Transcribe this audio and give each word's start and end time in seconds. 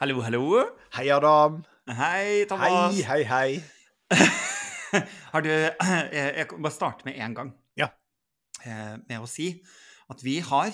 Hallo, 0.00 0.20
hallo. 0.24 0.42
Hei, 0.96 1.10
Adam. 1.12 1.60
Hei, 1.86 2.46
Thomas. 2.48 2.96
Hei, 3.04 3.04
hei, 3.04 3.24
hei. 3.28 3.62
Har 5.32 5.44
du 5.44 5.50
Jeg 5.50 6.46
kan 6.50 6.62
bare 6.64 6.74
starte 6.74 7.04
med 7.06 7.18
en 7.20 7.34
gang. 7.36 7.50
Ja. 7.78 7.90
Eh, 8.64 8.96
Med 9.08 9.20
å 9.20 9.28
si 9.30 9.50
at 10.10 10.22
vi 10.26 10.38
har 10.42 10.72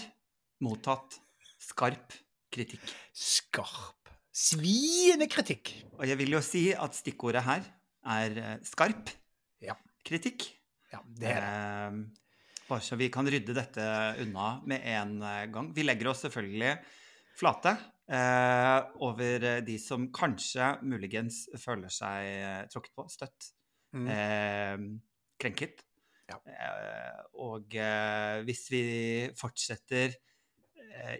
mottatt 0.64 1.18
skarp 1.60 2.14
kritikk. 2.54 2.84
Skarp. 3.12 4.12
Sviende 4.36 5.28
kritikk. 5.32 5.72
Og 5.98 6.06
jeg 6.08 6.18
vil 6.22 6.36
jo 6.36 6.42
si 6.44 6.68
at 6.76 6.96
stikkordet 6.96 7.42
her 7.48 7.66
er 8.16 8.38
eh, 8.42 8.54
skarp 8.64 9.10
Ja. 9.64 9.74
kritikk. 10.06 10.46
Ja, 10.92 11.02
det 11.18 11.34
er 11.34 11.42
det. 11.42 11.50
Eh, 11.50 12.22
Bare 12.66 12.82
så 12.82 12.96
vi 12.98 13.06
kan 13.14 13.26
rydde 13.30 13.54
dette 13.54 13.82
unna 14.24 14.56
med 14.66 14.82
en 14.90 15.18
eh, 15.22 15.44
gang. 15.54 15.68
Vi 15.76 15.84
legger 15.86 16.10
oss 16.14 16.24
selvfølgelig 16.26 16.72
flate 17.38 17.76
eh, 18.08 18.78
over 19.04 19.44
eh, 19.44 19.60
de 19.66 19.76
som 19.82 20.08
kanskje 20.14 20.72
muligens 20.86 21.44
føler 21.58 21.92
seg 21.92 22.30
eh, 22.30 22.62
tråkket 22.72 22.94
på, 22.96 23.08
støtt, 23.12 23.52
Mm. 23.96 24.08
eh, 24.12 24.80
krenket. 25.40 25.84
Ja. 26.28 26.36
Eh, 26.50 27.20
og 27.40 27.72
eh, 27.78 28.42
hvis 28.44 28.64
vi 28.72 28.80
fortsetter 29.38 30.16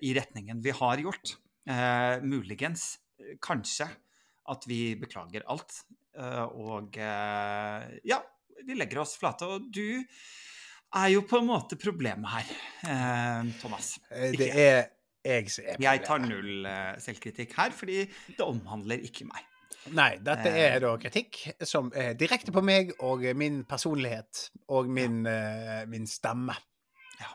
i 0.03 0.11
retningen 0.17 0.59
vi 0.65 0.73
har 0.75 0.99
gjort, 1.01 1.37
eh, 1.69 2.19
muligens, 2.27 2.99
kanskje, 3.41 3.87
at 4.51 4.66
vi 4.69 4.95
beklager 4.99 5.47
alt. 5.53 5.79
Og 6.57 6.97
eh, 6.97 7.87
ja, 8.09 8.19
vi 8.66 8.77
legger 8.77 9.03
oss 9.05 9.16
flate. 9.21 9.47
Og 9.47 9.71
du 9.73 10.03
er 10.97 11.09
jo 11.13 11.23
på 11.29 11.41
en 11.41 11.49
måte 11.49 11.79
problemet 11.80 12.30
her, 12.35 12.53
eh, 12.88 13.55
Thomas. 13.63 13.95
Ikke 14.10 14.37
Det 14.43 14.51
er 14.66 14.79
jeg 15.27 15.77
Jeg 15.82 16.02
tar 16.07 16.23
null 16.23 16.66
eh, 16.71 16.95
selvkritikk 17.02 17.52
her, 17.59 17.74
fordi 17.77 18.05
det 18.07 18.45
omhandler 18.46 19.02
ikke 19.07 19.27
meg. 19.29 19.45
Nei, 19.95 20.16
dette 20.19 20.51
Eh. 20.51 20.74
er 20.74 20.80
da 20.82 20.96
kritikk 20.99 21.38
som 21.63 21.93
er 21.95 22.15
direkte 22.19 22.51
på 22.55 22.63
meg 22.65 22.93
og 23.07 23.23
min 23.38 23.60
personlighet 23.69 24.49
og 24.74 24.88
min, 24.91 25.21
eh, 25.30 25.85
min 25.87 26.07
stemme. 26.10 26.57
Ja. 27.21 27.29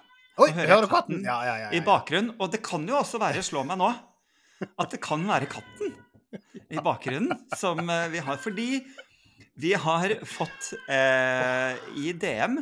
Oi, 0.44 0.50
hører 0.58 0.84
du 0.84 0.90
katten? 0.92 1.22
Ja, 1.24 1.38
ja, 1.48 1.56
ja. 1.66 1.70
I 1.72 1.80
bakgrunnen. 1.86 2.36
Og 2.40 2.52
det 2.52 2.62
kan 2.66 2.84
jo 2.88 2.98
også 3.00 3.22
være, 3.24 3.44
slå 3.46 3.64
meg 3.68 3.80
nå, 3.80 3.92
at 4.78 4.92
det 4.92 5.00
kan 5.04 5.24
være 5.28 5.48
katten 5.52 5.96
i 6.72 6.80
bakgrunnen 6.84 7.40
som 7.56 7.80
vi 8.12 8.20
har. 8.20 8.38
Fordi 8.44 8.68
vi 9.62 9.74
har 9.74 10.14
fått 10.26 10.74
uh, 10.90 11.76
I 12.00 12.14
DM 12.16 12.60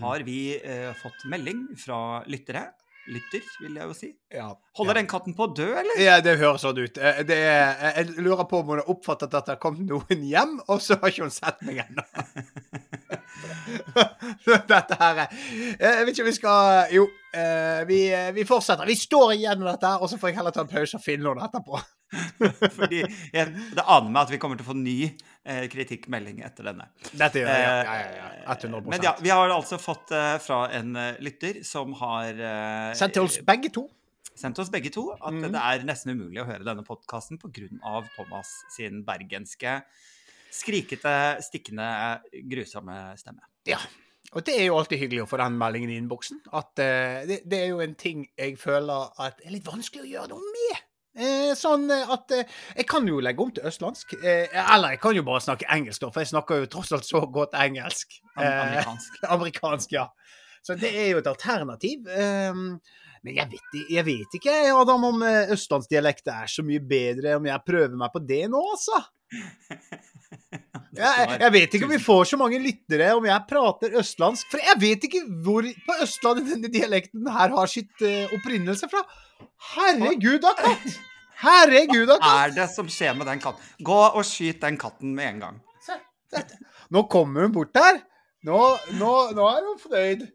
har 0.00 0.24
vi 0.26 0.40
uh, 0.60 0.92
fått 1.00 1.24
melding 1.30 1.66
fra 1.80 2.22
lyttere. 2.28 2.66
Lytter, 3.08 3.44
vil 3.62 3.78
jeg 3.80 3.88
jo 3.88 3.94
si. 3.96 4.08
Ja, 4.34 4.48
Holder 4.76 4.94
ja. 4.94 4.98
den 5.00 5.06
katten 5.08 5.34
på 5.38 5.46
å 5.46 5.52
dø, 5.56 5.68
eller? 5.80 6.00
Ja, 6.02 6.18
det 6.24 6.34
høres 6.40 6.60
sånn 6.66 6.76
ut. 6.82 6.98
Eh, 7.00 7.22
Det 7.28 7.38
er, 7.40 7.80
jeg 8.02 8.18
lurer 8.20 8.44
på 8.50 8.60
om 8.60 8.68
hun 8.74 8.82
har 8.82 8.90
oppfattet 8.92 9.32
at 9.34 9.46
det 9.48 9.54
har 9.56 9.62
kommet 9.62 9.86
noen 9.88 10.24
hjem, 10.28 10.58
og 10.68 10.82
så 10.84 10.98
har 11.00 11.08
ikke 11.14 11.24
hun 11.28 11.32
sett 11.34 11.62
meg 11.64 11.80
ennå. 11.86 12.04
dette 14.72 14.98
her 15.00 15.22
er 15.24 15.36
Jeg 15.78 16.06
vet 16.06 16.12
ikke 16.14 16.24
om 16.24 16.30
vi 16.30 16.36
skal 16.36 16.94
Jo, 16.94 17.04
eh, 17.34 17.84
vi, 17.88 18.00
vi 18.36 18.48
fortsetter. 18.48 18.88
Vi 18.88 18.96
står 18.98 19.36
igjennom 19.36 19.68
dette, 19.70 19.94
og 19.98 20.10
så 20.10 20.18
får 20.20 20.32
jeg 20.32 20.40
heller 20.40 20.54
ta 20.54 20.64
en 20.64 20.72
pause 20.72 20.98
og 20.98 21.04
finne 21.04 21.26
noen 21.28 21.44
etterpå. 21.46 21.80
Fordi 22.78 23.02
jeg, 23.02 23.50
det 23.76 23.84
aner 23.84 24.08
meg 24.08 24.22
at 24.22 24.32
vi 24.32 24.38
kommer 24.40 24.56
til 24.58 24.64
å 24.64 24.70
få 24.70 24.76
ny 24.78 24.96
eh, 25.04 25.66
kritikkmelding 25.72 26.40
etter 26.46 26.70
denne. 26.70 26.88
Dette 27.10 27.42
gjør 27.42 27.50
jeg. 27.52 27.66
Ja, 27.66 27.74
ja, 27.74 27.98
Eh, 27.98 28.16
ja, 28.16 28.28
ja. 28.44 28.56
100 28.56 28.88
Men 28.88 29.04
ja, 29.04 29.14
vi 29.20 29.30
har 29.32 29.52
altså 29.52 29.78
fått 29.80 30.12
eh, 30.16 30.36
fra 30.42 30.62
en 30.74 30.96
eh, 30.96 31.20
lytter 31.24 31.62
som 31.66 31.92
har 32.00 32.32
eh, 32.32 32.92
Sendt 32.98 33.18
til 33.18 33.28
oss 33.28 33.38
begge 33.46 33.72
to. 33.74 33.88
sendt 34.38 34.58
oss 34.62 34.70
begge 34.70 34.90
to 34.94 35.08
at 35.16 35.34
mm. 35.34 35.48
det 35.50 35.60
er 35.60 35.84
nesten 35.88 36.14
umulig 36.14 36.40
å 36.42 36.46
høre 36.48 36.66
denne 36.66 36.84
podkasten 36.86 37.40
pga. 37.42 37.68
Thomas 38.14 38.52
sin 38.70 39.02
bergenske, 39.06 39.80
skrikete, 40.54 41.14
stikkende, 41.44 41.88
grusomme 42.50 42.98
stemme. 43.20 43.46
Ja. 43.68 43.80
Og 44.36 44.44
det 44.44 44.58
er 44.60 44.66
jo 44.68 44.76
alltid 44.76 45.00
hyggelig 45.00 45.22
å 45.24 45.30
få 45.30 45.38
den 45.40 45.56
meldingen 45.60 45.92
i 45.92 45.96
innboksen. 46.00 46.42
At 46.52 46.74
uh, 46.76 47.24
det, 47.28 47.42
det 47.48 47.62
er 47.62 47.70
jo 47.70 47.80
en 47.80 47.96
ting 47.96 48.26
jeg 48.36 48.58
føler 48.60 49.14
at 49.24 49.40
er 49.40 49.54
litt 49.54 49.68
vanskelig 49.68 50.04
å 50.04 50.10
gjøre 50.12 50.32
noe 50.34 50.52
med. 50.52 50.84
Eh, 51.18 51.52
sånn 51.58 51.88
eh, 51.90 52.10
at 52.14 52.30
eh, 52.36 52.58
Jeg 52.76 52.86
kan 52.86 53.06
jo 53.08 53.18
legge 53.24 53.42
om 53.42 53.50
til 53.54 53.66
østlandsk. 53.66 54.14
Eh, 54.20 54.52
eller 54.52 54.94
jeg 54.94 55.00
kan 55.02 55.16
jo 55.18 55.24
bare 55.26 55.42
snakke 55.42 55.66
engelsk, 55.74 56.04
da, 56.04 56.12
for 56.14 56.22
jeg 56.22 56.30
snakker 56.30 56.62
jo 56.62 56.70
tross 56.70 56.92
alt 56.94 57.08
så 57.08 57.24
godt 57.26 57.56
engelsk. 57.58 58.20
Amerikansk. 58.36 59.18
amerikansk, 59.36 59.96
ja. 59.96 60.06
Så 60.62 60.76
det 60.78 60.92
er 60.92 61.12
jo 61.12 61.22
et 61.22 61.30
alternativ. 61.30 62.06
Um, 62.06 62.78
men 63.28 63.36
jeg 63.36 63.50
vet, 63.52 63.80
jeg 63.92 64.04
vet 64.06 64.36
ikke, 64.38 64.52
Adam, 64.72 65.02
om 65.10 65.24
eh, 65.26 65.50
østlandsdialekt 65.52 66.30
er 66.32 66.48
så 66.48 66.62
mye 66.64 66.80
bedre 66.80 67.34
om 67.36 67.48
jeg 67.48 67.64
prøver 67.66 67.96
meg 68.00 68.14
på 68.14 68.22
det 68.24 68.46
nå, 68.48 68.62
altså. 68.72 69.02
Jeg, 70.98 71.26
jeg 71.38 71.52
vet 71.54 71.74
ikke 71.76 71.86
om 71.86 71.92
vi 71.92 72.00
får 72.02 72.24
så 72.30 72.36
mange 72.40 72.58
lyttere 72.58 73.10
om 73.14 73.26
jeg 73.28 73.44
prater 73.46 73.92
østlandsk. 74.00 74.48
For 74.50 74.58
jeg 74.64 74.80
vet 74.80 75.04
ikke 75.06 75.20
hvor 75.44 75.68
på 75.84 75.96
Østlandet 76.02 76.48
denne 76.50 76.70
dialekten 76.72 77.28
her 77.30 77.52
har 77.54 77.70
sitt 77.70 78.02
uh, 78.02 78.32
opprinnelse 78.34 78.88
fra. 78.90 79.04
Herregud 79.76 80.40
da, 80.42 80.54
katt! 80.58 80.98
Herregud 81.44 82.08
da, 82.08 82.16
katt! 82.18 82.32
er 82.48 82.56
det 82.56 82.66
som 82.72 82.90
skjer 82.90 83.14
med 83.20 83.30
den 83.30 83.44
katten? 83.44 83.70
Gå 83.84 84.00
og 84.08 84.26
skyt 84.26 84.58
den 84.64 84.80
katten 84.80 85.14
med 85.14 85.36
en 85.36 85.44
gang. 85.44 85.62
Se. 85.86 86.00
Nå 86.90 87.04
kommer 87.12 87.46
hun 87.46 87.54
bort 87.54 87.78
her. 87.78 88.02
Nå, 88.48 88.58
nå, 88.98 89.14
nå 89.38 89.48
er 89.52 89.70
hun 89.70 89.80
fornøyd. 89.84 90.26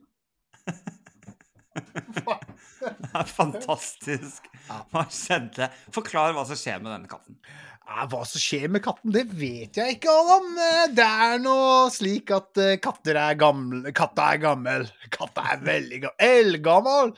Det 1.73 3.11
er 3.15 3.29
fantastisk. 3.29 4.47
Hva 4.91 5.05
skjedde? 5.11 5.69
Forklar 5.95 6.33
hva 6.35 6.43
som 6.47 6.57
skjer 6.59 6.81
med 6.83 6.91
denne 6.93 7.09
katten. 7.11 7.37
Hva 7.83 8.21
som 8.27 8.39
skjer 8.39 8.69
med 8.71 8.83
katten, 8.85 9.11
det 9.11 9.25
vet 9.35 9.75
jeg 9.79 9.97
ikke, 9.97 10.11
Adam. 10.11 10.45
Eh, 10.55 10.83
Det 10.95 11.07
er 11.27 11.41
nå 11.43 11.55
slik 11.91 12.31
at 12.35 12.59
eh, 12.63 12.77
katter 12.83 13.19
er 13.19 13.35
gamle 13.39 13.91
Katta 13.95 14.29
er 14.33 14.39
gammel. 14.43 14.85
Katta 15.13 15.43
er 15.53 15.63
veldig 15.67 15.99
gammel. 16.05 16.27
Eldgammel! 16.29 17.13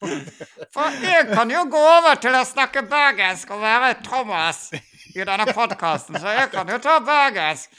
For 0.74 1.02
jeg 1.04 1.26
kan 1.34 1.50
jo 1.52 1.66
gå 1.68 1.80
over 1.98 2.16
til 2.22 2.32
å 2.38 2.44
snakke 2.48 2.86
bergensk 2.88 3.50
og 3.52 3.60
være 3.60 3.98
Thomas 4.06 4.70
i 4.72 5.20
denne 5.20 5.44
podkasten, 5.52 6.16
så 6.22 6.32
jeg 6.38 6.48
kan 6.54 6.68
jo 6.72 6.78
ta 6.80 6.96
bergensk. 7.04 7.74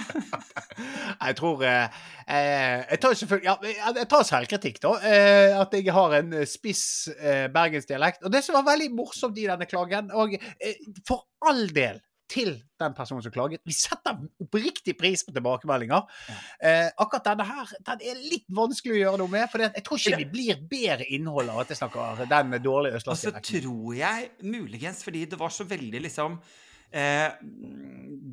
Jeg 1.20 1.36
tror 1.36 1.62
eh, 1.66 2.02
eh, 2.26 2.84
Jeg 2.90 3.00
tar 3.02 3.16
selvfølgelig 3.20 3.48
ja, 3.50 3.56
jeg- 3.98 4.08
tar 4.10 4.22
selvkritikk, 4.28 4.78
da. 4.82 4.92
Eh, 5.04 5.56
at 5.60 5.74
jeg 5.76 5.92
har 5.92 6.14
en 6.20 6.32
eh, 6.40 6.46
spiss 6.48 6.84
eh, 7.18 7.48
bergensdialekt. 7.52 8.22
Og 8.24 8.32
det 8.32 8.44
som 8.46 8.56
var 8.58 8.64
veldig 8.72 8.90
morsomt 8.96 9.38
i 9.38 9.48
denne 9.50 9.66
klagen 9.68 10.10
Og 10.16 10.36
eh, 10.38 10.78
for 11.08 11.26
all 11.46 11.66
del 11.76 12.00
til 12.30 12.52
den 12.78 12.92
personen 12.94 13.24
som 13.24 13.32
klaget. 13.34 13.58
Vi 13.66 13.74
setter 13.74 14.14
oppriktig 14.38 14.92
pris 14.94 15.24
på 15.26 15.32
tilbakemeldinger. 15.34 16.04
Eh, 16.62 16.86
akkurat 17.02 17.24
denne 17.26 17.42
her 17.48 17.72
den 17.88 18.04
er 18.06 18.20
litt 18.22 18.44
vanskelig 18.54 18.94
å 18.94 19.00
gjøre 19.00 19.18
noe 19.18 19.32
med. 19.32 19.48
For 19.50 19.64
jeg 19.64 19.82
tror 19.82 19.98
ikke 19.98 20.20
vi 20.22 20.28
blir 20.36 20.60
bedre 20.70 21.08
innhold 21.10 21.50
av 21.50 21.64
at 21.64 21.72
jeg 21.74 21.80
snakker 21.82 22.22
den 22.30 22.54
dårlige 22.62 23.00
Og 23.00 23.02
så 23.02 23.10
østlandsdialekten. 23.10 23.66
tror 23.66 23.98
jeg 23.98 24.30
muligens 24.46 25.02
fordi 25.02 25.24
det 25.32 25.40
var 25.42 25.50
så 25.50 25.66
veldig 25.66 26.04
liksom 26.06 26.38
eh, 26.92 27.30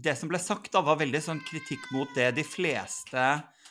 Det 0.03 0.13
som 0.18 0.29
ble 0.29 0.40
sagt, 0.40 0.72
da, 0.73 0.81
var 0.85 0.97
veldig 1.00 1.22
sånn 1.23 1.41
kritikk 1.47 1.88
mot 1.94 2.09
det 2.16 2.31
de 2.38 2.44
fleste 2.45 3.23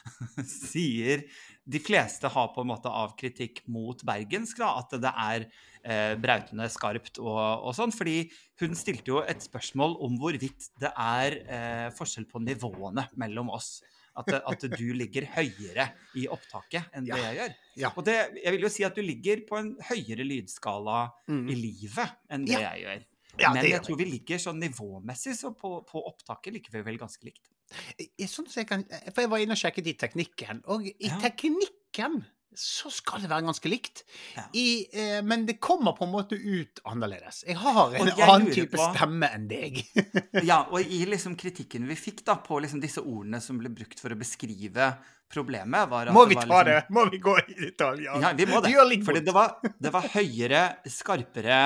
sier 0.47 1.25
De 1.67 1.81
fleste 1.83 2.29
har 2.31 2.53
på 2.55 2.63
en 2.63 2.71
måte 2.71 2.91
av 2.91 3.17
kritikk 3.19 3.63
mot 3.73 3.99
bergensk, 4.07 4.59
da, 4.63 4.69
at 4.79 4.93
det 5.03 5.11
er 5.11 5.47
eh, 5.83 6.15
brautende 6.23 6.69
skarpt 6.71 7.19
og, 7.19 7.41
og 7.67 7.75
sånn. 7.75 7.91
Fordi 7.95 8.21
hun 8.63 8.77
stilte 8.79 9.11
jo 9.11 9.19
et 9.27 9.43
spørsmål 9.43 9.97
om 10.07 10.15
hvorvidt 10.23 10.69
det 10.83 10.93
er 10.95 11.41
eh, 11.43 11.89
forskjell 11.99 12.29
på 12.31 12.43
nivåene 12.47 13.09
mellom 13.19 13.51
oss. 13.51 13.81
At, 14.17 14.31
at 14.33 14.63
du 14.79 14.87
ligger 14.97 15.27
høyere 15.35 15.91
i 16.17 16.23
opptaket 16.33 16.87
enn 16.97 17.05
det 17.05 17.19
jeg 17.21 17.35
gjør. 17.37 17.51
Ja. 17.83 17.91
Og 17.99 18.07
det, 18.07 18.15
jeg 18.41 18.55
vil 18.55 18.63
jo 18.65 18.71
si 18.73 18.87
at 18.87 18.97
du 18.97 19.03
ligger 19.05 19.43
på 19.51 19.59
en 19.59 19.75
høyere 19.91 20.25
lydskala 20.25 21.03
Mm. 21.29 21.43
i 21.53 21.57
livet 21.59 22.15
enn 22.33 22.47
det 22.49 22.55
Ja. 22.55 22.71
jeg 22.71 22.87
gjør. 22.87 23.03
Ja, 23.39 23.53
Men 23.53 23.67
jeg 23.69 23.83
tror 23.85 23.99
vi 24.01 24.07
ligger 24.09 24.39
sånn 24.43 24.61
nivåmessig, 24.63 25.35
så 25.37 25.51
på, 25.57 25.81
på 25.89 26.03
opptaket 26.09 26.55
liker 26.57 26.73
vi 26.79 26.85
vel 26.87 26.99
ganske 27.01 27.25
likt. 27.29 27.51
Jeg, 27.99 28.29
sånn 28.31 28.47
jeg 28.55 28.69
kan, 28.69 28.85
for 29.13 29.25
jeg 29.25 29.31
var 29.33 29.43
inne 29.43 29.57
og 29.57 29.61
sjekket 29.61 29.91
i 29.93 29.97
teknikken, 29.99 30.63
og 30.73 30.87
i 30.87 30.95
Ja. 31.11 31.19
teknikken 31.21 32.23
så 32.57 32.89
skal 32.89 33.21
det 33.21 33.29
være 33.29 33.45
ganske 33.45 33.69
likt. 33.69 34.01
Ja. 34.33 34.47
I, 34.57 34.87
eh, 34.97 35.19
men 35.21 35.43
det 35.45 35.59
kommer 35.61 35.93
på 35.93 36.07
en 36.07 36.13
måte 36.15 36.39
ut 36.41 36.81
annerledes. 36.89 37.43
Jeg 37.45 37.59
har 37.61 37.93
en 37.99 38.07
jeg 38.09 38.25
annen 38.25 38.49
type 38.55 38.79
på- 38.79 38.87
stemme 38.95 39.29
enn 39.29 39.45
deg. 39.51 39.83
Ja, 40.49 40.63
og 40.71 40.81
i 40.81 41.03
liksom 41.05 41.37
kritikken 41.37 41.85
vi 41.91 41.99
fikk 42.01 42.23
da 42.25 42.39
på 42.41 42.57
liksom 42.65 42.81
disse 42.81 43.03
ordene 43.05 43.43
som 43.45 43.59
ble 43.61 43.69
brukt 43.69 44.01
for 44.01 44.09
å 44.15 44.17
beskrive 44.17 44.95
problemet, 45.29 45.91
Må 46.15 46.25
det 46.25 46.29
vi 46.33 46.35
ta 46.41 46.47
liksom, 46.47 46.65
det? 46.65 46.79
Må 46.97 47.05
vi 47.11 47.19
gå 47.19 47.37
i 47.45 47.59
detalj? 47.67 48.05
Ja, 48.09 48.33
vi 48.33 48.47
må 48.49 48.63
det. 48.65 48.73
Fordi 49.05 49.21
det 49.27 49.35
var, 49.37 49.59
det 49.83 49.93
var 49.93 50.09
høyere, 50.15 50.65
skarpere 50.89 51.61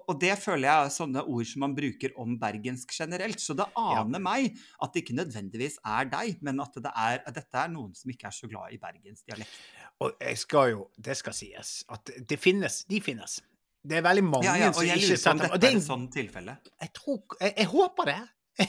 og 0.00 0.18
det 0.20 0.34
føler 0.40 0.66
jeg 0.68 0.88
er 0.88 0.92
sånne 0.94 1.24
ord 1.30 1.48
som 1.48 1.64
man 1.66 1.76
bruker 1.76 2.14
om 2.20 2.36
bergensk 2.40 2.92
generelt. 2.96 3.40
Så 3.42 3.56
det 3.58 3.66
aner 3.78 4.22
meg 4.22 4.52
at 4.82 4.92
det 4.94 5.04
ikke 5.04 5.16
nødvendigvis 5.20 5.80
er 5.80 6.10
deg, 6.12 6.38
men 6.44 6.62
at, 6.64 6.76
det 6.84 6.92
er, 6.92 7.22
at 7.22 7.38
dette 7.38 7.64
er 7.64 7.72
noen 7.72 7.94
som 7.96 8.12
ikke 8.12 8.30
er 8.30 8.36
så 8.36 8.50
glad 8.50 8.74
i 8.74 8.80
bergensdialekt. 8.82 9.58
Og 10.02 10.14
jeg 10.18 10.38
skal 10.42 10.70
jo, 10.74 10.86
det 10.98 11.16
skal 11.20 11.36
sies, 11.36 11.74
at 11.92 12.14
det 12.28 12.38
finnes, 12.42 12.82
de 12.90 13.00
finnes. 13.04 13.38
Det 13.84 13.98
er 14.00 14.04
veldig 14.04 14.24
mange 14.24 14.48
Ja, 14.48 14.56
ja, 14.56 14.70
og 14.72 14.78
som 14.80 14.88
jeg 14.88 15.02
ikke 15.02 15.12
lurer 15.12 15.20
på 15.20 15.30
om 15.34 15.42
setter 15.42 15.44
dette 15.44 15.54
og 15.54 15.60
det 15.60 15.68
er 15.68 15.74
er 15.74 15.82
et 15.82 15.86
sånt 15.86 16.14
tilfelle. 16.14 16.56
jeg, 16.80 16.92
tror, 16.96 17.20
jeg, 17.40 17.54
jeg 17.58 17.70
håper 17.74 18.10
det. 18.10 18.22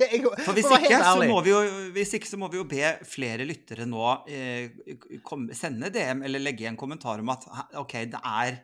jeg, 0.00 0.22
For 0.46 0.56
hvis 0.56 0.70
ikke, 0.72 0.98
så 1.04 1.26
må 1.28 1.40
vi 1.44 1.52
jo, 1.52 1.58
hvis 1.92 2.14
ikke 2.16 2.28
så 2.28 2.38
må 2.40 2.48
vi 2.52 2.56
jo 2.56 2.64
be 2.68 2.92
flere 3.04 3.44
lyttere 3.44 3.84
nå 3.88 4.04
eh, 4.32 4.94
kom, 5.26 5.44
sende 5.52 5.90
DM 5.92 6.24
eller 6.24 6.40
legge 6.40 6.64
igjen 6.64 6.78
kommentar 6.80 7.20
om 7.20 7.34
at 7.34 7.44
OK, 7.82 7.98
det 8.14 8.22
er, 8.22 8.56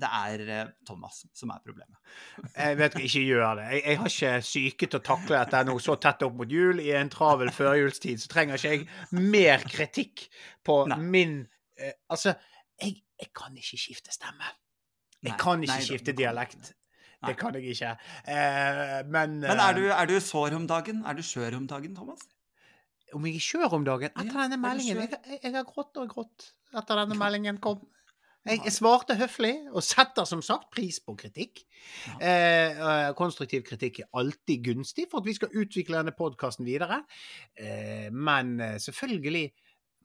det 0.00 0.08
er 0.08 0.42
eh, 0.52 0.70
Thomas 0.86 1.20
som 1.36 1.52
er 1.54 1.60
problemet. 1.64 1.98
Jeg 2.56 2.78
vet 2.80 2.96
ikke, 2.98 3.22
gjør 3.24 3.58
det. 3.60 3.66
Jeg, 3.72 3.82
jeg 3.84 3.98
har 4.00 4.12
ikke 4.12 4.32
syke 4.48 4.88
til 4.88 5.00
å 5.00 5.04
takle 5.08 5.36
dette 5.38 5.60
nå 5.68 5.76
så 5.82 5.96
tett 6.02 6.24
opp 6.26 6.38
mot 6.40 6.50
jul. 6.52 6.80
I 6.82 6.94
en 6.98 7.12
travel 7.12 7.52
førjulstid 7.54 8.22
så 8.22 8.30
trenger 8.32 8.58
ikke 8.58 8.72
jeg 8.74 9.20
mer 9.34 9.66
kritikk 9.68 10.26
på 10.66 10.80
Nei. 10.90 10.98
min 11.16 11.36
eh, 11.78 11.94
Altså, 12.10 12.34
jeg, 12.82 12.98
jeg 13.20 13.30
kan 13.36 13.54
ikke 13.58 13.78
skifte 13.80 14.14
stemme. 14.14 14.50
Jeg 15.22 15.32
Nei, 15.32 15.38
kan 15.40 15.62
ikke 15.62 15.74
nei, 15.76 15.86
skifte 15.86 16.12
kan 16.12 16.20
dialekt. 16.22 16.72
Det 17.26 17.34
kan 17.38 17.56
jeg 17.58 17.72
ikke. 17.74 17.94
Eh, 18.30 18.98
men 19.10 19.40
Men 19.42 19.54
er 19.58 19.70
eh, 19.72 19.78
du, 19.78 19.86
er 19.90 20.10
du 20.10 20.18
sår 20.22 20.54
om 20.58 20.66
dagen? 20.70 21.04
Er 21.06 21.18
du 21.18 21.24
skjør 21.26 21.56
om 21.58 21.66
dagen, 21.70 21.96
Thomas? 21.98 22.22
Om 23.16 23.24
jeg 23.26 23.38
er 23.40 23.42
skjør 23.42 23.78
om 23.80 23.86
dagen? 23.86 24.12
Etter 24.12 24.28
Ja, 24.28 24.44
denne 24.44 24.58
er 24.58 24.62
meldingen 24.62 25.00
jeg, 25.02 25.40
jeg 25.42 25.54
har 25.54 25.66
grått 25.66 25.96
og 25.98 26.10
grått 26.12 26.50
etter 26.76 27.00
denne 27.00 27.16
meldingen 27.18 27.58
kom. 27.64 27.80
Jeg, 28.48 28.72
svarte 28.72 29.14
høflig, 29.18 29.52
og 29.72 29.84
setter 29.84 30.26
som 30.28 30.40
sagt 30.44 30.70
pris 30.74 30.98
på 31.04 31.14
kritikk. 31.20 31.62
Eh, 32.18 32.72
eh, 32.74 33.10
konstruktiv 33.18 33.62
kritikk 33.66 34.02
er 34.04 34.08
alltid 34.20 34.64
gunstig 34.70 35.06
for 35.10 35.20
at 35.22 35.28
vi 35.28 35.34
skal 35.36 35.52
utvikle 35.52 36.00
denne 36.00 36.14
podkasten 36.16 36.66
videre. 36.68 37.02
Eh, 37.58 38.08
men 38.14 38.56
eh, 38.64 38.76
selvfølgelig 38.82 39.46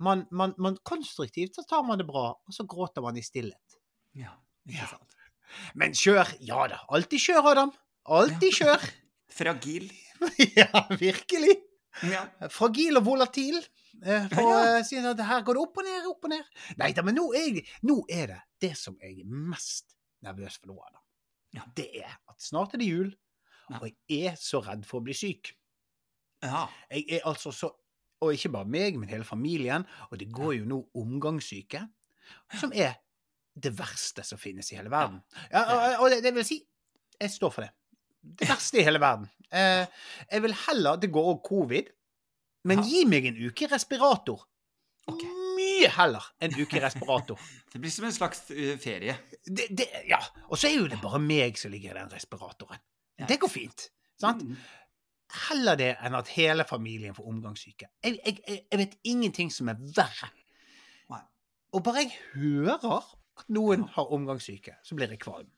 man, 0.03 0.25
man, 0.31 0.55
man, 0.57 0.77
Konstruktivt 0.83 1.55
så 1.55 1.63
tar 1.69 1.83
man 1.87 2.01
det 2.01 2.07
bra, 2.09 2.31
og 2.33 2.53
så 2.55 2.65
gråter 2.67 3.03
man 3.05 3.17
i 3.17 3.23
stillhet. 3.25 3.79
Ja, 4.17 4.33
ikke 4.67 4.79
Ja. 4.81 4.87
sant. 4.91 5.09
Men 5.77 5.93
kjør! 5.93 6.31
Ja 6.41 6.65
da. 6.71 6.79
Alltid 6.89 7.21
kjør, 7.21 7.51
Adam. 7.51 7.71
Alltid 8.09 8.55
kjør. 8.57 8.87
Fragil. 9.37 9.85
ja, 10.59 10.85
virkelig. 10.97 11.55
Ja. 12.09 12.23
Fragil 12.49 12.97
og 12.97 13.05
volatil. 13.05 13.59
Eh, 14.03 14.27
For 14.33 14.41
Ja, 14.43 14.77
å 14.79 14.83
si 14.85 14.97
at 14.99 15.21
her 15.27 15.43
går 15.47 15.57
det 15.57 15.63
opp 15.63 15.77
og 15.81 15.85
ned, 15.87 16.07
opp 16.11 16.25
og 16.27 16.33
ned. 16.33 16.47
Nei 16.81 16.91
da, 16.95 17.03
men 17.07 17.15
nå 17.17 17.29
er, 17.37 17.59
jeg, 17.59 17.65
nå 17.87 18.01
er 18.11 18.33
det 18.33 18.39
det 18.65 18.73
som 18.79 18.97
jeg 19.01 19.21
er 19.23 19.29
mest 19.51 19.95
nervøs 20.23 20.57
for 20.59 20.71
nå, 20.71 20.77
Adam. 20.83 21.01
Ja. 21.55 21.63
Det 21.77 21.85
er 22.01 22.15
at 22.31 22.41
snart 22.41 22.73
er 22.75 22.81
det 22.81 22.87
jul, 22.89 23.11
og 23.77 23.85
jeg 23.87 24.27
er 24.31 24.35
så 24.39 24.59
redd 24.65 24.83
for 24.89 24.99
å 24.99 25.05
bli 25.05 25.15
syk. 25.17 25.53
ja. 26.43 26.65
Jeg 26.91 27.05
er 27.19 27.27
altså 27.29 27.51
så 27.55 27.71
Og 28.23 28.31
ikke 28.37 28.53
bare 28.53 28.69
meg, 28.71 28.95
men 28.95 29.09
hele 29.09 29.25
familien. 29.27 29.83
Og 30.09 30.19
det 30.19 30.29
går 30.31 30.53
jo 30.61 30.65
nå 30.69 30.77
omgangssyke, 30.95 31.81
som 32.55 32.71
er 32.71 32.93
det 33.59 33.73
verste 33.75 34.23
som 34.23 34.39
finnes 34.39 34.69
i 34.71 34.77
hele 34.77 34.87
verden. 34.93 35.17
Ja, 35.51 35.63
og, 35.65 36.05
og 36.05 36.09
det, 36.13 36.21
det 36.23 36.31
vil 36.37 36.45
si, 36.47 36.61
jeg 37.19 37.33
står 37.33 37.51
for 37.51 37.65
det. 37.65 37.73
Det 38.23 38.47
verste 38.47 38.79
i 38.79 38.85
hele 38.87 39.01
verden. 39.03 39.27
Eh, 39.51 39.83
jeg 40.31 40.41
vil 40.45 40.55
heller 40.67 40.95
Det 41.03 41.11
går 41.11 41.27
òg 41.33 41.41
covid, 41.49 41.91
men 42.63 42.79
Ja. 42.81 42.83
gi 42.89 43.05
meg 43.05 43.25
en 43.29 43.39
uke 43.47 43.67
respirator. 43.71 44.43
Okay. 45.07 45.29
Mye 45.57 45.89
heller 45.91 46.23
en 46.39 46.53
uke 46.55 46.79
respirator. 46.81 47.39
Det 47.73 47.81
blir 47.81 47.91
som 47.91 48.05
en 48.07 48.13
slags 48.15 48.45
uh, 48.51 48.77
ferie. 48.79 49.17
det, 49.45 49.67
det, 49.77 49.87
ja. 50.07 50.19
Og 50.49 50.57
så 50.57 50.69
er 50.69 50.77
jo 50.77 50.87
det 50.87 51.01
bare 51.01 51.19
meg 51.19 51.57
som 51.59 51.71
ligger 51.73 51.91
i 51.91 51.99
den 51.99 52.13
respiratoren. 52.13 52.79
Ja. 53.19 53.25
Det 53.27 53.39
går 53.41 53.51
fint. 53.51 53.89
Sant? 54.21 54.43
Mm. 54.45 54.55
Heller 55.49 55.75
det 55.75 55.89
enn 56.05 56.15
at 56.15 56.29
hele 56.35 56.63
familien 56.69 57.15
får 57.17 57.27
omgangssyke. 57.27 57.89
Jeg, 58.03 58.19
jeg, 58.25 58.37
jeg, 58.47 58.61
jeg 58.71 58.79
vet 58.79 58.95
ingenting 59.03 59.51
som 59.51 59.71
er 59.73 59.81
verre. 59.97 60.29
Nei. 61.09 61.19
Og 61.73 61.83
bare 61.83 62.05
jeg 62.05 62.13
hører 62.35 62.85
at 62.99 63.49
noen 63.49 63.87
har 63.95 64.13
omgangssyke, 64.13 64.77
så 64.85 64.95
blir 64.95 65.09
jeg 65.11 65.19
kvalm. 65.25 65.49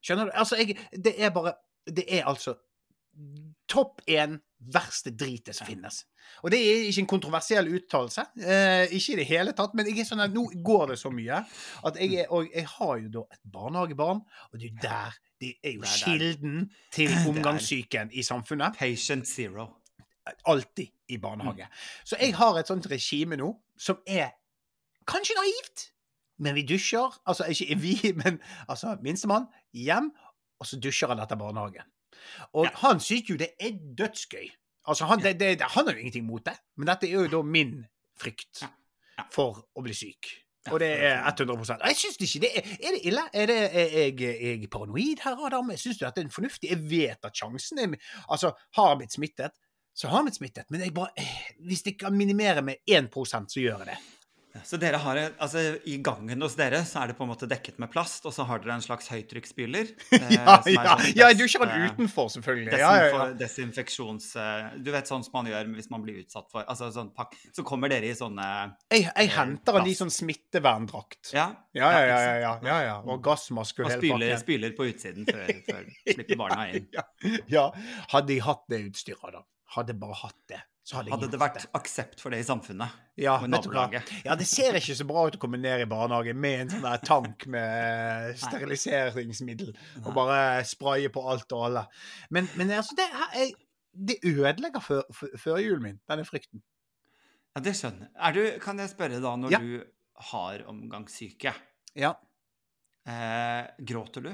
Skjønner 0.00 0.28
du? 0.30 0.32
Altså, 0.38 0.56
jeg, 0.56 0.78
det 0.94 1.16
er 1.18 1.32
bare 1.34 1.56
Det 1.84 2.04
er 2.06 2.28
altså 2.30 2.54
topp 3.68 4.02
én 4.08 4.38
verste 4.58 5.12
dritet 5.14 5.56
som 5.56 5.68
finnes. 5.68 6.02
Og 6.42 6.50
det 6.52 6.58
er 6.58 6.86
ikke 6.88 7.02
en 7.04 7.10
kontroversiell 7.12 7.68
uttalelse. 7.78 8.24
Eh, 8.36 8.94
ikke 8.96 9.14
i 9.14 9.18
det 9.20 9.26
hele 9.28 9.54
tatt. 9.56 9.74
Men 9.78 9.88
jeg 9.88 10.02
er 10.02 10.08
sånn 10.08 10.22
at 10.24 10.34
nå 10.34 10.44
går 10.64 10.92
det 10.92 10.98
så 11.00 11.12
mye 11.14 11.38
at 11.88 12.00
jeg 12.00 12.24
er 12.24 12.32
Og 12.34 12.48
jeg 12.52 12.66
har 12.68 12.94
jo 13.04 13.12
da 13.14 13.22
et 13.32 13.42
barnehagebarn, 13.52 14.22
og 14.52 14.58
det 14.58 14.72
er 14.72 14.80
der 14.82 15.18
Det 15.38 15.52
er 15.62 15.76
jo 15.76 15.82
kilden 15.86 16.70
til 16.90 17.12
omgangssyken 17.30 18.10
i 18.12 18.24
samfunnet. 18.26 18.74
Patient 18.78 19.28
zero. 19.28 19.68
Alltid 20.44 20.88
i 21.08 21.16
barnehage. 21.16 21.68
Så 22.04 22.16
jeg 22.20 22.34
har 22.34 22.58
et 22.58 22.66
sånt 22.66 22.90
regime 22.90 23.38
nå 23.38 23.52
som 23.78 24.02
er 24.06 24.34
kanskje 25.06 25.38
naivt, 25.38 25.92
men 26.42 26.54
vi 26.54 26.66
dusjer. 26.66 27.14
Altså 27.26 27.46
ikke 27.46 27.78
vi, 27.78 27.94
men 28.24 28.40
altså 28.68 28.96
minstemann 29.02 29.46
hjem, 29.72 30.10
og 30.58 30.66
så 30.66 30.80
dusjer 30.82 31.14
han 31.14 31.22
etter 31.22 31.38
barnehagen. 31.38 31.86
Og 32.52 32.66
Ja. 32.66 32.74
han 32.82 33.00
syns 33.00 33.30
jo 33.30 33.36
det 33.36 33.52
er 33.60 33.78
dødsgøy. 33.98 34.48
Altså 34.88 35.04
han, 35.04 35.20
det, 35.20 35.36
det, 35.40 35.60
han 35.60 35.86
har 35.86 35.92
jo 35.92 35.98
ingenting 35.98 36.24
mot 36.26 36.44
det, 36.44 36.56
men 36.76 36.88
dette 36.88 37.08
er 37.08 37.12
jo 37.12 37.26
da 37.28 37.42
min 37.44 37.84
frykt 38.18 38.64
for 39.34 39.64
å 39.76 39.84
bli 39.84 39.94
syk. 39.96 40.30
Og 40.72 40.80
det 40.82 40.88
er 41.00 41.22
100 41.24 41.54
Og 41.54 41.88
jeg 41.88 41.96
syns 41.96 42.18
ikke 42.20 42.40
det 42.42 42.50
er 42.58 42.66
Er 42.88 42.96
det 42.96 43.00
ille? 43.08 43.22
Er, 43.32 43.46
det, 43.46 43.56
er, 43.72 43.94
jeg, 43.96 44.20
er 44.20 44.58
jeg 44.58 44.70
paranoid 44.70 45.22
her, 45.24 45.38
Adam? 45.46 45.70
Jeg 45.70 45.96
at 46.06 46.16
det 46.16 46.24
er 46.26 46.34
fornuftig. 46.34 46.70
Jeg 46.70 46.82
vet 46.90 47.24
at 47.24 47.36
sjansen 47.36 47.78
er 47.78 47.96
Altså, 48.28 48.52
har 48.76 48.88
jeg 48.90 48.98
blitt 48.98 49.12
smittet, 49.16 49.56
så 49.94 50.08
har 50.08 50.18
jeg 50.18 50.28
blitt 50.28 50.36
smittet. 50.40 50.70
Men 50.70 50.80
jeg 50.84 50.94
bare 50.94 51.14
eh, 51.16 51.50
Hvis 51.66 51.86
jeg 51.86 51.98
kan 51.98 52.16
minimere 52.16 52.62
med 52.62 52.76
1% 52.90 53.48
så 53.48 53.60
gjør 53.60 53.84
jeg 53.84 53.94
det. 53.94 53.98
Så 54.66 54.78
dere 54.80 54.98
har, 55.02 55.18
altså 55.38 55.60
I 55.86 55.96
gangen 56.04 56.42
hos 56.42 56.54
dere 56.58 56.80
så 56.88 57.02
er 57.02 57.10
det 57.12 57.16
på 57.18 57.24
en 57.26 57.30
måte 57.30 57.46
dekket 57.50 57.78
med 57.82 57.90
plast, 57.92 58.24
og 58.28 58.32
så 58.34 58.44
har 58.48 58.62
dere 58.62 58.74
en 58.78 58.84
slags 58.84 59.08
høytrykksspyler. 59.12 59.90
eh, 60.16 60.26
Ja, 60.34 60.56
er 60.58 60.70
ja, 60.72 60.94
sånn 60.96 61.18
ja, 61.18 61.28
du 61.36 61.44
kjører 61.46 61.74
eh, 61.74 61.86
utenfor, 61.92 62.30
selvfølgelig. 62.34 62.78
Ja, 62.80 62.90
ja, 62.98 63.08
ja. 63.14 63.26
Desinfeksjons... 63.40 64.30
eh, 64.40 64.68
Du 64.84 64.90
vet 64.94 65.10
sånn 65.10 65.24
som 65.26 65.36
man 65.38 65.50
gjør 65.50 65.70
hvis 65.76 65.90
man 65.92 66.02
blir 66.06 66.20
utsatt 66.22 66.48
for 66.52 66.64
altså 66.68 66.88
sånn 66.94 67.10
pakk, 67.16 67.36
Så 67.54 67.64
kommer 67.66 67.90
dere 67.92 68.08
i 68.10 68.14
sånne 68.18 68.46
Jeg, 68.92 69.06
jeg 69.08 69.28
Eh, 69.28 69.34
henter 69.36 69.78
en 69.80 69.86
i 69.90 69.94
sånn 69.98 70.10
smitteverndrakt. 70.14 71.32
Ja, 71.34 71.50
Ja, 71.76 71.90
ja, 71.92 72.00
ja. 72.06 72.18
ja, 72.18 72.38
ja, 72.42 72.54
ja, 72.64 72.78
ja. 72.88 72.96
Og 73.04 73.20
gassmaske 73.22 73.84
og 73.84 73.90
hele 73.92 74.00
pakken. 74.02 74.32
Og 74.34 74.40
spyler 74.42 74.74
på 74.78 74.86
utsiden 74.90 75.28
før, 75.28 75.52
før 75.68 75.86
slipper 76.14 76.40
barna 76.40 76.68
inn. 76.72 76.88
Ja. 77.52 77.68
Hadde 78.14 78.34
jeg 78.34 78.42
hatt 78.46 78.64
det 78.72 78.82
utstyret, 78.88 79.32
da. 79.36 79.44
Hadde 79.76 79.94
bare 80.00 80.16
hatt 80.22 80.38
det, 80.48 80.62
så 80.88 80.96
hadde 80.96 81.12
Hadde 81.12 81.26
det 81.34 81.38
vært 81.42 81.64
aksept 81.76 82.22
for 82.22 82.32
det 82.32 82.38
i 82.40 82.46
samfunnet 82.48 82.88
Ja, 83.20 83.34
og 83.36 83.44
i 83.44 83.50
nabolaget? 83.52 84.08
Ja, 84.24 84.36
det 84.40 84.46
ser 84.48 84.78
ikke 84.78 84.94
så 84.96 85.04
bra 85.08 85.26
ut 85.28 85.36
å 85.36 85.40
komme 85.42 85.58
ned 85.60 85.82
i 85.84 85.88
barnehagen 85.90 86.38
med 86.40 86.62
en 86.62 86.70
sånn 86.72 86.86
der 86.86 87.02
tank 87.04 87.44
med 87.52 88.38
steriliseringsmiddel 88.40 89.74
og 90.04 90.08
bare 90.16 90.62
spraye 90.68 91.10
på 91.12 91.24
alt 91.28 91.52
og 91.52 91.66
alle. 91.68 91.82
Men, 92.32 92.48
men 92.56 92.72
altså, 92.78 92.96
det, 92.96 93.04
er, 93.36 93.52
det 94.08 94.16
ødelegger 94.32 94.80
før- 94.84 95.06
før- 95.12 95.36
førjulen 95.44 95.84
min, 95.84 96.00
denne 96.08 96.24
frykten. 96.28 96.62
Ja, 97.56 97.62
det 97.68 97.76
skjønner 97.76 98.06
jeg. 98.08 98.14
Er 98.30 98.36
du, 98.38 98.42
kan 98.64 98.80
jeg 98.80 98.92
spørre 98.94 99.20
da, 99.24 99.34
når 99.44 99.54
Ja. 99.56 99.60
du 99.60 99.84
har 100.32 100.64
omgangssyke, 100.72 101.52
Ja. 101.98 102.14
eh, 103.06 103.66
gråter 103.84 104.22
du 104.24 104.32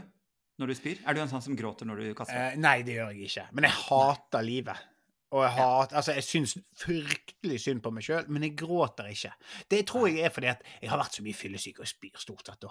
når 0.60 0.70
du 0.70 0.74
spyr? 0.78 1.00
Er 1.02 1.14
du 1.16 1.20
en 1.24 1.28
sånn 1.34 1.42
som 1.42 1.56
gråter 1.58 1.88
når 1.88 1.96
du 2.04 2.14
kaster? 2.14 2.52
Eh, 2.52 2.56
nei, 2.62 2.76
det 2.86 2.94
gjør 3.00 3.10
jeg 3.10 3.26
ikke. 3.32 3.48
Men 3.58 3.66
jeg 3.66 3.74
hater 3.88 4.44
livet. 4.46 4.90
Og 5.34 5.42
jeg 5.42 5.56
ja. 5.58 5.70
altså 5.98 6.14
jeg 6.14 6.24
syns 6.24 6.52
fryktelig 6.78 7.56
synd 7.64 7.80
på 7.82 7.90
meg 7.94 8.04
sjøl, 8.06 8.28
men 8.30 8.44
jeg 8.46 8.54
gråter 8.60 9.08
ikke. 9.10 9.32
Det 9.70 9.80
tror 9.90 10.06
jeg 10.06 10.28
er 10.28 10.34
fordi 10.34 10.50
at 10.52 10.62
jeg 10.78 10.92
har 10.92 11.00
vært 11.00 11.18
så 11.18 11.24
mye 11.26 11.38
fyllesyk 11.38 11.80
og 11.82 11.90
spyr 11.90 12.20
stort 12.22 12.46
sett 12.46 12.62
da. 12.62 12.70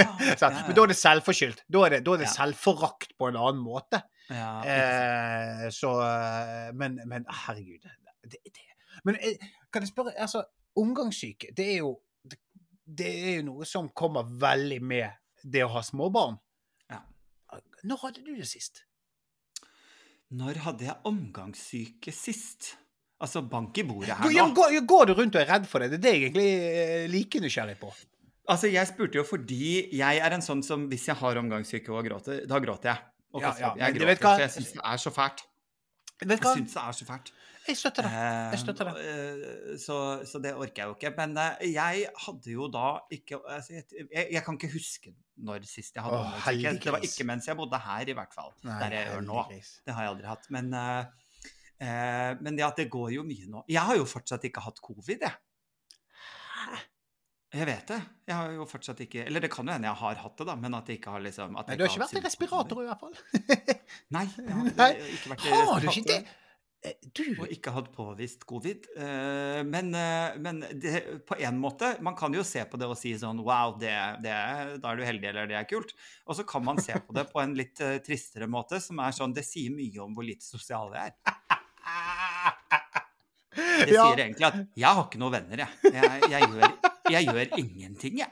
ja. 0.00 0.06
Så, 0.40 0.48
Ja, 0.48 0.64
Men 0.66 0.78
da 0.78 0.86
er 0.86 0.92
det 0.94 0.96
selvforskyldt. 0.96 1.62
Da 1.68 1.84
er 1.84 1.96
det, 1.96 2.00
da 2.06 2.16
er 2.16 2.22
det 2.24 2.30
selvforakt 2.32 3.12
på 3.20 3.28
en 3.28 3.36
annen 3.36 3.60
måte. 3.60 4.00
Ja. 4.30 4.50
Eh, 4.64 5.66
så 5.74 5.92
eh, 6.06 6.70
men, 6.80 7.00
men 7.10 7.28
herregud. 7.44 7.84
Det, 8.24 8.40
det. 8.48 8.68
Men 9.04 9.20
eh, 9.20 9.50
kan 9.72 9.84
jeg 9.84 9.92
spørre 9.92 10.16
altså, 10.16 10.44
Omgangssyke, 10.80 11.52
det 11.56 11.66
er 11.74 11.78
jo 11.82 11.98
det, 12.24 12.38
det 12.86 13.10
er 13.10 13.40
jo 13.40 13.48
noe 13.50 13.68
som 13.68 13.90
kommer 13.92 14.24
veldig 14.40 14.80
med 14.80 15.18
det 15.42 15.66
å 15.66 15.72
ha 15.74 15.82
småbarn. 15.84 16.38
Ja. 16.88 17.02
Når 17.84 18.06
hadde 18.06 18.24
du 18.24 18.32
det 18.38 18.48
sist? 18.48 18.86
Når 20.30 20.60
hadde 20.62 20.86
jeg 20.86 20.96
omgangssyke 21.10 22.12
sist? 22.14 22.74
Altså, 23.20 23.42
bank 23.44 23.76
i 23.76 23.84
bordet 23.84 24.14
her 24.16 24.30
nå. 24.30 24.46
går, 24.56 24.76
går 24.88 25.10
du 25.10 25.14
rundt 25.18 25.36
og 25.36 25.42
er 25.42 25.50
redd 25.50 25.66
for 25.68 25.82
det? 25.82 25.90
Det 25.92 25.98
er 25.98 26.04
det 26.04 26.12
jeg 26.12 26.22
egentlig 26.22 26.46
er 26.84 27.08
like 27.12 27.42
nysgjerrig 27.42 27.76
på. 27.80 27.90
Altså, 28.50 28.70
jeg 28.72 28.88
spurte 28.88 29.20
jo 29.20 29.24
fordi 29.26 29.90
jeg 29.98 30.22
er 30.24 30.36
en 30.36 30.44
sånn 30.44 30.62
som 30.66 30.86
hvis 30.90 31.08
jeg 31.10 31.18
har 31.20 31.40
omgangssyke 31.42 31.92
og 31.92 32.06
gråter, 32.06 32.44
da 32.48 32.60
gråter 32.62 32.94
jeg. 32.94 33.06
Og 33.34 33.44
Ja, 33.44 33.52
ja, 33.60 33.72
jeg 33.84 33.98
gråter, 33.98 34.10
vet 34.10 34.22
for 34.24 34.42
jeg 34.42 34.54
syns 34.56 34.72
det 34.74 34.84
er 34.92 35.02
så 35.02 35.12
fælt. 35.14 35.44
Jeg 36.20 36.40
syns 36.40 36.74
det 36.74 36.82
er 36.82 36.96
så 36.96 37.06
fælt. 37.10 37.30
Jeg 37.70 37.78
støtter 37.78 38.06
det. 38.06 38.10
Jeg 38.52 38.60
støtter 38.64 38.90
det. 38.90 39.04
eh, 39.06 39.78
Så, 39.80 39.96
så 40.26 40.40
det 40.42 40.52
orker 40.56 40.82
jeg 40.82 40.90
jo 40.90 40.96
ikke. 40.98 41.12
Men 41.16 41.36
eh, 41.38 41.66
jeg 41.70 42.04
hadde 42.24 42.54
jo 42.54 42.68
da 42.72 42.88
ikke 43.14 43.40
altså, 43.46 43.78
jeg, 43.78 44.26
jeg, 44.34 44.42
kan 44.46 44.58
ikke 44.58 44.72
huske 44.74 45.14
når 45.40 45.64
sist 45.70 45.96
jeg 45.96 46.04
hadde 46.04 46.20
Åh. 46.20 46.78
Det 46.82 46.94
var 46.94 47.06
ikke 47.06 47.26
mens 47.28 47.48
jeg 47.48 47.58
bodde 47.58 47.80
her, 47.80 48.10
i 48.10 48.16
hvert 48.18 48.36
fall. 48.36 48.52
Nei, 48.66 48.78
der 48.82 48.96
jeg 48.98 49.10
gjør 49.12 49.26
nå. 49.28 49.44
Det 49.86 49.96
har 49.96 50.06
jeg 50.06 50.14
aldri 50.16 50.30
hatt. 50.30 50.48
Men, 50.52 50.72
uh, 50.76 51.02
uh, 51.80 52.30
men 52.44 52.60
ja, 52.60 52.70
det 52.76 52.90
går 52.92 53.14
jo 53.16 53.26
mye 53.26 53.50
nå. 53.50 53.64
Jeg 53.70 53.86
har 53.88 54.00
jo 54.00 54.08
fortsatt 54.08 54.44
ikke 54.50 54.64
hatt 54.66 54.82
covid, 54.84 55.28
jeg. 55.28 55.36
Hæ? 56.60 56.80
Jeg 57.50 57.66
vet 57.66 57.88
det. 57.90 57.98
Jeg 58.30 58.36
har 58.36 58.52
jo 58.54 58.64
fortsatt 58.70 59.00
ikke 59.02 59.24
Eller 59.26 59.42
det 59.42 59.48
kan 59.50 59.66
jo 59.66 59.74
hende 59.74 59.88
jeg 59.88 59.98
har 59.98 60.18
hatt 60.22 60.36
det, 60.38 60.44
da, 60.46 60.54
men 60.54 60.74
at 60.78 60.86
jeg 60.86 61.00
ikke 61.00 61.14
har 61.16 61.22
liksom 61.24 61.56
at 61.58 61.66
Nei, 61.66 61.74
jeg 61.74 61.80
du 61.80 61.82
har 61.82 61.88
ikke 61.90 61.96
ikke 61.96 62.04
vært 62.04 62.20
i 62.20 62.26
respirator, 62.28 62.82
i 62.82 62.86
hvert 62.86 63.00
fall. 63.00 63.16
Nei, 64.14 64.22
jeg 64.36 64.54
har 64.54 64.68
Nei. 64.78 64.90
ikke 65.16 65.32
vært 65.32 65.48
i 65.48 65.56
Har 65.56 65.82
du 65.82 65.88
ikke 65.90 66.04
det? 66.12 66.20
Eh, 66.82 66.94
Du 67.12 67.36
Og 67.42 67.50
ikke 67.52 67.72
hatt 67.74 67.90
påvist 67.92 68.46
covid. 68.48 68.86
Eh, 68.96 69.62
Men, 69.68 69.90
eh, 69.94 70.36
men 70.40 70.60
det, 70.80 71.02
på 71.28 71.36
en 71.38 71.58
måte, 71.60 71.90
man 72.00 72.16
kan 72.16 72.32
jo 72.32 72.42
se 72.46 72.64
på 72.64 72.78
det 72.80 72.88
og 72.88 72.96
si 72.96 73.12
sånn 73.20 73.42
Wow, 73.44 73.76
det, 73.78 73.92
det, 74.24 74.32
da 74.80 74.92
er 74.94 74.96
du 74.96 75.04
heldig, 75.04 75.28
eller 75.28 75.46
det 75.50 75.58
er 75.60 75.68
kult. 75.68 75.92
Og 76.26 76.36
så 76.38 76.46
kan 76.48 76.64
man 76.64 76.80
se 76.80 76.96
på 76.96 77.12
det 77.16 77.26
på 77.32 77.42
en 77.42 77.52
litt 77.58 77.76
tristere 78.06 78.48
måte, 78.48 78.80
som 78.80 78.98
er 79.04 79.12
sånn 79.12 79.34
Det 79.36 79.44
sier 79.44 79.70
mye 79.76 80.00
om 80.06 80.14
hvor 80.16 80.24
lite 80.24 80.44
sosial 80.46 80.92
jeg 80.96 81.12
er. 81.12 81.36
Det 83.80 83.92
Ja. 83.92 84.04
sier 84.06 84.20
egentlig 84.24 84.46
at 84.46 84.58
jeg 84.78 84.86
har 84.94 85.04
ikke 85.08 85.18
noen 85.20 85.32
venner, 85.34 85.64
jeg. 85.64 85.92
Jeg, 85.92 86.20
jeg, 86.30 86.48
gjør, 86.48 86.74
jeg 87.10 87.26
gjør 87.26 87.58
ingenting, 87.58 88.20
jeg. 88.22 88.30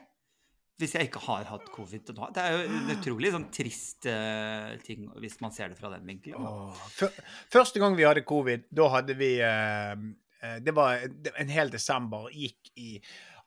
Hvis 0.79 0.95
jeg 0.95 1.09
ikke 1.09 1.23
har 1.25 1.49
hatt 1.51 1.71
covid 1.75 2.05
til 2.07 2.15
nå. 2.15 2.29
Det 2.35 2.43
er 2.43 2.55
jo 2.55 2.67
en 2.69 2.93
utrolig 2.95 3.33
sånn 3.35 3.49
trist 3.55 4.07
uh, 4.07 4.77
ting 4.87 5.09
hvis 5.19 5.41
man 5.43 5.55
ser 5.55 5.73
det 5.73 5.79
fra 5.81 5.91
den 5.97 6.07
vinkelen. 6.07 6.47
Første 7.51 7.83
gang 7.83 7.99
vi 7.99 8.07
hadde 8.07 8.23
covid, 8.29 8.69
da 8.71 8.87
hadde 8.95 9.17
vi 9.19 9.33
eh, 9.43 9.97
Det 10.63 10.75
var 10.77 11.03
en 11.35 11.51
hel 11.51 11.73
desember 11.75 12.31
gikk 12.31 12.71
i 12.79 12.93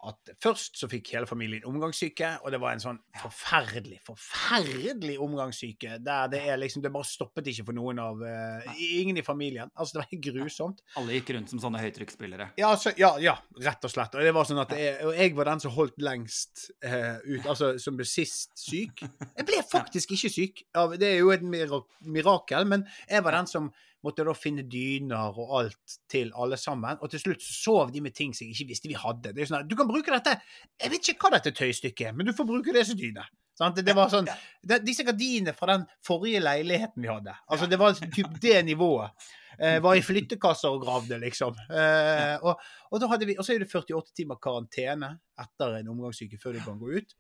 at 0.08 0.32
først 0.42 0.80
så 0.80 0.88
fikk 0.90 1.12
hele 1.16 1.28
familien 1.30 1.66
omgangssyke, 1.70 2.32
og 2.42 2.54
det 2.54 2.60
var 2.62 2.74
en 2.74 2.84
sånn 2.84 3.00
forferdelig, 3.22 4.00
forferdelig 4.08 5.18
omgangssyke 5.22 6.00
der 6.02 6.32
det 6.32 6.42
er 6.50 6.60
liksom 6.62 6.82
Det 6.82 6.92
bare 6.94 7.08
stoppet 7.08 7.48
ikke 7.52 7.68
for 7.68 7.78
noen 7.78 8.00
av 8.02 8.22
uh, 8.24 8.72
Ingen 8.82 9.20
i 9.20 9.26
familien. 9.26 9.70
Altså, 9.76 9.96
det 9.96 10.02
var 10.02 10.10
helt 10.12 10.24
grusomt. 10.26 10.82
Alle 11.00 11.18
gikk 11.18 11.34
rundt 11.36 11.52
som 11.52 11.62
sånne 11.62 11.82
høytrykksspillere. 11.84 12.52
Ja, 12.60 12.72
så, 12.80 12.94
ja, 12.98 13.12
ja, 13.22 13.36
rett 13.62 13.86
og 13.86 13.94
slett. 13.94 14.16
Og 14.18 14.26
det 14.26 14.34
var 14.36 14.48
sånn 14.50 14.64
at 14.64 14.74
jeg, 14.78 14.98
og 15.06 15.16
jeg 15.18 15.36
var 15.38 15.52
den 15.52 15.64
som 15.64 15.76
holdt 15.76 16.02
lengst 16.02 16.66
uh, 16.86 17.22
ut, 17.28 17.46
altså 17.46 17.74
som 17.82 18.00
ble 18.00 18.08
sist 18.10 18.56
syk. 18.60 19.06
Jeg 19.06 19.48
ble 19.48 19.62
faktisk 19.76 20.18
ikke 20.18 20.34
syk. 20.34 20.66
Det 20.98 21.14
er 21.14 21.22
jo 21.22 21.32
et 21.36 21.46
mirakel, 21.46 22.68
men 22.70 22.88
jeg 23.06 23.26
var 23.26 23.38
den 23.38 23.50
som 23.52 23.72
måtte 24.06 24.26
da 24.26 24.34
finne 24.38 24.64
dyner 24.70 25.38
og 25.40 25.52
alt 25.60 25.98
til 26.12 26.32
alle 26.38 26.58
sammen. 26.60 27.00
Og 27.02 27.12
til 27.14 27.22
slutt 27.24 27.44
sov 27.46 27.92
de 27.94 28.02
med 28.04 28.16
ting 28.18 28.34
som 28.36 28.48
jeg 28.48 28.56
ikke 28.56 28.72
visste 28.74 28.90
vi 28.92 28.98
hadde. 28.98 29.34
Det 29.34 29.44
er 29.44 29.52
sånn 29.52 29.62
at, 29.62 29.70
Du 29.70 29.78
kan 29.80 29.90
bruke 29.90 30.14
dette 30.14 30.38
Jeg 30.82 30.94
vet 30.94 31.12
ikke 31.14 31.28
hva 31.28 31.38
dette 31.38 31.54
tøystykket 31.58 32.10
er, 32.10 32.18
men 32.18 32.30
du 32.30 32.34
får 32.38 32.50
bruke 32.50 32.74
det 32.76 32.86
som 32.90 33.00
dyne. 33.00 33.26
Sant? 33.58 33.78
Det, 33.78 33.86
det 33.86 33.94
var 33.98 34.10
sånn, 34.10 34.30
det, 34.66 34.82
Disse 34.88 35.06
gardinene 35.06 35.54
fra 35.54 35.76
den 35.76 35.86
forrige 36.06 36.42
leiligheten 36.42 37.04
vi 37.04 37.12
hadde, 37.12 37.36
altså 37.52 37.68
det 37.70 37.78
var 37.82 37.94
typ 38.00 38.34
det 38.42 38.58
nivået. 38.66 39.30
Eh, 39.60 39.78
var 39.84 39.98
i 39.98 40.04
flyttekasser 40.10 40.74
og 40.74 40.86
gravde, 40.86 41.20
liksom. 41.22 41.58
Eh, 41.70 42.38
og, 42.42 42.62
og, 42.90 43.18
vi, 43.22 43.36
og 43.36 43.46
så 43.46 43.54
er 43.54 43.62
det 43.62 43.70
48 43.70 44.16
timer 44.18 44.40
karantene 44.42 45.12
etter 45.44 45.82
en 45.82 45.92
omgangssyke 45.94 46.40
før 46.42 46.58
du 46.58 46.64
kan 46.66 46.80
gå 46.82 46.96
ut. 46.98 47.18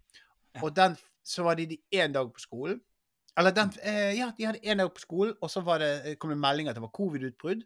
Og 0.61 0.71
den, 0.75 0.95
så 1.23 1.45
var 1.45 1.59
de 1.59 1.77
én 1.93 2.15
dag 2.15 2.31
på 2.31 2.41
skolen. 2.41 2.81
Eller 3.39 3.53
den, 3.55 3.71
eh, 3.83 4.11
ja, 4.17 4.31
de 4.37 4.45
hadde 4.45 4.63
én 4.63 4.81
dag 4.81 4.89
på 4.93 5.03
skolen, 5.03 5.35
og 5.41 5.49
så 5.49 5.61
var 5.63 5.79
det, 5.79 5.91
eh, 6.05 6.15
kom 6.19 6.33
det 6.33 6.37
melding 6.37 6.67
at 6.67 6.75
det 6.75 6.83
var 6.83 6.91
covid-utbrudd 6.91 7.63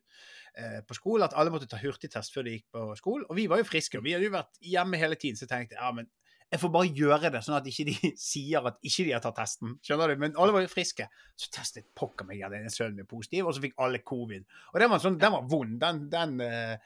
eh, 0.57 0.81
på 0.85 0.93
skolen. 0.93 1.25
At 1.25 1.33
alle 1.35 1.53
måtte 1.53 1.69
ta 1.69 1.79
hurtigtest 1.81 2.33
før 2.33 2.45
de 2.45 2.57
gikk 2.57 2.67
på 2.71 2.83
skolen. 2.99 3.25
Og 3.29 3.35
vi 3.39 3.47
var 3.49 3.57
jo 3.61 3.67
friske, 3.67 3.97
og 3.97 4.05
vi 4.05 4.13
hadde 4.13 4.29
jo 4.29 4.35
vært 4.35 4.61
hjemme 4.61 4.99
hele 5.01 5.17
tiden, 5.17 5.39
så 5.39 5.47
jeg 5.47 5.53
tenkte 5.53 5.79
ja, 5.79 5.89
men 5.95 6.09
jeg 6.53 6.61
får 6.61 6.71
bare 6.75 6.91
gjøre 6.93 7.31
det, 7.33 7.41
sånn 7.43 7.57
at 7.57 7.67
ikke 7.69 7.87
de 7.89 8.11
sier 8.29 8.69
at 8.69 8.77
ikke 8.85 9.07
de 9.07 9.15
har 9.15 9.23
tatt 9.23 9.37
testen. 9.39 9.73
Skjønner 9.83 10.13
du? 10.13 10.21
Men 10.21 10.37
alle 10.37 10.53
var 10.55 10.65
jo 10.65 10.71
friske. 10.71 11.07
Så 11.35 11.49
testet 11.53 11.89
pokker 11.97 12.27
meg 12.29 12.43
hadde 12.45 12.61
en 12.61 12.73
sønn 12.73 12.95
min 12.97 13.09
positiv, 13.09 13.49
og 13.49 13.57
så 13.57 13.65
fikk 13.65 13.75
alle 13.81 14.03
covid. 14.05 14.45
Og 14.73 14.79
den 14.81 14.93
var 14.93 15.03
sånn, 15.03 15.19
den 15.21 15.33
var 15.33 15.49
vond. 15.49 15.79
Den, 15.81 16.05
den 16.13 16.37
eh, 16.45 16.77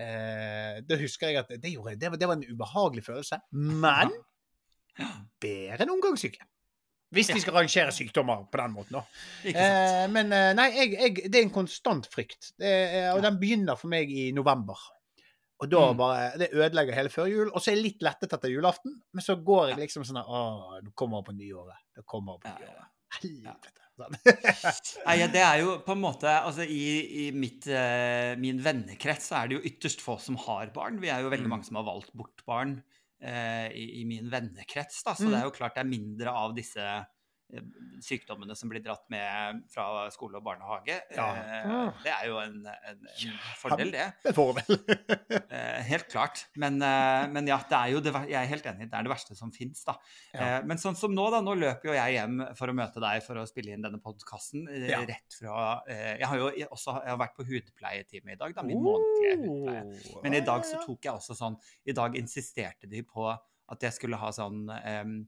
eh, 0.00 0.80
Det 0.88 1.00
husker 1.04 1.30
jeg 1.30 1.42
at 1.44 1.52
det, 1.52 1.74
gjorde, 1.74 1.98
det, 2.00 2.14
var, 2.14 2.22
det 2.22 2.30
var 2.30 2.40
en 2.40 2.48
ubehagelig 2.48 3.04
følelse. 3.10 3.42
Men 3.84 4.16
bedre 5.42 5.84
enn 5.84 5.92
omgangssyke. 5.92 6.48
Hvis 7.12 7.28
de 7.28 7.40
skal 7.42 7.54
rangere 7.58 7.92
sykdommer 7.92 8.46
på 8.50 8.56
den 8.62 8.72
måten, 8.72 8.96
da. 8.96 9.02
Eh, 9.44 10.06
men 10.08 10.32
eh, 10.32 10.52
nei, 10.56 10.68
jeg, 10.76 10.92
jeg, 10.96 11.30
det 11.30 11.38
er 11.40 11.46
en 11.46 11.50
konstant 11.54 12.06
frykt. 12.12 12.52
Det 12.58 12.66
er, 12.72 13.10
og 13.12 13.20
Ja. 13.22 13.26
den 13.30 13.38
begynner 13.42 13.76
for 13.78 13.88
meg 13.92 14.10
i 14.10 14.30
november. 14.32 14.78
Og 15.62 15.68
da 15.70 15.92
Mm. 15.92 15.96
bare 16.00 16.38
Det 16.38 16.48
ødelegger 16.52 16.94
hele 16.94 17.08
før 17.12 17.28
jul. 17.30 17.50
Og 17.54 17.60
så 17.62 17.70
er 17.70 17.76
jeg 17.76 17.84
litt 17.84 18.00
lettet 18.02 18.32
etter 18.32 18.50
julaften, 18.50 18.96
men 19.12 19.22
så 19.22 19.36
går 19.36 19.68
jeg 19.70 19.78
liksom 19.84 20.02
sånn 20.08 20.18
Å, 20.24 20.80
nå 20.82 20.90
kommer 20.96 21.20
det 21.22 21.28
på 21.28 21.36
nyåret. 21.38 21.78
Det 21.94 22.04
kommer 22.06 22.38
på 22.42 22.48
nyåret. 22.48 22.88
Helvete. 23.20 23.78
Sånn. 23.92 24.14
Nei, 25.06 25.18
ja, 25.20 25.26
det 25.28 25.42
er 25.44 25.58
jo 25.60 25.74
på 25.84 25.92
en 25.92 26.00
måte 26.00 26.24
Altså, 26.32 26.64
i, 26.64 27.26
i 27.28 27.30
mitt, 27.36 27.66
eh, 27.68 28.32
min 28.40 28.58
vennekrets 28.64 29.28
så 29.28 29.42
er 29.42 29.48
det 29.52 29.58
jo 29.58 29.68
ytterst 29.68 30.00
få 30.00 30.16
som 30.18 30.34
har 30.48 30.72
barn. 30.74 30.96
Vi 30.98 31.10
er 31.12 31.20
jo 31.20 31.28
veldig 31.30 31.44
Mm. 31.44 31.50
mange 31.50 31.64
som 31.68 31.76
har 31.76 31.84
valgt 31.84 32.10
bort 32.16 32.40
barn 32.48 32.78
eh, 32.80 32.82
i, 33.74 34.00
i 34.00 34.04
min 34.08 34.30
vennekrets, 34.32 35.02
da. 35.06 35.14
Så 35.14 35.24
Mm. 35.26 35.30
det 35.30 35.38
er 35.40 35.44
jo 35.44 35.50
klart 35.56 35.74
det 35.76 35.84
er 35.84 35.90
mindre 35.90 36.30
av 36.30 36.54
disse 36.56 36.80
eh, 36.82 37.04
sykdommene 38.02 38.54
som 38.58 38.70
blir 38.72 38.82
dratt 38.84 39.04
med 39.12 39.60
fra 39.72 40.06
skole 40.14 40.38
og 40.40 40.44
barnehage. 40.46 40.96
Ja. 41.14 41.26
Eh, 41.36 41.98
det 42.04 42.12
er 42.14 42.28
jo 42.30 42.38
en, 42.42 42.56
en, 42.66 43.02
en 43.06 43.36
fordel, 43.60 43.92
det. 43.94 44.06
Vi 44.24 44.32
vel. 44.58 44.78
Eh, 45.52 45.82
helt 45.84 46.06
klart. 46.08 46.46
Men, 46.56 46.78
eh, 46.84 47.26
men 47.32 47.46
ja, 47.48 47.58
det 47.68 47.76
er 47.76 47.90
jo 47.92 48.00
det, 48.04 48.12
jeg 48.30 48.36
er 48.38 48.48
helt 48.48 48.66
enig. 48.70 48.86
Det 48.88 48.96
er 48.96 49.04
det 49.04 49.12
verste 49.12 49.34
som 49.36 49.50
fins. 49.52 49.82
Ja. 49.88 49.94
Eh, 50.32 50.64
men 50.68 50.80
sånn 50.80 50.96
som 50.96 51.12
nå, 51.12 51.26
da. 51.32 51.42
Nå 51.44 51.54
løper 51.60 51.90
jo 51.90 51.96
jeg 51.96 52.16
hjem 52.16 52.40
for 52.56 52.72
å 52.72 52.76
møte 52.76 53.02
deg 53.04 53.20
for 53.26 53.40
å 53.40 53.44
spille 53.48 53.74
inn 53.76 53.84
denne 53.84 54.00
podkasten. 54.02 54.64
Ja. 54.88 55.02
Rett 55.08 55.36
fra 55.36 55.82
Jeg 55.92 56.24
har 56.28 56.40
jo 56.40 56.48
også 56.72 56.96
jeg 57.02 57.12
har 57.12 57.20
vært 57.20 57.36
på 57.36 57.46
hudpleietime 57.48 58.34
i 58.34 58.38
dag, 58.40 58.54
da. 58.56 58.64
Min 58.66 58.80
månedlige 58.84 59.36
hudpleie. 59.42 59.84
Oh, 60.16 60.20
Men 60.24 60.38
i 60.38 60.42
dag 60.46 60.64
så 60.68 60.80
tok 60.86 61.04
jeg 61.08 61.12
også 61.20 61.36
sånn 61.38 61.56
I 61.88 61.94
dag 61.96 62.16
insisterte 62.20 62.88
de 62.90 63.02
på 63.06 63.28
at 63.32 63.86
jeg 63.86 63.94
skulle 63.96 64.18
ha 64.20 64.28
sånn 64.34 64.66
i- 64.72 65.22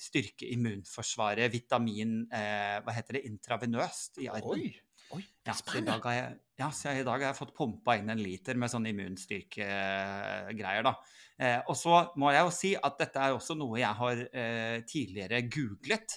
styrke 0.00 0.46
immunforsvaret, 0.54 1.50
vitamin 1.52 2.20
eh, 2.30 2.78
Hva 2.84 2.92
heter 2.94 3.18
det? 3.18 3.24
Intravenøst 3.30 4.20
i 4.22 4.28
armen. 4.30 4.50
Oi. 4.54 4.72
Oi. 5.14 5.22
Ja, 5.46 5.52
så 5.52 5.58
i 5.58 5.66
Spennende. 5.66 5.92
dag 5.98 6.06
har 6.08 6.14
jeg, 6.16 6.38
ja, 6.58 6.68
så 6.72 6.92
i 6.94 7.02
dag 7.04 7.18
har 7.20 7.28
jeg 7.32 7.38
fått 7.38 7.54
pumpa 7.56 7.96
inn 8.00 8.08
en 8.10 8.22
liter 8.22 8.56
med 8.58 8.70
sånn 8.72 8.86
immunstyrkegreier, 8.90 10.84
da. 10.86 10.94
Eh, 11.38 11.60
og 11.68 11.76
så 11.78 11.98
må 12.20 12.30
jeg 12.34 12.44
jo 12.46 12.52
si 12.54 12.70
at 12.78 12.98
dette 13.00 13.20
er 13.20 13.34
også 13.36 13.56
noe 13.58 13.80
jeg 13.80 13.98
har 14.00 14.22
eh, 14.30 14.78
tidligere 14.88 15.42
googlet 15.50 16.16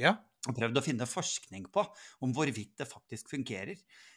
Ja. 0.00 0.14
og 0.48 0.56
prøvd 0.56 0.80
å 0.80 0.84
finne 0.84 1.06
forskning 1.08 1.68
på 1.72 1.84
om 2.24 2.32
hvorvidt 2.36 2.76
det 2.80 2.88
faktisk 2.90 3.30
fungerer. 3.32 3.76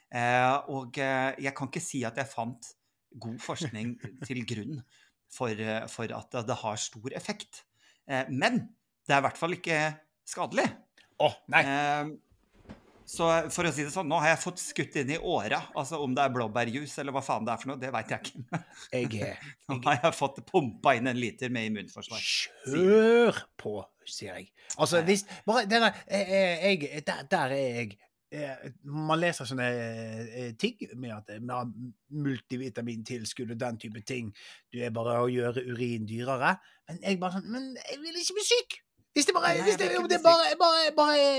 Eh, 0.10 0.56
og 0.74 0.98
eh, 0.98 1.36
jeg 1.46 1.54
kan 1.56 1.68
ikke 1.70 1.84
si 1.84 2.04
at 2.08 2.18
jeg 2.18 2.32
fant 2.32 2.72
god 3.20 3.40
forskning 3.42 3.96
til 4.26 4.44
grunn 4.48 4.80
for, 5.32 5.50
eh, 5.54 5.86
for 5.92 6.10
at 6.18 6.40
det 6.48 6.58
har 6.64 6.78
stor 6.82 7.14
effekt. 7.18 7.64
Eh, 8.10 8.26
men 8.30 8.64
det 9.08 9.16
er 9.16 9.22
i 9.22 9.28
hvert 9.28 9.40
fall 9.40 9.56
ikke 9.58 9.84
skadelig. 10.28 10.66
Å, 11.20 11.30
nei. 11.54 11.64
Eh, 11.66 12.18
så 13.10 13.26
for 13.50 13.66
å 13.66 13.72
si 13.74 13.82
det 13.82 13.90
sånn, 13.90 14.06
nå 14.10 14.20
har 14.22 14.36
jeg 14.36 14.42
fått 14.44 14.60
skutt 14.62 14.98
inn 15.02 15.16
i 15.16 15.18
åra. 15.18 15.64
Altså 15.78 15.98
om 16.04 16.14
det 16.14 16.22
er 16.22 16.34
blåbærjus 16.36 16.94
eller 17.02 17.16
hva 17.16 17.24
faen 17.26 17.48
det 17.48 17.56
er 17.56 17.62
for 17.62 17.72
noe, 17.72 17.82
det 17.82 17.90
veit 17.96 18.12
jeg 18.14 18.28
ikke. 18.28 18.60
Jeg 18.94 19.08
jeg, 19.18 19.54
Nå 19.70 19.80
har 19.86 19.98
jeg 20.04 20.18
fått 20.18 20.38
pumpa 20.46 20.94
inn 20.98 21.10
en 21.10 21.18
liter 21.18 21.50
med 21.54 21.72
immunforsvar. 21.72 22.22
Kjør 22.22 23.40
på, 23.58 23.74
sier 24.06 24.38
jeg. 24.38 24.52
Altså, 24.78 25.02
hvis 25.08 25.26
Bare 25.48 25.66
den 25.70 25.88
der 25.88 25.98
eh, 26.06 26.36
eh, 26.38 26.68
jeg, 26.70 27.02
der, 27.08 27.26
der 27.32 27.56
er 27.58 27.68
jeg. 27.80 27.98
Man 28.86 29.18
leser 29.18 29.48
sånne 29.50 29.72
ting 30.62 30.78
med 31.02 31.16
at 31.16 31.32
eh, 31.34 31.42
har 31.50 31.70
multivitamintilskudd 32.14 33.56
og 33.56 33.62
den 33.64 33.80
type 33.82 34.04
ting. 34.06 34.30
Du 34.70 34.78
er 34.86 34.94
bare 34.94 35.18
å 35.24 35.32
gjøre 35.34 35.66
urin 35.72 36.06
dyrere. 36.10 36.60
Men 36.90 37.00
jeg 37.06 37.20
bare 37.22 37.38
sånn 37.38 37.46
Men 37.54 37.68
jeg 37.78 38.00
vil 38.02 38.16
ikke 38.24 38.36
bli 38.40 38.46
syk! 38.48 38.80
Hvis 39.16 39.26
det 39.30 39.34
bare, 39.36 39.54
Nei, 39.54 39.64
hvis 39.68 39.78
det, 39.78 39.90
det 40.10 40.22
bare, 40.24 40.56
bare, 40.60 40.92
bare 40.98 41.30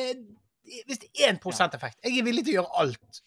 Hvis 0.87 0.99
det 1.03 1.11
er 1.19 1.35
1 1.35 1.75
effekt. 1.75 1.99
Jeg 2.05 2.19
er 2.21 2.25
villig 2.27 2.45
til 2.47 2.55
å 2.55 2.63
gjøre 2.63 2.81
alt. 2.85 3.21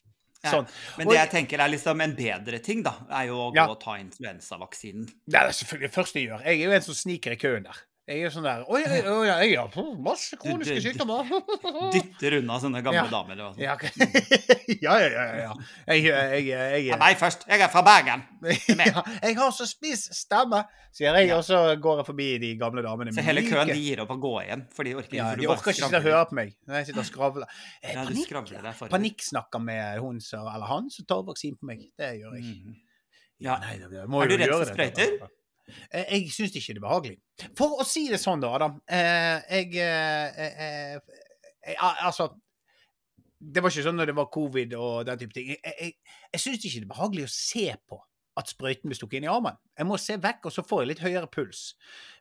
Ja. 0.44 0.52
Sånn. 0.52 0.68
Men 0.98 1.08
det 1.08 1.16
jeg- 1.16 1.24
jeg 1.24 1.32
tenker 1.32 1.60
er 1.64 1.70
liksom 1.72 2.02
en 2.04 2.16
bedre 2.16 2.60
ting, 2.64 2.84
da, 2.84 2.94
er 3.10 3.28
jo 3.28 3.36
å 3.38 3.52
gå 3.52 3.56
Ja. 3.56 3.68
og 3.72 3.80
ta 3.80 3.96
influensavaksinen. 4.00 5.06
Det 5.28 5.40
er 5.40 5.52
selvfølgelig 5.52 5.88
det 5.90 5.96
første 5.96 6.20
jeg 6.20 6.28
gjør. 6.30 6.44
Jeg 6.44 6.60
er 6.60 6.64
jo 6.66 6.72
en 6.72 6.82
som 6.82 6.94
sniker 6.94 7.32
i 7.32 7.36
køen 7.40 7.64
der. 7.64 7.78
Jeg 8.04 8.20
er 8.28 8.32
sånn 8.34 8.44
der 8.44 8.66
Å 8.68 8.76
ja, 9.24 9.36
jeg 9.48 9.54
har 9.56 9.86
masse 10.04 10.36
kroniske 10.36 10.76
sykdommer. 10.84 11.24
Dytter 11.94 12.36
unna 12.42 12.58
sånne 12.60 12.82
gamle 12.84 13.00
Ja. 13.00 13.08
damer. 13.08 13.38
Eller 13.38 13.46
hva 13.48 13.88
sånt. 13.88 14.02
Ja, 14.84 14.98
ja, 15.00 15.08
ja, 15.08 15.24
ja. 15.40 15.52
Jeg, 15.88 16.02
jeg, 16.10 16.42
jeg, 16.50 16.82
jeg, 16.90 16.98
meg 17.00 17.16
først. 17.22 17.46
Jeg 17.48 17.62
er 17.64 17.72
fra 17.72 17.84
Bergen. 17.88 18.26
ja, 18.92 19.04
jeg 19.24 19.38
har 19.38 19.54
så 19.56 19.68
spiss 19.70 20.10
stemme, 20.18 20.60
sier 20.92 21.16
jeg, 21.16 21.30
og 21.38 21.46
så 21.48 21.62
går 21.80 22.02
jeg 22.02 22.08
forbi 22.10 22.28
de 22.44 22.50
gamle 22.60 22.84
damene. 22.84 23.14
Så 23.16 23.24
hele 23.24 23.46
køen 23.48 23.72
de 23.72 23.78
gir 23.80 24.02
opp 24.04 24.12
å 24.12 24.18
gå 24.26 24.34
igjen, 24.42 24.66
for 24.76 24.84
de 24.90 24.96
orker 25.00 25.20
ja, 25.22 25.30
De 25.40 25.48
orker 25.48 25.72
ikke 25.72 25.86
sitte 25.86 26.02
og 26.02 26.08
høre 26.10 26.26
på 26.32 26.38
meg 26.42 26.52
når 26.68 26.82
jeg 26.82 26.90
sitter 26.90 27.04
og 27.06 27.08
skravler. 27.08 27.54
Eh, 27.84 27.96
panikk, 28.02 28.90
panikksnakker 28.98 29.64
med 29.64 30.02
hun 30.04 30.20
som, 30.24 30.44
eller 30.52 30.68
han 30.74 30.92
som 30.92 31.08
tar 31.08 31.24
vaksinen 31.30 31.56
på 31.62 31.72
meg. 31.72 31.88
Det 31.96 32.12
gjør 32.20 32.36
jeg. 32.36 32.50
Mhm. 32.52 32.76
Ja, 33.48 33.56
nei, 33.64 33.78
det- 33.80 33.90
det 33.96 34.04
må 34.12 34.22
Er 34.24 34.28
du 34.32 34.36
redd 34.38 34.48
gjøre 34.50 34.60
for 34.68 34.76
det. 34.76 34.92
sprøyter? 34.92 35.32
Eh, 35.92 36.06
Jeg 36.20 36.32
syns 36.36 36.56
ikke 36.56 36.74
det 36.76 36.82
er 36.82 36.88
behagelig. 36.88 37.18
For 37.58 37.80
å 37.82 37.86
si 37.88 38.08
det 38.12 38.20
sånn, 38.22 38.42
da, 38.44 38.54
Adam. 38.58 38.80
Jeg, 38.90 39.44
jeg 39.50 39.76
jeg, 39.80 40.56
eh, 40.60 40.96
eh, 41.74 41.84
Altså 42.06 42.30
Det 43.44 43.62
var 43.64 43.72
ikke 43.74 43.84
sånn 43.86 43.98
når 44.00 44.10
det 44.12 44.16
var 44.16 44.32
covid 44.32 44.74
og 44.80 45.06
den 45.08 45.20
type 45.20 45.36
ting. 45.36 45.54
Jeg, 45.54 45.76
jeg, 45.80 45.94
jeg 46.34 46.42
syns 46.44 46.64
ikke 46.66 46.80
det 46.82 46.88
er 46.88 46.96
behagelig 46.96 47.28
å 47.30 47.32
se 47.38 47.70
på. 47.90 48.02
at 48.36 48.50
sprøyten 48.50 48.90
blir 48.90 48.98
stukket 48.98 49.20
inn 49.20 49.26
i 49.28 49.30
armen. 49.30 49.54
Jeg 49.78 49.86
må 49.86 49.94
se 50.02 50.16
vekk, 50.18 50.48
og 50.50 50.54
så 50.56 50.64
får 50.66 50.80
jeg 50.82 50.88
litt 50.90 51.02
høyere 51.04 51.28
puls. 51.30 51.60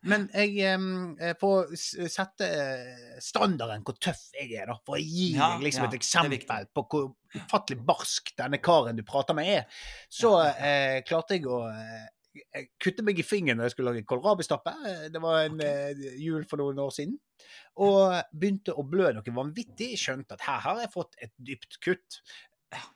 Men 0.05 0.27
jeg 0.35 0.59
eh, 0.61 1.31
får 1.41 1.71
sette 2.13 2.45
eh, 2.45 3.15
standarden 3.25 3.81
hvor 3.87 3.97
tøff 3.97 4.27
jeg 4.37 4.51
er, 4.61 4.67
da. 4.69 4.77
For 4.85 4.99
å 4.99 5.01
gi 5.01 5.31
Ja, 5.39 5.55
deg 5.55 5.65
liksom 5.65 5.87
ja, 5.87 5.89
et 5.89 5.97
eksempel 5.97 6.67
på 6.77 6.85
hvor 6.93 7.07
ufattelig 7.33 7.79
barsk 7.89 8.35
denne 8.37 8.61
karen 8.61 9.01
du 9.01 9.07
prater 9.09 9.39
med 9.39 9.49
er. 9.55 9.65
Så 10.13 10.35
eh, 10.51 10.99
klarte 11.09 11.39
jeg 11.39 11.49
å 11.49 11.63
eh, 11.71 12.05
jeg 12.35 12.69
kuttet 12.81 13.05
meg 13.05 13.19
i 13.21 13.25
fingeren 13.27 13.59
når 13.61 13.69
jeg 13.69 13.75
skulle 13.75 13.93
lage 13.93 14.07
kålrabistappe. 14.09 14.73
Eh, 14.89 15.09
Det 15.13 15.21
var 15.21 15.45
en 15.45 15.59
Ok. 15.61 15.65
eh, 15.67 16.17
jul 16.23 16.45
for 16.49 16.57
noen 16.63 16.79
år 16.79 16.91
siden. 16.97 17.19
Og 17.77 18.15
begynte 18.33 18.73
å 18.77 18.85
blø 18.89 19.13
noe 19.13 19.35
vanvittig. 19.37 19.93
Skjønte 20.01 20.33
at 20.39 20.41
her 20.47 20.61
har 20.61 20.81
jeg 20.81 20.93
fått 20.93 21.15
et 21.21 21.33
dypt 21.39 21.79
kutt. 21.81 22.21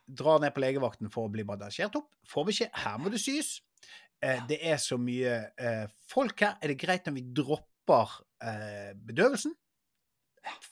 Drar 0.08 0.40
ned 0.40 0.54
på 0.54 0.60
legevakten 0.64 1.10
for 1.12 1.28
å 1.28 1.32
bli 1.32 1.44
bandasjert 1.44 1.96
opp. 1.96 2.10
Får 2.26 2.46
vi 2.46 2.52
ikke. 2.52 2.70
her 2.74 2.98
må 2.98 3.10
det 3.10 3.20
sys. 3.20 3.60
Eh, 4.22 4.40
det 4.48 4.58
er 4.64 4.76
så 4.80 4.96
mye 4.98 5.50
folk 6.08 6.40
her. 6.40 6.56
Er 6.62 6.68
det 6.68 6.78
greit 6.78 7.06
om 7.08 7.14
vi 7.14 7.20
dropper 7.22 8.22
bedøvelsen? 9.06 9.52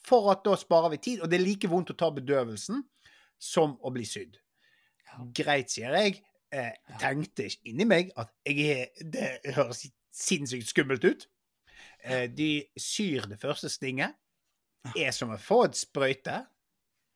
For 0.07 0.31
at 0.31 0.45
da 0.45 0.55
sparer 0.57 0.91
vi 0.91 0.99
tid. 0.99 1.21
Og 1.21 1.29
det 1.29 1.41
er 1.41 1.45
like 1.45 1.69
vondt 1.69 1.91
å 1.91 1.97
ta 1.99 2.11
bedøvelsen 2.11 2.83
som 3.39 3.77
å 3.85 3.93
bli 3.93 4.05
sydd. 4.05 4.37
Greit, 5.35 5.71
sier 5.71 5.93
jeg. 5.95 6.23
Eh, 6.55 6.71
tenkte 7.01 7.49
inni 7.67 7.87
meg 7.89 8.13
at 8.21 8.31
jeg 8.47 8.87
Det 9.13 9.55
høres 9.57 9.87
sinnssykt 10.15 10.71
skummelt 10.71 11.05
ut. 11.05 11.27
Eh, 12.05 12.29
de 12.31 12.65
syr 12.79 13.27
det 13.31 13.41
første 13.41 13.69
stinget. 13.73 14.15
Er 14.97 15.11
som 15.17 15.33
å 15.35 15.41
få 15.41 15.65
et 15.67 15.79
sprøyte. 15.79 16.45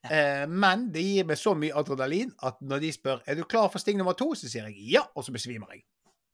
Eh, 0.09 0.47
men 0.49 0.88
det 0.95 1.04
gir 1.04 1.28
meg 1.28 1.38
så 1.38 1.54
mye 1.59 1.76
adrenalin 1.76 2.33
at 2.47 2.59
når 2.64 2.83
de 2.87 2.92
spør 2.95 3.23
er 3.26 3.38
du 3.38 3.45
klar 3.45 3.68
for 3.71 3.83
sting 3.83 3.99
nummer 3.99 4.16
to, 4.18 4.33
så 4.35 4.49
sier 4.49 4.71
jeg 4.71 4.95
ja, 4.95 5.04
og 5.14 5.26
så 5.26 5.35
besvimer 5.35 5.75
jeg. 5.75 5.85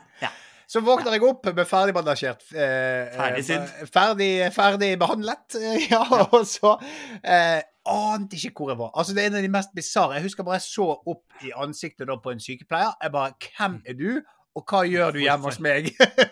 Så 0.72 0.80
våkner 0.80 1.12
jeg 1.18 1.24
opp 1.28 1.44
med 1.52 1.66
ferdig 1.68 1.92
bandasjert. 1.96 2.44
Eh, 2.56 3.10
Ferdig 3.12 3.42
sydd. 3.44 3.64
eh, 3.82 3.88
Ferdig, 3.92 4.30
ferdig 4.56 4.92
behandlet. 5.02 5.56
eh, 5.60 5.88
Ja, 5.90 6.00
og 6.24 6.46
så 6.48 6.76
eh, 7.20 7.58
ante 7.92 8.38
ikke 8.38 8.54
hvor 8.62 8.70
jeg 8.72 8.78
var. 8.80 8.92
Altså, 8.96 9.12
Det 9.16 9.24
er 9.24 9.32
en 9.32 9.40
av 9.40 9.44
de 9.44 9.50
mest 9.52 9.74
bisarre. 9.76 10.16
Jeg 10.16 10.30
husker 10.30 10.46
bare 10.46 10.60
jeg 10.62 10.68
så 10.70 10.86
opp 10.96 11.44
i 11.44 11.52
ansiktet 11.60 12.08
da 12.08 12.16
på 12.22 12.32
en 12.32 12.40
sykepleier. 12.40 12.94
Jeg 13.02 13.12
bare 13.12 13.34
Hvem 13.50 13.76
er 13.84 13.98
du, 13.98 14.08
og 14.56 14.64
hva 14.68 14.80
gjør 14.88 15.14
du 15.16 15.20
hjemme 15.24 15.48
hos 15.50 15.60
meg? 15.64 15.90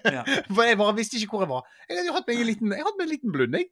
Ja. 0.08 0.24
For 0.54 0.64
jeg 0.68 0.78
bare 0.80 0.96
visste 0.96 1.20
ikke 1.20 1.36
hvor 1.36 1.44
jeg 1.44 1.52
var. 1.52 1.68
Jeg 1.88 1.98
hadde 2.00 2.08
jo 2.10 2.16
hatt 2.16 2.30
meg 2.32 2.40
en 2.40 2.50
liten, 2.52 2.72
jeg 2.76 2.86
hadde 2.86 2.96
meg 3.00 3.06
en 3.06 3.12
liten 3.14 3.36
blund, 3.36 3.58
jeg. 3.60 3.68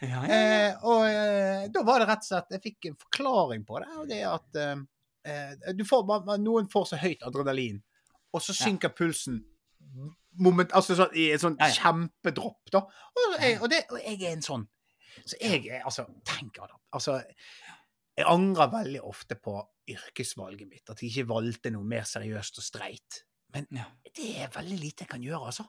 Ja, 0.00 0.08
ja, 0.08 0.20
ja. 0.24 0.34
Eh, 0.34 0.84
og 0.88 1.02
eh, 1.06 1.64
da 1.74 1.82
var 1.84 2.00
det 2.00 2.06
rett 2.08 2.22
og 2.24 2.28
slett 2.30 2.54
Jeg 2.54 2.62
fikk 2.64 2.86
en 2.88 2.94
forklaring 3.02 3.66
på 3.68 3.82
det, 3.82 3.88
og 4.00 4.06
det 4.08 4.20
er 4.22 4.30
at 4.32 4.58
eh, 4.62 4.78
eh, 5.28 5.72
du 5.76 5.82
får, 5.84 6.06
man, 6.08 6.30
noen 6.40 6.70
får 6.72 6.86
så 6.94 6.98
høyt 7.02 7.26
adrenalin, 7.28 7.82
og 8.32 8.40
så 8.40 8.54
synker 8.56 8.94
pulsen 8.96 9.42
moment, 10.40 10.72
altså 10.76 10.96
sånn, 10.98 11.14
i 11.16 11.28
et 11.34 11.42
sånn 11.42 11.56
Ja, 11.60 11.68
ja. 11.70 11.74
kjempedropp, 11.78 12.70
da. 12.72 12.80
Og 13.16 13.34
jeg, 13.40 13.58
og, 13.60 13.68
det, 13.72 13.82
og 13.90 13.98
jeg 14.02 14.22
er 14.22 14.32
en 14.36 14.42
sånn. 14.46 14.66
Så 15.26 15.36
jeg 15.40 15.66
er 15.68 15.82
altså 15.84 16.06
Tenk 16.24 16.58
Adam. 16.62 16.78
Altså, 16.96 17.18
jeg 18.16 18.26
angrer 18.28 18.70
veldig 18.72 19.02
ofte 19.06 19.36
på 19.36 19.56
yrkesvalget 19.90 20.68
mitt. 20.70 20.84
At 20.90 21.02
jeg 21.02 21.10
ikke 21.10 21.28
valgte 21.32 21.72
noe 21.74 21.84
mer 21.86 22.06
seriøst 22.08 22.58
og 22.62 22.64
streit. 22.66 23.22
Men 23.54 23.66
Ja. 23.74 23.84
det 24.16 24.30
er 24.44 24.48
veldig 24.54 24.78
lite 24.78 25.04
jeg 25.04 25.08
kan 25.10 25.22
gjøre, 25.22 25.46
altså. 25.50 25.64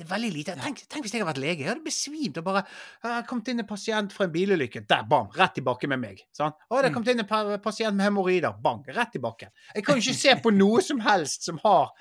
Det 0.00 0.06
er 0.06 0.10
veldig 0.14 0.28
lite. 0.32 0.54
Tenk, 0.56 0.78
tenk 0.88 1.04
hvis 1.04 1.12
jeg 1.12 1.20
hadde 1.20 1.28
vært 1.34 1.40
lege. 1.42 1.60
Jeg 1.66 1.68
hadde 1.74 1.84
besvimt 1.84 2.38
og 2.40 2.44
bare 2.46 2.62
«Jeg 2.64 3.10
har 3.12 3.24
kommet 3.28 3.48
inn 3.52 3.60
en 3.60 3.66
pasient 3.68 4.14
fra 4.16 4.24
en 4.24 4.32
bilulykke. 4.32 4.80
Der, 4.88 5.02
bam! 5.10 5.26
Rett 5.36 5.52
tilbake 5.58 5.90
med 5.92 6.00
meg. 6.00 6.22
Sånn. 6.36 6.54
Å, 6.56 6.70
det 6.78 6.78
har 6.80 6.88
Mm. 6.88 6.94
kommet 6.94 7.10
inn 7.12 7.20
en 7.20 7.60
pasient 7.60 7.94
med 7.98 8.06
hemoroider. 8.08 8.54
Bang! 8.64 8.80
Rett 8.96 9.12
tilbake. 9.12 9.50
Jeg 9.74 9.84
kan 9.84 9.98
jo 10.00 10.04
ikke 10.06 10.16
se 10.22 10.34
på 10.40 10.52
noe 10.56 10.80
som 10.86 11.02
helst 11.04 11.44
som 11.44 11.60
har 11.62 11.92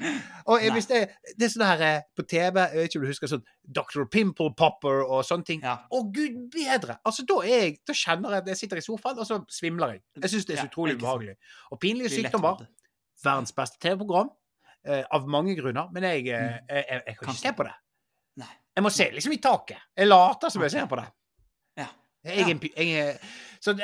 Og 0.48 0.62
jeg, 0.64 0.72
det, 0.88 1.02
det 1.38 1.46
er 1.50 1.52
sånn 1.54 1.66
her 1.68 1.82
eh, 1.90 2.02
på 2.16 2.24
TV 2.26 2.56
Jeg 2.64 2.80
vet 2.80 2.88
ikke 2.90 3.00
om 3.02 3.06
du 3.06 3.12
husker 3.12 3.28
sånn 3.36 3.44
Dr. 3.68 4.06
Pimple 4.10 4.54
Popper 4.58 5.04
og 5.04 5.22
sånne 5.28 5.46
ting. 5.46 5.62
Ja. 5.62 5.76
Å, 5.92 6.02
gud 6.16 6.40
bedre! 6.56 6.96
Altså, 7.06 7.26
da, 7.28 7.42
er 7.44 7.66
jeg, 7.68 7.78
da 7.86 7.94
kjenner 7.94 8.32
jeg 8.38 8.46
at 8.46 8.48
jeg 8.56 8.62
sitter 8.64 8.78
i 8.82 8.86
sofaen, 8.88 9.20
og 9.20 9.28
så 9.28 9.44
svimler 9.52 9.98
jeg. 9.98 10.02
Jeg 10.24 10.32
syns 10.34 10.48
det 10.50 10.56
er 10.58 10.64
så 10.64 10.72
utrolig 10.72 10.96
ja, 10.96 11.02
ubehagelig. 11.04 11.36
Og 11.76 11.80
pinlige 11.84 12.10
sykdommer 12.16 12.64
verdens 13.24 13.52
beste 13.54 13.78
TV-program. 13.84 14.32
Eh, 14.88 15.04
av 15.12 15.26
mange 15.28 15.52
grunner. 15.60 15.90
Men 15.92 16.04
jeg, 16.08 16.28
eh, 16.32 16.40
Mm. 16.40 16.68
jeg, 16.70 17.02
jeg, 17.06 17.16
Kan 17.20 17.28
ikke 17.34 17.42
se 17.44 17.52
på 17.60 17.64
det. 17.68 17.74
Jeg 18.80 18.86
må 18.86 18.92
se 18.96 19.10
liksom 19.12 19.36
i 19.36 19.42
taket. 19.44 19.90
Jeg 20.00 20.08
later 20.08 20.52
som 20.54 20.64
jeg 20.64 20.72
ser 20.72 20.86
på 20.88 21.00
det. 21.00 21.06
Ja. 21.82 21.88
Jeg, 22.24 22.56
jeg, 22.64 22.88
jeg, 22.88 23.16
så 23.60 23.76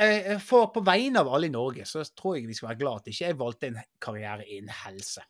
for 0.43 0.71
på 0.75 0.83
vegne 0.87 1.19
av 1.19 1.31
alle 1.35 1.49
i 1.49 1.53
Norge, 1.53 1.83
så 1.87 2.03
tror 2.15 2.37
jeg 2.37 2.47
vi 2.47 2.55
skal 2.55 2.71
være 2.71 2.79
glad 2.79 3.03
at 3.03 3.09
ikke 3.11 3.27
jeg 3.27 3.37
valgte 3.39 3.71
en 3.71 3.79
karriere 4.03 4.47
innen 4.47 4.71
helse. 4.85 5.25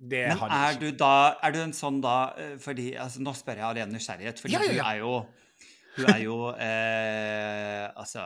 Det 0.00 0.22
Men 0.30 0.54
er 0.56 0.78
du 0.80 0.86
da 0.96 1.36
Er 1.44 1.52
du 1.52 1.58
en 1.60 1.74
sånn 1.76 1.98
da 2.00 2.30
eh, 2.40 2.54
Fordi 2.56 2.94
altså, 2.96 3.20
Nå 3.20 3.34
spør 3.36 3.58
jeg 3.58 3.66
av 3.66 3.74
ren 3.76 3.90
nysgjerrighet, 3.92 4.38
fordi 4.40 4.54
Ja, 4.54 4.62
ja, 4.64 4.70
du 4.72 4.78
er 4.80 5.00
jo 5.02 5.10
Du 5.98 6.06
er 6.08 6.20
jo 6.22 6.36
eh, 6.54 7.84
Altså 8.00 8.22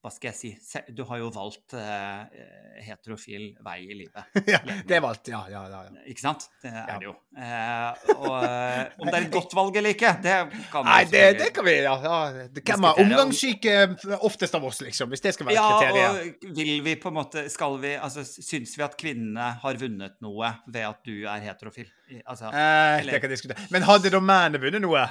hva 0.00 0.10
skal 0.14 0.30
jeg 0.30 0.36
si? 0.64 0.80
Du 0.96 1.02
har 1.04 1.18
jo 1.20 1.26
valgt 1.34 1.74
eh, 1.76 2.44
heterofil 2.86 3.50
vei 3.64 3.78
i 3.84 3.96
livet. 3.98 4.30
ja, 4.54 4.60
det 4.88 4.96
er 4.96 5.02
valgt. 5.04 5.28
Ja, 5.28 5.42
ja, 5.52 5.62
ja. 5.68 5.80
ja. 5.90 6.04
Ikke 6.08 6.22
sant? 6.24 6.46
Det 6.62 6.70
er 6.72 6.88
Ja. 6.88 6.96
det 7.02 7.08
jo. 7.10 7.12
Eh, 7.36 8.14
og 8.16 8.36
eh, 8.38 8.94
om 8.98 9.10
det 9.10 9.14
er 9.18 9.26
et 9.26 9.32
godt 9.34 9.54
valg 9.58 9.76
eller 9.76 9.92
ikke, 9.94 10.14
det 10.24 10.36
kan 10.72 10.88
Nei, 10.88 11.02
det, 11.12 11.24
det 11.38 11.50
kan 11.56 11.66
vi 11.68 11.74
ja, 11.82 11.94
ja. 12.02 12.18
Det- 12.48 12.64
er 12.64 13.02
omgangssyke 13.04 13.76
oftest 14.24 14.56
av 14.56 14.64
oss, 14.70 14.80
liksom? 14.82 15.12
Hvis 15.12 15.20
det 15.24 15.34
skal 15.36 15.46
være 15.50 15.58
Ja, 15.60 15.68
kriteriet. 15.78 16.34
og 16.48 16.56
vil 16.56 16.74
vi 16.88 16.96
på 17.00 17.12
en 17.12 17.18
måte 17.20 17.44
Skal 17.52 17.76
vi 17.82 17.94
Altså, 18.00 18.24
syns 18.24 18.72
vi 18.78 18.82
at 18.86 18.96
kvinnene 19.00 19.52
har 19.62 19.78
vunnet 19.80 20.16
noe 20.24 20.54
ved 20.66 20.84
at 20.88 21.04
du 21.06 21.26
er 21.28 21.44
heterofil? 21.44 21.90
Altså 22.26 22.48
Eh, 22.50 23.04
det 23.06 23.20
kan 23.22 23.30
diskutere. 23.30 23.68
Men 23.70 23.82
hadde 23.86 24.10
da 24.10 24.18
mennene 24.20 24.60
vunnet 24.62 24.82
noe? 24.82 25.04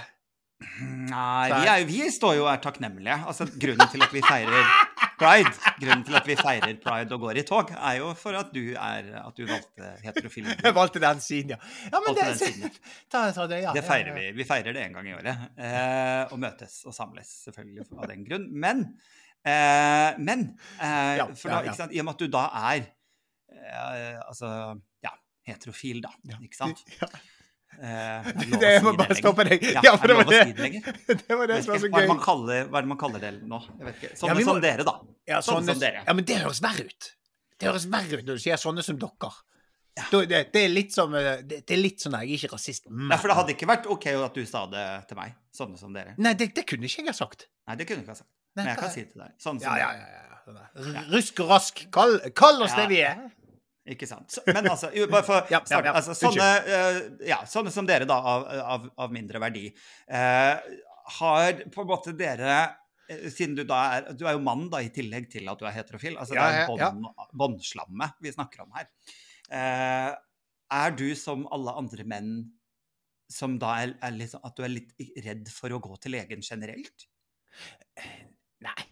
Nei, 0.60 1.48
vi, 1.54 1.68
er, 1.72 1.84
vi 1.88 2.00
står 2.12 2.34
jo 2.36 2.44
og 2.44 2.50
er 2.52 2.60
takknemlige. 2.64 3.16
Altså, 3.32 3.46
grunnen 3.48 3.92
til 3.92 4.04
at 4.04 4.12
vi 4.12 4.22
feirer 4.26 4.66
pride, 5.20 5.54
grunnen 5.80 6.04
til 6.08 6.18
at 6.20 6.28
vi 6.28 6.36
feirer 6.40 6.74
pride 6.84 7.16
og 7.16 7.24
går 7.24 7.40
i 7.40 7.44
tog, 7.48 7.72
er 7.76 8.00
jo 8.02 8.10
for 8.20 8.36
at 8.40 8.52
du, 8.56 8.62
er, 8.74 9.08
at 9.22 9.40
du 9.40 9.46
valgte 9.48 9.94
heterofil. 10.04 10.50
Jeg 10.52 10.76
valgte 10.76 11.04
den 11.04 11.24
siden, 11.24 11.56
ja. 11.56 11.60
ja 11.94 12.04
men 12.04 12.18
det, 12.18 12.28
den 12.28 12.42
siden. 12.42 12.76
ta, 13.12 13.24
ta 13.36 13.48
det, 13.52 13.62
ja. 13.64 13.74
Det 13.76 13.86
feirer 13.88 14.16
vi. 14.18 14.28
Vi 14.36 14.48
feirer 14.48 14.76
det 14.76 14.84
en 14.84 15.00
gang 15.00 15.08
i 15.08 15.16
året. 15.16 15.48
Eh, 15.56 16.22
og 16.28 16.44
møtes 16.44 16.78
og 16.90 16.96
samles, 16.98 17.32
selvfølgelig, 17.48 17.88
av 17.96 18.12
den 18.12 18.28
grunn. 18.28 18.52
Men, 18.68 18.86
eh, 19.48 20.20
men 20.20 20.46
eh, 20.76 21.24
for 21.40 21.56
da, 21.56 21.64
sant, 21.80 21.96
I 21.96 22.04
og 22.04 22.10
med 22.10 22.20
at 22.20 22.28
du 22.28 22.36
da 22.36 22.46
er 22.66 22.84
eh, 22.84 24.20
altså, 24.28 24.54
ja, 25.08 25.16
heterofil, 25.48 26.04
da. 26.04 26.16
Ikke 26.36 26.66
sant? 26.66 26.84
Ja. 27.00 27.14
Eh, 27.80 28.30
det 28.62 28.72
jeg 28.74 28.84
må 28.84 28.94
bare 29.00 29.16
stoppe 29.18 29.46
deg. 29.48 29.64
Ja, 29.70 29.84
Ja, 29.86 29.94
for 30.00 30.08
det 30.12 30.18
var 30.18 30.30
det 30.30 30.40
det, 30.50 31.36
var 31.38 31.48
det 31.48 31.60
som 31.64 31.74
var 31.74 31.84
så 31.84 31.88
gøy. 31.88 31.94
Hva 31.94 32.02
er 32.02 32.08
det 32.08 32.12
man 32.12 32.24
kaller, 32.24 32.64
er 32.66 32.72
det 32.82 32.92
man 32.92 33.00
kaller 33.00 33.24
det 33.24 33.34
nå? 33.44 33.62
Jeg. 33.86 34.16
Sånne 34.20 34.34
ja, 34.34 34.40
må- 34.40 34.48
som 34.50 34.64
dere, 34.64 34.88
da. 34.88 34.96
Ja, 35.30 35.40
Sånne 35.46 35.62
sånne, 35.62 35.76
som 35.78 35.84
dere. 35.86 36.02
ja, 36.08 36.16
men 36.18 36.28
det 36.28 36.40
høres 36.42 36.64
verre 36.66 36.88
ut. 36.90 37.12
Det 37.60 37.70
høres 37.70 37.86
verre 37.92 38.20
ut 38.20 38.26
når 38.28 38.40
du 38.40 38.44
sier 38.44 38.60
sånne 38.60 38.84
som 38.86 39.00
dere. 39.00 39.32
Ja. 40.00 40.06
Det, 40.12 40.42
det, 40.54 40.62
er 40.64 40.70
litt 40.72 40.94
som 40.96 41.14
eh, 41.18 41.42
det, 41.44 41.64
er 41.68 41.80
litt 41.82 42.00
sånn 42.00 42.14
at 42.16 42.24
Jeg 42.24 42.38
er 42.38 42.44
ikke 42.46 42.56
rasist. 42.56 42.86
Men. 42.88 43.10
Nei, 43.12 43.18
for 43.20 43.32
det 43.32 43.36
hadde 43.40 43.56
ikke 43.56 43.68
vært 43.68 43.88
OK 43.92 44.06
at 44.16 44.38
du 44.38 44.46
sa 44.48 44.62
det 44.72 44.86
til 45.10 45.20
meg. 45.20 45.34
Sånne 45.56 45.80
som 45.82 45.96
dere. 45.96 46.14
Nei, 46.22 46.36
det, 46.40 46.52
det 46.56 46.64
kunne 46.70 46.88
ikke 46.88 47.04
jeg 47.04 47.12
ha 47.12 47.16
sagt. 47.18 47.50
Nei, 47.68 47.76
det 47.80 47.88
kunne 47.90 48.04
du 48.04 48.08
ikke 48.08 48.16
ha 48.16 48.22
sagt. 48.22 48.32
Men 48.56 48.72
jeg 48.72 48.80
kan 48.80 48.94
si 48.94 49.04
det 49.04 49.12
til 49.14 49.24
deg. 49.26 49.34
Sånn 49.44 49.60
som 49.60 49.68
Ja, 49.76 49.90
ja, 49.90 49.90
ja. 50.00 50.30
ja. 50.56 50.64
sånn 50.78 51.12
Rusk 51.12 51.42
og 51.44 51.52
rask. 51.52 51.84
Kall, 51.94 52.16
kall 52.38 52.64
oss 52.66 52.76
det 52.80 52.88
vi 52.92 53.02
er. 53.06 53.28
Ikke 53.90 54.06
sant. 54.10 54.36
Men 54.46 54.68
altså, 54.70 54.92
bare 55.10 55.26
for 55.26 55.48
Ja, 55.54 55.62
ja, 55.72 55.80
ja. 55.88 55.94
altså 55.98 56.14
sånne, 56.18 56.50
eh, 56.70 57.00
ja, 57.32 57.40
sånne 57.50 57.72
som 57.74 57.88
dere, 57.90 58.06
da, 58.10 58.20
av, 58.34 58.46
av, 58.76 58.86
av 59.06 59.16
mindre 59.16 59.42
verdi, 59.42 59.66
eh, 60.06 60.70
har 61.20 61.64
på 61.74 61.82
en 61.84 61.90
måte 61.90 62.14
dere 62.18 62.52
eh, 63.10 63.26
siden 63.34 63.56
du 63.58 63.64
da 63.66 63.80
er 63.96 64.12
Du 64.14 64.28
er 64.30 64.36
jo 64.38 64.44
mann, 64.46 64.68
da, 64.70 64.84
i 64.86 64.92
tillegg 64.94 65.30
til 65.34 65.50
at 65.50 65.58
du 65.62 65.66
er 65.66 65.74
heterofil. 65.80 66.20
Altså, 66.22 66.38
det 66.38 66.46
er 66.46 66.70
bånd- 66.70 67.10
båndslammet 67.42 68.22
vi 68.22 68.36
snakker 68.36 68.66
om 68.68 68.78
her. 68.78 68.90
Eh, 69.50 70.12
er 70.80 70.94
du 70.94 71.08
som 71.18 71.48
alle 71.50 71.74
andre 71.82 72.06
menn 72.06 72.32
som 73.30 73.58
da 73.62 73.76
er, 73.84 73.96
er 74.06 74.14
litt 74.14 74.32
sånn 74.34 74.46
At 74.46 74.56
du 74.58 74.64
er 74.66 74.72
litt 74.74 74.94
redd 75.26 75.50
for 75.54 75.74
å 75.74 75.82
gå 75.82 75.98
til 76.02 76.14
legen 76.18 76.42
generelt? 76.46 77.08
Nei. 77.98 78.14
Nei. 78.70 78.89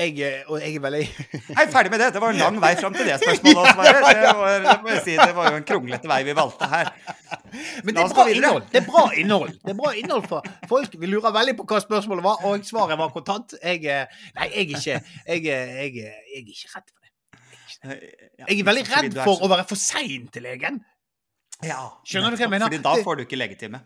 Jeg, 0.00 0.14
eh, 0.24 0.44
og 0.48 0.62
jeg 0.62 0.76
er 0.78 0.82
veldig 0.84 1.00
Hei, 1.58 1.64
ferdig 1.72 1.90
med 1.92 2.00
det! 2.00 2.06
Det 2.14 2.20
var 2.22 2.32
en 2.32 2.38
lang 2.40 2.58
vei 2.62 2.70
fram 2.78 2.94
til 2.96 3.04
det 3.10 3.16
spørsmålet 3.22 3.58
å 3.60 3.72
svare. 3.74 4.00
Det 4.06 4.30
var, 4.38 4.54
det 4.64 4.76
må 4.84 4.92
jeg 4.94 5.02
si, 5.04 5.16
det 5.20 5.34
var 5.36 5.50
jo 5.52 5.58
en 5.60 5.66
kronglete 5.68 6.08
vei 6.10 6.18
vi 6.28 6.34
valgte 6.38 6.68
her. 6.70 6.90
Men 7.84 7.96
det 7.98 8.04
er 8.06 8.14
bra 8.16 8.24
innhold. 8.32 8.64
Det 8.72 8.80
er 8.80 8.86
bra 8.88 9.02
innhold. 9.24 9.52
Det 9.60 9.74
er 9.74 9.78
bra 9.82 9.90
innhold 10.02 10.24
for 10.30 10.48
folk. 10.70 10.96
Vi 11.02 11.10
lurer 11.12 11.34
veldig 11.36 11.56
på 11.60 11.66
hva 11.68 11.82
spørsmålet 11.84 12.24
var, 12.24 12.46
og 12.48 12.64
svaret 12.68 13.00
var 13.02 13.12
kontant. 13.16 13.54
Jeg, 13.60 13.84
eh, 13.84 14.24
nei, 14.38 14.48
jeg 14.54 14.64
er 14.64 14.72
ikke 14.72 14.96
jeg, 14.96 15.02
er- 15.28 15.76
jeg, 15.82 15.94
jeg 16.00 16.40
er 16.40 16.50
ikke 16.54 16.72
redd 16.78 16.88
for 16.88 16.98
det. 17.04 18.00
Jeg 18.48 18.56
er 18.60 18.66
veldig 18.72 18.86
redd 18.94 19.20
for 19.24 19.44
å 19.44 19.52
være 19.52 19.68
for 19.68 19.78
sein 19.80 20.26
til 20.32 20.48
legen. 20.48 20.80
ja, 21.64 21.82
Skjønner 22.08 22.32
du 22.32 22.40
hva 22.40 22.46
jeg 22.48 22.52
mener? 22.56 22.68
Fordi 22.72 22.82
da 22.88 22.96
får 23.04 23.20
du 23.20 23.26
ikke 23.28 23.38
legetime. 23.40 23.84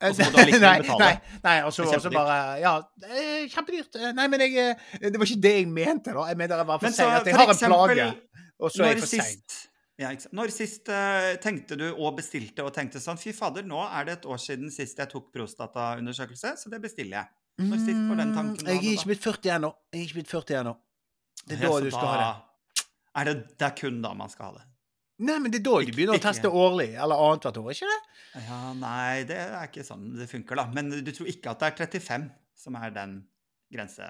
Nei. 0.04 0.80
Nei, 0.98 1.12
nei 1.44 1.54
og 1.64 1.72
så 1.72 1.84
bare 2.12 2.38
Ja, 2.60 2.72
eh, 3.08 3.44
kjempedyrt. 3.48 3.94
Eh, 3.96 4.10
Nei, 4.16 4.26
men 4.28 4.42
jeg 4.44 4.56
eh, 4.60 5.04
Det 5.10 5.16
var 5.20 5.28
ikke 5.30 5.42
det 5.46 5.52
jeg 5.60 5.68
mente, 5.70 6.12
da. 6.12 6.24
Jeg 6.28 6.36
mener 6.40 6.60
jeg 6.60 6.66
var 6.68 6.82
for 6.82 6.96
sein. 6.96 7.14
At 7.20 7.26
jeg 7.30 7.36
har 7.38 7.52
en 7.54 7.72
plage. 7.72 8.08
og 8.58 8.70
så 8.74 8.84
er 8.84 8.92
jeg 8.94 9.04
for 9.04 9.12
sein. 9.14 9.38
ja. 10.02 10.10
Når 10.34 10.50
sist 10.52 10.90
uh, 10.90 11.30
tenkte 11.42 11.78
du 11.78 11.86
og 11.94 12.16
bestilte 12.18 12.64
og 12.66 12.72
tenkte 12.74 13.00
sånn 13.00 13.20
Fy 13.20 13.32
fader, 13.36 13.62
nå 13.64 13.80
er 13.86 14.04
det 14.08 14.18
et 14.18 14.26
år 14.26 14.42
siden 14.42 14.70
sist 14.74 14.98
jeg 14.98 15.08
tok 15.12 15.30
prostataundersøkelse, 15.36 16.56
så 16.58 16.72
det 16.72 16.82
bestiller 16.82 17.20
jeg. 17.22 17.32
Når 17.70 17.78
sist 17.86 18.02
var 18.10 18.18
den 18.18 18.34
tanken 18.34 18.58
Mm, 18.66 18.70
Jeg 18.74 18.76
er 18.82 18.96
ikke 18.98 19.10
blitt 19.12 19.22
40 19.22 19.52
ennå. 19.60 19.72
Jeg 19.94 20.00
er 20.00 20.04
ikke 20.08 20.18
blitt 20.20 20.32
40 20.34 20.60
ennå. 20.64 20.74
Det 21.46 21.56
er 21.60 21.62
da 21.68 21.80
du 21.84 21.90
skal 21.94 22.08
ha 22.10 22.16
det. 22.24 22.86
Er 23.14 23.28
det, 23.30 23.34
det 23.60 23.66
er 23.68 23.74
kun 23.78 24.02
da 24.02 24.10
man 24.18 24.28
skal 24.32 24.50
ha 24.50 24.56
det? 24.58 24.64
Nei, 25.22 25.36
men 25.38 25.52
det 25.52 25.60
er 25.60 25.64
da 25.68 25.76
de 25.78 25.86
Ikke- 25.86 25.96
begynner 25.96 26.18
å 26.18 26.22
teste 26.22 26.50
årlig, 26.50 26.88
eller 26.98 27.14
annethvert 27.22 27.58
år, 27.60 27.70
ikke 27.70 27.86
det? 27.86 28.00
Ja, 28.48 28.72
nei, 28.74 29.22
det 29.28 29.36
er 29.38 29.68
ikke 29.68 29.84
sånn 29.86 30.08
det 30.18 30.26
funker, 30.30 30.56
da. 30.58 30.66
Men 30.74 30.90
du 30.90 31.12
tror 31.14 31.28
ikke 31.30 31.52
at 31.52 31.60
det 31.62 31.68
er 31.70 31.86
35 31.86 32.30
som 32.58 32.74
er 32.80 32.90
den 32.90 33.20
grense... 33.72 34.08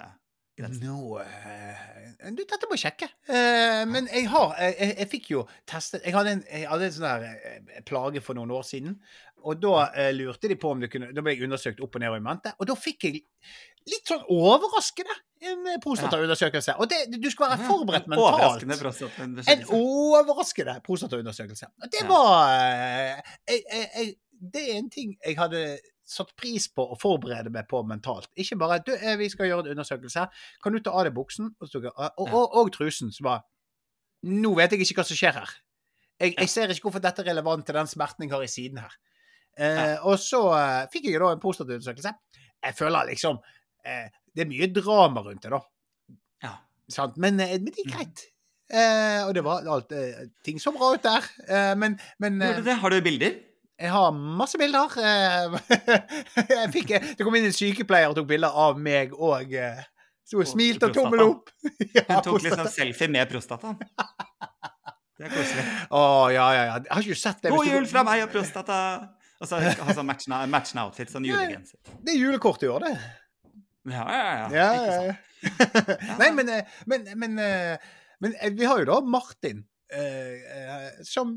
grensen? 0.56 0.86
No, 0.86 1.18
eh, 1.18 2.30
Du, 2.30 2.40
dette 2.44 2.68
må 2.70 2.78
jeg 2.78 2.86
sjekke. 2.86 3.10
Uh, 3.28 3.84
men 3.90 4.08
jeg 4.08 4.28
har 4.32 4.54
jeg, 4.60 4.76
jeg, 4.78 4.96
jeg 5.02 5.08
fikk 5.10 5.30
jo 5.34 5.42
testet 5.66 6.04
Jeg 6.06 6.14
hadde 6.14 6.30
en, 6.38 6.44
jeg 6.48 6.68
hadde 6.70 6.86
en 6.88 6.94
sånn 6.96 7.08
her 7.10 7.24
eh, 7.26 7.80
plage 7.84 8.22
for 8.24 8.38
noen 8.38 8.54
år 8.54 8.64
siden. 8.64 8.96
Og 9.44 9.60
da 9.60 9.86
eh, 9.92 10.10
lurte 10.16 10.48
de 10.50 10.56
på 10.60 10.72
om 10.72 10.80
du 10.80 10.88
kunne 10.90 11.10
Da 11.14 11.22
ble 11.24 11.34
jeg 11.34 11.44
undersøkt 11.46 11.82
opp 11.84 11.96
og 11.96 12.02
ned 12.02 12.12
og 12.12 12.18
i 12.18 12.24
mente. 12.24 12.54
Og 12.58 12.68
da 12.70 12.76
fikk 12.78 13.08
jeg 13.08 13.22
litt 13.90 14.08
sånn 14.08 14.24
overraskende 14.32 15.16
en 15.44 15.66
prostataundersøkelse. 15.84 16.76
Og 16.80 16.88
det, 16.88 17.00
du 17.20 17.28
skal 17.32 17.52
være 17.52 17.66
forberedt 17.68 18.06
mentalt. 18.08 18.38
Overraskende 18.40 19.44
En 19.52 19.64
overraskende 19.76 20.76
prostataundersøkelse. 20.86 21.68
Og 21.84 21.90
det 21.92 22.04
var 22.08 22.54
eh, 22.54 23.34
jeg, 23.50 23.64
jeg, 23.68 24.14
Det 24.54 24.62
er 24.62 24.78
en 24.78 24.92
ting 24.92 25.16
jeg 25.18 25.36
hadde 25.38 25.64
satt 26.04 26.34
pris 26.36 26.66
på 26.68 26.84
å 26.92 26.96
forberede 27.00 27.52
meg 27.52 27.68
på 27.68 27.80
mentalt. 27.88 28.28
Ikke 28.36 28.58
bare 28.60 28.80
du, 28.84 28.92
eh, 28.92 29.16
'Vi 29.16 29.28
skal 29.32 29.48
gjøre 29.48 29.66
en 29.66 29.76
undersøkelse. 29.76 30.26
Kan 30.62 30.72
du 30.72 30.80
ta 30.80 30.90
av 30.90 31.04
deg 31.04 31.14
buksen?' 31.16 31.54
Og, 31.60 31.68
og, 31.84 32.28
og, 32.28 32.56
og 32.60 32.72
trusen. 32.72 33.12
som 33.12 33.24
var 33.24 33.44
'Nå 34.24 34.54
vet 34.56 34.72
jeg 34.72 34.80
ikke 34.80 35.00
hva 35.00 35.04
som 35.04 35.16
skjer 35.16 35.32
her'. 35.40 35.54
Jeg, 36.20 36.34
jeg 36.38 36.48
ser 36.48 36.68
ikke 36.70 36.88
hvorfor 36.88 37.02
dette 37.02 37.22
er 37.22 37.32
relevant 37.32 37.66
til 37.66 37.74
den 37.74 37.86
smerten 37.86 38.24
jeg 38.24 38.30
har 38.30 38.42
i 38.42 38.46
siden 38.46 38.78
her. 38.78 38.92
Eh, 39.58 39.96
Og 40.06 40.18
så 40.18 40.40
eh, 40.58 40.84
fikk 40.92 41.06
jeg 41.10 41.20
da 41.22 41.30
en 41.34 41.40
prostataundersøkelse. 41.42 42.12
Jeg 42.64 42.74
føler 42.78 43.06
liksom 43.12 43.38
eh, 43.86 44.08
Det 44.34 44.42
er 44.44 44.50
mye 44.50 44.68
drama 44.74 45.22
rundt 45.26 45.42
det, 45.44 45.50
da. 45.54 45.60
Ja. 46.42 46.54
Sant? 46.90 47.16
Men, 47.16 47.36
men 47.36 47.64
det 47.64 47.74
Mm. 47.74 47.74
gikk 47.78 47.92
greit. 47.94 48.24
Eh, 48.74 49.20
og 49.28 49.34
det 49.36 49.42
var 49.44 49.66
alt 49.70 49.92
eh, 49.92 50.24
ting 50.42 50.58
så 50.58 50.72
bra 50.74 50.94
ut 50.96 51.02
der. 51.04 51.26
Eh, 51.48 51.74
men 51.78 51.98
men? 52.18 52.40
Har 52.42 52.90
du 52.90 53.00
bilder? 53.04 53.36
jeg 53.80 53.90
har 53.90 54.12
masse 54.14 54.54
bilder. 54.58 54.88
Jeg 56.48 56.68
fikk, 56.72 56.92
det 57.18 57.24
kom 57.26 57.34
inn 57.34 57.48
en 57.48 57.52
sykepleier 57.54 58.08
og 58.12 58.14
tok 58.16 58.28
bilder 58.30 58.54
av 58.54 58.78
meg 58.78 59.10
og 59.18 59.50
sto 60.24 60.38
og 60.40 60.46
smilte 60.48 60.86
og 60.88 60.94
tommel 60.94 61.24
opp. 61.24 61.50
ja, 61.96 62.04
Hun 62.08 62.22
tok 62.24 62.38
liksom 62.46 62.68
selfie 62.70 63.10
med 63.10 63.28
prostataen. 63.32 63.74
Det 65.18 65.26
er 65.28 65.30
koselig. 65.34 65.64
Å, 65.94 66.00
ja, 66.34 66.46
ja, 66.54 66.62
ja. 66.70 66.78
Jeg 66.82 66.90
har 66.90 67.04
ikke 67.06 67.18
sett 67.20 67.42
det. 67.44 67.50
God 67.54 67.68
jul 67.70 67.84
fra 67.86 68.02
meg 68.06 68.24
og 68.24 68.32
prostata! 68.32 68.78
Og 69.44 69.50
så 69.50 69.60
ha 69.60 69.92
sånn 69.92 70.08
matchende, 70.08 70.40
matchende 70.48 70.86
outfit, 70.88 71.12
sånn 71.12 71.26
julegenser. 71.28 71.76
Det 72.00 72.14
er 72.14 72.20
julekort 72.22 72.64
i 72.64 72.70
år, 72.72 72.86
det. 72.86 72.94
Ja, 73.92 74.04
ja, 74.08 74.32
ja. 74.40 74.48
Ja, 74.54 74.68
ja, 74.72 75.00
ja. 75.10 75.14
Nei, 76.20 76.30
men, 76.32 76.48
eh, 76.48 76.76
men, 76.88 77.04
men, 77.20 77.34
eh, 77.42 77.90
men 78.24 78.36
eh, 78.38 78.54
vi 78.56 78.64
har 78.64 78.80
jo 78.80 78.88
da 78.88 79.00
Martin. 79.04 79.64
som 81.06 81.36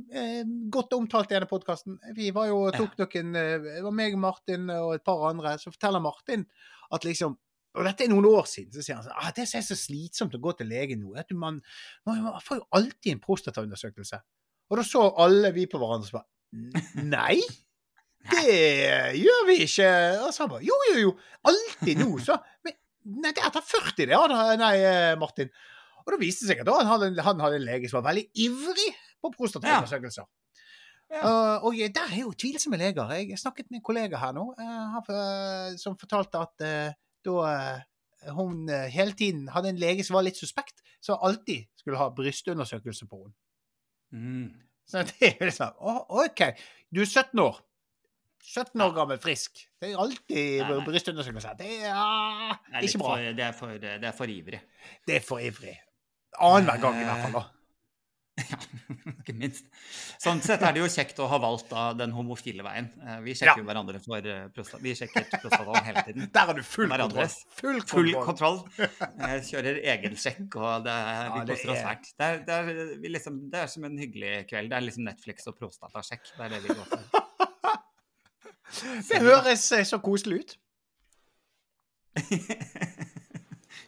godt 0.73 0.93
omtalt 0.95 1.29
i 1.29 1.35
denne 1.35 1.49
podkasten. 1.49 1.97
Vi 2.15 2.31
var 2.33 2.47
jo, 2.49 2.61
tok 2.73 2.95
noen 2.97 3.35
Det 3.35 3.83
var 3.85 3.93
meg, 3.93 4.15
Martin 4.17 4.71
og 4.73 4.95
et 4.95 5.03
par 5.05 5.27
andre. 5.27 5.57
Så 5.61 5.69
forteller 5.69 6.01
Martin 6.01 6.47
at 6.95 7.05
liksom 7.05 7.35
Og 7.77 7.85
dette 7.85 8.07
er 8.07 8.09
noen 8.09 8.25
år 8.25 8.47
siden. 8.49 8.71
Så 8.73 8.81
sier 8.81 8.97
han 8.97 9.03
sånn 9.05 9.19
ah, 9.19 9.29
Det 9.35 9.45
som 9.45 9.59
er 9.59 9.67
så 9.67 9.77
slitsomt 9.77 10.33
å 10.33 10.41
gå 10.41 10.55
til 10.57 10.71
legen 10.71 11.03
nå, 11.03 11.11
er 11.13 11.27
at 11.27 11.35
man, 11.37 11.59
man, 12.07 12.23
man 12.23 12.41
får 12.41 12.63
jo 12.63 12.65
alltid 12.79 13.11
en 13.13 13.21
prostataundersøkelse. 13.27 14.23
Og 14.71 14.79
da 14.79 14.87
så 14.87 15.05
alle 15.21 15.53
vi 15.53 15.67
på 15.69 15.77
hverandre 15.77 16.07
og 16.07 16.09
så 16.09 16.17
bare 16.17 17.03
Nei! 17.03 17.37
Det 18.27 18.43
gjør 19.21 19.47
vi 19.47 19.57
ikke. 19.65 19.89
Og 20.25 20.33
så 20.33 20.43
han 20.43 20.51
bare 20.51 20.65
Jo, 20.67 20.77
jo, 20.91 20.99
jo. 21.05 21.15
Alltid 21.47 22.01
nå, 22.01 22.09
så. 22.23 22.37
Men 22.65 22.75
nei, 23.23 23.31
det 23.31 23.43
er 23.43 23.49
etter 23.51 23.65
40, 23.65 23.91
det, 24.01 24.09
ja. 24.11 24.53
Nei, 24.59 24.75
eh, 24.83 25.13
Martin. 25.19 25.51
Og 26.05 26.13
da 26.13 26.19
viste 26.21 26.45
det 26.45 26.53
seg 26.55 26.63
at 26.63 26.71
han 26.71 26.89
hadde, 26.89 27.11
han 27.23 27.43
hadde 27.43 27.59
en 27.59 27.67
lege 27.67 27.89
som 27.91 27.99
var 27.99 28.09
veldig 28.13 28.25
ivrig 28.47 28.89
på 29.23 29.31
prostataundersøkelser. 29.35 30.27
Ja. 31.07 31.21
Uh, 31.23 31.65
og 31.67 31.77
der 31.95 32.09
er 32.11 32.21
jo 32.25 32.33
tvilsomme 32.35 32.79
leger. 32.79 33.11
Jeg 33.15 33.39
snakket 33.39 33.69
med 33.71 33.79
en 33.79 33.83
kollega 33.89 34.19
her 34.19 34.33
nå 34.35 34.49
uh, 34.59 35.75
som 35.79 35.95
fortalte 35.99 36.41
at 36.43 36.65
uh, 36.67 36.95
da 37.27 38.31
hun 38.33 38.65
hele 38.91 39.13
tiden 39.15 39.45
hadde 39.53 39.69
en 39.71 39.79
lege 39.79 40.03
som 40.03 40.17
var 40.17 40.25
litt 40.25 40.39
suspekt, 40.39 40.81
som 41.03 41.19
alltid 41.23 41.67
skulle 41.79 41.99
ha 41.99 42.09
brystundersøkelse 42.15 43.07
på 43.07 43.19
henne. 43.21 43.35
Mm. 44.11 44.47
Så 44.87 45.03
det 45.03 45.29
er 45.29 45.35
jo 45.35 45.47
liksom 45.49 45.75
OK, 46.23 46.41
du 46.91 47.01
er 47.03 47.09
17 47.09 47.39
år. 47.43 47.59
17 48.43 48.81
år 48.81 48.93
gammel, 48.95 49.19
frisk. 49.21 49.63
Det 49.81 49.91
er 49.91 49.99
alltid 49.99 50.61
Nei, 50.63 50.69
nei. 50.71 50.85
brystundersøkelse. 50.87 51.55
Det 51.59 51.73
ah, 51.91 52.55
Det 52.69 52.79
er, 52.79 52.87
ikke 52.87 53.01
bra. 53.03 53.11
for, 53.17 53.27
det, 53.37 53.43
er 53.49 53.53
for, 53.59 53.77
det 53.83 54.07
er 54.11 54.15
for 54.15 54.31
ivrig. 54.31 54.61
Det 55.07 55.19
er 55.19 55.25
for 55.27 55.43
ivrig. 55.43 55.75
Annenhver 56.39 56.81
gang, 56.81 57.01
i 57.01 57.05
hvert 57.07 57.23
fall. 57.27 57.39
da. 57.41 57.45
Ja, 58.37 58.57
ikke 59.17 59.33
minst. 59.33 59.65
Sånn 60.21 60.43
sett 60.45 60.61
er 60.61 60.75
det 60.75 60.83
jo 60.83 60.87
kjekt 60.93 61.17
å 61.19 61.25
ha 61.31 61.39
valgt 61.41 61.71
da, 61.71 61.87
den 61.97 62.11
homofile 62.13 62.61
veien. 62.61 62.91
Eh, 63.01 63.15
Vi 63.25 63.33
sjekker 63.33 63.63
jo 63.63 63.65
hverandre 63.65 63.97
for 64.03 64.21
prostata 64.21 64.51
prostat. 64.53 64.83
Vi 64.85 64.93
sjekker 64.99 65.25
prostataen 65.41 65.87
hele 65.87 66.03
tiden. 66.05 66.27
Der 66.35 66.51
har 66.51 66.53
du 66.53 66.61
full 66.61 66.91
kontroll. 66.93 67.33
Full 67.57 67.81
Full 67.89 68.11
kontroll. 68.21 68.59
Jeg 68.77 69.41
kjører 69.49 69.81
egensjekk, 69.95 70.45
og 70.61 70.85
det 70.85 70.93
er, 70.93 71.31
vi 71.33 71.41
Ja, 71.41 71.47
koser 71.49 71.73
oss 71.73 71.81
fælt. 71.87 72.11
Det 72.21 72.29
det, 72.51 73.11
liksom, 73.17 73.39
det 73.51 73.63
er 73.63 73.73
som 73.73 73.89
en 73.89 73.97
hyggelig 74.05 74.35
kveld. 74.53 74.69
Det 74.69 74.77
er 74.77 74.85
liksom 74.85 75.09
Netflix 75.09 75.49
og 75.49 75.57
prostatasjekk. 75.57 76.29
Det 76.37 76.45
er 76.45 76.53
det 76.55 76.61
vi 76.67 76.77
går 76.77 76.93
for. 76.93 77.26
Det 79.09 79.21
høres 79.23 79.63
eh, 79.77 79.85
så 79.87 79.99
koselig 80.03 80.41
ut. 80.43 80.55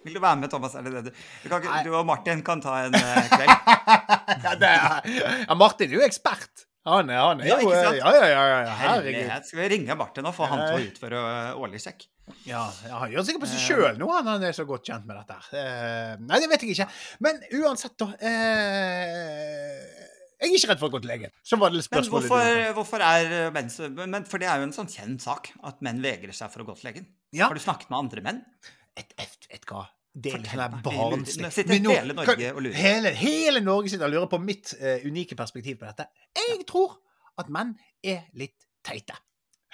Vil 0.06 0.16
du 0.16 0.20
være 0.24 0.38
med, 0.40 0.50
Thomas? 0.52 0.76
Er 0.80 0.86
det 0.86 0.94
det 0.96 1.02
du 1.10 1.12
du, 1.12 1.50
kan, 1.52 1.84
du 1.86 1.92
og 1.98 2.06
Martin 2.08 2.42
kan 2.46 2.62
ta 2.64 2.78
en 2.86 2.96
eh, 2.96 3.30
kveld. 3.34 3.52
ja, 4.46 4.54
det 4.62 4.70
er, 4.70 5.10
ja, 5.50 5.56
Martin 5.60 5.90
er 5.92 5.98
jo 6.00 6.06
ekspert. 6.06 6.66
Han 6.88 7.10
er, 7.12 7.20
han 7.20 7.42
er 7.44 7.50
Ja, 7.50 7.58
jo? 7.62 7.74
Ja, 7.76 7.92
ja, 7.94 8.12
ja. 8.32 8.44
ja, 8.64 8.76
herregud. 8.80 9.28
Skal 9.46 9.60
vi 9.60 9.68
ringe 9.76 9.98
Martin 10.00 10.26
og 10.30 10.34
få 10.38 10.48
han 10.50 10.62
til 10.64 10.78
å 10.78 10.86
utføre 10.88 11.20
eh, 11.34 11.60
årlig 11.60 11.82
sjekk? 11.84 12.08
Ja, 12.48 12.64
han 12.94 13.12
gjør 13.12 13.26
sikkert 13.28 13.44
på 13.44 13.50
seg 13.52 13.60
Eh. 13.60 13.66
sjøl 13.68 14.00
nå, 14.00 14.08
han, 14.14 14.28
han 14.32 14.44
er 14.48 14.54
så 14.56 14.64
godt 14.70 14.88
kjent 14.88 15.06
med 15.10 15.18
dette. 15.20 15.36
her. 15.36 15.46
Eh, 15.60 16.14
nei, 16.24 16.40
det 16.40 16.50
vet 16.54 16.64
jeg 16.64 16.78
ikke. 16.78 16.88
Men 17.26 17.42
uansett, 17.60 17.98
da. 18.00 18.08
Eh, 18.24 19.82
jeg 20.40 20.50
er 20.50 20.56
ikke 20.56 20.72
redd 20.72 20.82
for 20.82 20.88
å 20.88 20.94
gå 20.96 21.02
til 21.04 21.12
legen. 21.12 21.32
Så 21.44 21.60
var 21.60 21.74
det 21.74 21.84
Men 21.92 22.10
hvorfor, 22.14 22.50
hvorfor 22.78 23.04
er 23.04 23.54
menn 23.56 23.72
men, 24.00 24.26
For 24.30 24.40
det 24.42 24.48
er 24.48 24.62
jo 24.62 24.70
en 24.70 24.76
sånn 24.76 24.92
kjent 24.92 25.24
sak 25.26 25.52
at 25.68 25.82
menn 25.86 26.00
vegrer 26.04 26.36
seg 26.36 26.52
for 26.54 26.64
å 26.64 26.70
gå 26.70 26.78
til 26.80 26.92
legen. 26.92 27.08
Ja. 27.36 27.50
Har 27.50 27.58
du 27.58 27.64
snakket 27.64 27.92
med 27.92 28.00
andre 28.00 28.24
menn? 28.26 28.44
Et, 28.98 29.12
et, 29.20 29.50
et 29.52 29.68
hva? 29.70 29.86
Er 30.20 30.40
Fortell 30.42 31.26
sånn 31.30 31.52
sitter 31.54 31.76
Men 31.76 31.92
hele 31.94 32.16
Norge 32.18 32.36
kan- 32.36 32.56
og 32.58 32.64
lurer. 32.66 32.76
Hele, 32.76 33.12
hele 33.16 33.62
Norge 33.64 33.92
sitter 33.92 34.10
og 34.10 34.16
lurer 34.16 34.32
på 34.32 34.40
mitt 34.42 34.74
uh, 34.82 34.98
unike 35.06 35.38
perspektiv 35.38 35.78
på 35.80 35.88
dette. 35.88 36.10
Jeg 36.36 36.66
tror 36.68 36.98
at 37.40 37.52
menn 37.54 37.76
er 38.04 38.26
litt 38.40 38.58
teite. 38.84 39.16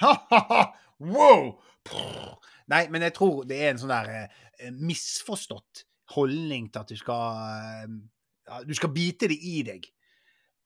Ha-ha-ha! 0.03 0.65
Wow! 0.99 1.55
Prr. 1.85 2.35
Nei, 2.71 2.85
men 2.91 3.05
jeg 3.05 3.13
tror 3.15 3.45
det 3.47 3.61
er 3.61 3.73
en 3.73 3.81
sånn 3.81 3.93
der 3.93 4.11
uh, 4.11 4.69
misforstått 4.75 5.85
holdning 6.15 6.67
til 6.73 6.83
at 6.83 6.91
du 6.91 6.99
skal 6.99 7.39
uh, 7.39 8.61
Du 8.67 8.75
skal 8.77 8.91
bite 8.93 9.31
det 9.31 9.39
i 9.39 9.61
deg. 9.65 9.87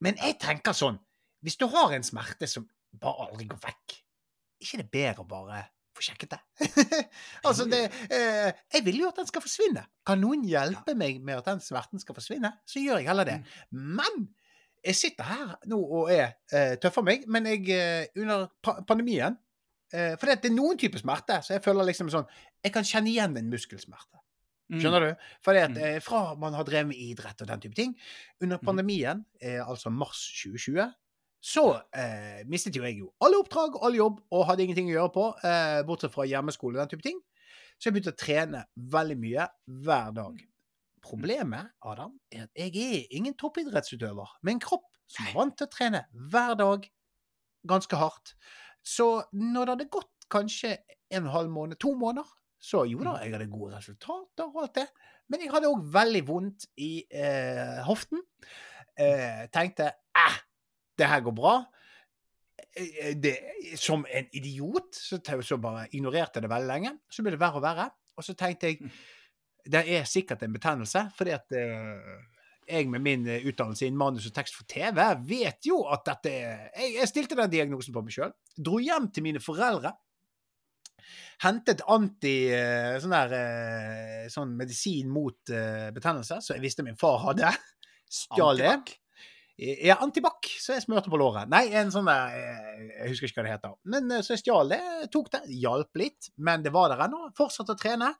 Men 0.04 0.20
jeg 0.20 0.40
tenker 0.42 0.76
sånn 0.76 1.00
Hvis 1.44 1.58
du 1.60 1.68
har 1.72 1.94
en 1.96 2.04
smerte 2.04 2.48
som 2.52 2.66
bare 3.00 3.30
aldri 3.30 3.46
går 3.48 3.60
vekk, 3.64 3.94
er 4.60 4.66
ikke 4.66 4.80
det 4.82 4.90
bedre 4.92 5.24
å 5.24 5.30
bare 5.30 5.60
få 5.96 6.04
sjekket 6.04 6.34
det? 6.34 6.40
altså, 7.48 7.68
det 7.70 7.86
eh, 8.12 8.50
Jeg 8.74 8.84
vil 8.88 9.04
jo 9.04 9.12
at 9.12 9.22
den 9.22 9.30
skal 9.30 9.44
forsvinne. 9.46 9.86
Kan 10.08 10.20
noen 10.24 10.44
hjelpe 10.48 10.96
meg 11.00 11.22
med 11.24 11.40
at 11.40 11.48
den 11.52 11.64
smerten 11.64 12.02
skal 12.02 12.18
forsvinne, 12.18 12.52
så 12.68 12.84
gjør 12.84 13.00
jeg 13.00 13.12
heller 13.12 13.30
det. 13.30 13.38
Men 13.72 14.28
jeg 14.86 14.96
sitter 14.96 15.28
her 15.28 15.54
nå 15.70 15.80
og 15.84 16.12
er 16.14 16.34
eh, 16.56 16.76
tøffer 16.82 17.04
meg, 17.06 17.28
men 17.28 17.48
jeg 17.50 17.68
eh, 17.76 18.22
under 18.22 18.48
pa 18.64 18.80
pandemien 18.88 19.36
eh, 19.94 20.16
For 20.16 20.30
det 20.30 20.50
er 20.50 20.56
noen 20.56 20.80
typer 20.80 21.02
smerte, 21.02 21.42
så 21.44 21.58
jeg 21.58 21.66
føler 21.66 21.88
liksom 21.90 22.12
sånn 22.14 22.28
Jeg 22.64 22.74
kan 22.76 22.88
kjenne 22.88 23.12
igjen 23.12 23.38
en 23.40 23.52
muskelsmerte. 23.52 24.22
Mm. 24.70 24.80
Skjønner 24.84 25.00
du? 25.02 25.16
Fordi 25.42 25.60
at 25.66 25.72
Mm. 25.72 25.78
eh, 25.82 26.00
Fra 26.00 26.36
man 26.36 26.54
har 26.54 26.64
drevet 26.64 26.88
med 26.88 26.98
idrett 26.98 27.42
og 27.42 27.48
den 27.48 27.60
type 27.62 27.76
ting 27.76 27.96
Under 28.42 28.58
Mhm. 28.58 28.66
pandemien, 28.66 29.26
eh, 29.42 29.60
altså 29.68 29.90
mars 29.90 30.20
2020, 30.44 30.94
så 31.42 31.82
eh, 31.96 32.44
mistet 32.46 32.76
jo 32.76 32.84
jeg 32.84 32.98
jo 33.00 33.12
alle 33.22 33.40
oppdrag, 33.40 33.80
all 33.82 33.96
jobb, 33.96 34.20
og 34.32 34.46
hadde 34.46 34.64
ingenting 34.64 34.90
å 34.90 34.94
gjøre 34.98 35.14
på, 35.14 35.26
eh, 35.44 35.82
bortsett 35.88 36.12
fra 36.14 36.24
hjemmeskole 36.28 36.78
og 36.78 36.82
den 36.90 36.90
type 37.00 37.02
ting. 37.02 37.20
Så 37.80 37.86
jeg 37.90 37.94
begynte 37.94 38.12
å 38.14 38.18
trene 38.20 38.66
veldig 38.78 39.18
mye 39.18 39.48
hver 39.68 40.14
dag. 40.14 40.42
Problemet, 41.02 41.72
Adam, 41.82 42.20
er 42.32 42.44
at 42.44 42.50
jeg 42.56 42.76
er 42.76 43.08
ingen 43.16 43.34
toppidrettsutøver 43.34 44.28
med 44.44 44.54
en 44.54 44.60
kropp 44.60 44.84
som 45.08 45.26
er 45.28 45.34
vant 45.34 45.58
til 45.58 45.66
å 45.68 45.72
trene 45.72 46.06
hver 46.14 46.56
dag 46.58 46.90
ganske 47.66 47.96
hardt. 47.98 48.34
Så 48.84 49.24
når 49.34 49.66
det 49.66 49.78
hadde 49.78 49.90
gått 49.90 50.28
kanskje 50.30 50.78
en 51.12 51.24
og 51.26 51.30
en 51.30 51.34
halv 51.38 51.50
måned, 51.50 51.80
to 51.80 51.94
måneder, 51.96 52.28
så 52.60 52.84
jo 52.90 53.00
da, 53.06 53.18
jeg 53.24 53.32
hadde 53.34 53.48
gode 53.52 53.78
resultater 53.78 54.48
og 54.50 54.62
alt 54.66 54.76
det. 54.82 54.88
Men 55.32 55.44
jeg 55.46 55.52
hadde 55.54 55.70
òg 55.72 55.84
veldig 55.94 56.22
vondt 56.28 56.66
i 56.82 57.06
eh, 57.12 57.80
hoften. 57.88 58.22
eh, 59.00 59.46
tenkte 59.54 59.92
eh, 60.18 60.40
det 61.00 61.08
her 61.08 61.22
går 61.24 61.36
bra. 61.38 61.54
Eh, 62.76 63.14
Det, 63.16 63.36
som 63.80 64.06
en 64.10 64.28
idiot 64.34 64.96
så, 64.96 65.20
så 65.42 65.58
bare 65.58 65.88
ignorerte 65.92 66.40
jeg 66.40 66.44
det 66.48 66.52
veldig 66.52 66.68
lenge. 66.74 66.92
Så 67.10 67.24
ble 67.24 67.32
det 67.36 67.40
verre 67.40 67.62
og 67.62 67.64
verre. 67.64 67.88
Og 68.18 68.26
så 68.28 68.36
tenkte 68.36 68.74
jeg 68.74 68.92
det 69.70 69.84
er 69.92 70.04
sikkert 70.08 70.42
en 70.44 70.54
betennelse, 70.56 71.06
fordi 71.16 71.32
at 71.36 71.52
eh, 71.54 72.20
jeg 72.70 72.88
med 72.90 73.00
min 73.06 73.26
eh, 73.28 73.44
utdannelse 73.46 73.86
innen 73.86 74.00
manus 74.00 74.26
og 74.28 74.34
tekst 74.34 74.56
for 74.58 74.66
TV 74.70 74.98
vet 75.30 75.68
jo 75.68 75.84
at 75.92 76.04
dette 76.08 76.32
Jeg, 76.34 76.94
jeg 76.96 77.08
stilte 77.12 77.38
den 77.38 77.52
diagnosen 77.52 77.94
på 77.94 78.02
meg 78.04 78.16
sjøl. 78.16 78.32
Dro 78.58 78.80
hjem 78.84 79.10
til 79.14 79.24
mine 79.28 79.40
foreldre. 79.44 79.94
Hentet 81.44 81.82
anti 81.88 82.34
eh, 82.54 82.96
sånn 83.04 83.14
der 83.16 83.36
eh, 83.38 84.24
sånn 84.32 84.56
medisin 84.60 85.10
mot 85.14 85.52
eh, 85.54 85.90
betennelse, 85.96 86.40
som 86.46 86.56
jeg 86.58 86.64
visste 86.66 86.86
min 86.88 86.98
far 87.00 87.20
hadde. 87.28 87.52
Stjal 88.20 88.58
det. 88.60 88.74
Ja, 89.60 89.98
antibac, 90.00 90.48
så 90.64 90.72
jeg 90.78 90.86
smurte 90.86 91.12
på 91.12 91.18
låret. 91.20 91.50
Nei, 91.52 91.66
en 91.76 91.90
sånn 91.92 92.08
der 92.08 92.32
Jeg 93.02 93.10
husker 93.12 93.28
ikke 93.28 93.42
hva 93.42 93.48
det 93.50 93.56
heter. 93.58 93.74
Men 93.92 94.14
så 94.24 94.38
jeg 94.38 94.44
stjal 94.46 94.72
det, 94.72 94.80
tok 95.12 95.28
det, 95.36 95.42
hjalp 95.52 96.00
litt, 96.00 96.30
men 96.40 96.64
det 96.64 96.72
var 96.72 96.94
der 96.94 97.04
ennå. 97.10 97.26
Fortsatte 97.36 97.76
å 97.76 97.80
trene. 97.80 98.14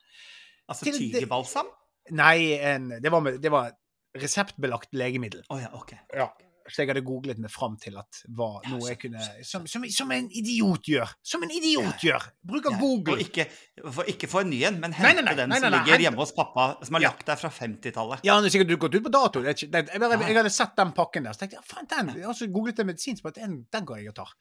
Altså 0.68 0.92
tigerbalsam? 0.92 1.70
Nei, 2.12 2.58
en, 2.60 2.90
det, 3.00 3.08
var, 3.12 3.24
med- 3.24 3.40
det 3.40 3.50
var 3.54 3.72
reseptbelagt 4.20 4.92
legemiddel. 4.92 5.42
Oh, 5.48 5.56
ja, 5.62 5.70
OK. 5.78 5.94
Ja. 6.12 6.28
Så 6.72 6.82
jeg 6.82 6.88
hadde 6.90 7.02
googlet 7.06 7.38
meg 7.42 7.50
fram 7.50 7.76
til 7.80 7.96
at 8.00 8.22
var 8.28 8.60
Ja, 8.64 8.70
noe 8.74 8.88
jeg 8.88 8.98
kunne 9.02 9.20
som, 9.46 9.66
som, 9.66 9.84
som 9.90 10.10
en 10.14 10.28
idiot 10.30 10.86
gjør! 10.88 11.12
Som 11.22 11.42
en 11.46 11.50
idiot 11.50 12.00
gjør! 12.06 12.26
Bruker 12.46 12.70
Ja, 12.72 12.78
Google. 12.80 13.14
Og 13.14 13.20
ikke, 13.24 13.46
for, 13.92 14.04
ikke 14.10 14.28
få 14.30 14.40
en 14.44 14.50
ny 14.50 14.62
en, 14.68 14.80
men 14.80 14.92
hente 14.96 15.24
den 15.36 15.52
som 15.52 15.66
ligger 15.72 15.92
hent- 15.94 16.04
hjemme 16.06 16.22
hos 16.22 16.32
pappa, 16.36 16.68
som 16.84 16.94
har 16.98 17.04
lagt 17.08 17.26
der 17.26 17.36
fra 17.40 17.50
50-tallet. 17.50 18.24
Ja, 18.24 18.34
han 18.38 18.46
har 18.46 18.54
sikkert 18.54 18.78
gått 18.86 18.94
ut 18.94 19.04
på 19.08 19.12
dato. 19.14 19.42
Det 19.42 19.50
er 19.56 19.66
det- 19.66 19.88
Jeg, 19.90 20.00
Ja. 20.00 20.20
jeg 20.28 20.36
hadde 20.36 20.50
sett 20.54 20.76
den 20.76 20.92
pakken 20.92 21.24
der, 21.24 21.32
så 21.32 21.44
tenkte 21.44 21.58
jeg 21.60 21.64
faen, 21.66 21.88
den 21.90 22.34
så 22.34 22.46
googlet 22.52 22.78
jeg 22.78 22.86
medisinsk 22.86 23.22
bare, 23.22 23.32
den, 23.40 23.66
den 23.72 23.84
går 23.84 23.98
jeg 23.98 24.08
og 24.08 24.14
tar. 24.22 24.32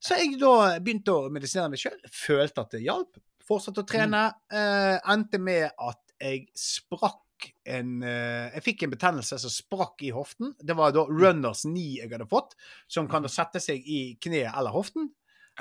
Så 0.00 0.16
jeg 0.20 0.38
da 0.40 0.78
begynte 0.80 1.12
å 1.12 1.30
medisinere 1.32 1.70
meg 1.70 1.78
sjøl. 1.80 1.98
Følte 2.12 2.60
at 2.60 2.70
det 2.76 2.82
hjalp. 2.84 3.16
Fortsatte 3.44 3.82
å 3.82 3.86
trene. 3.88 4.32
eh, 4.52 4.98
endte 5.12 5.38
med 5.40 5.70
at 5.78 5.98
jeg 6.20 6.46
sprakk 6.56 7.20
en 7.68 7.98
eh, 8.04 8.54
Jeg 8.54 8.64
fikk 8.66 8.84
en 8.84 8.94
betennelse 8.94 9.38
som 9.42 9.52
sprakk 9.52 10.02
i 10.06 10.12
hoften. 10.14 10.54
Det 10.60 10.76
var 10.78 10.94
da 10.94 11.04
runners 11.08 11.64
knee 11.66 12.00
jeg 12.00 12.12
hadde 12.12 12.28
fått, 12.30 12.56
som 12.90 13.08
kan 13.10 13.24
da 13.24 13.30
sette 13.32 13.62
seg 13.62 13.84
i 13.84 14.16
kneet 14.22 14.52
eller 14.52 14.74
hoften. 14.74 15.10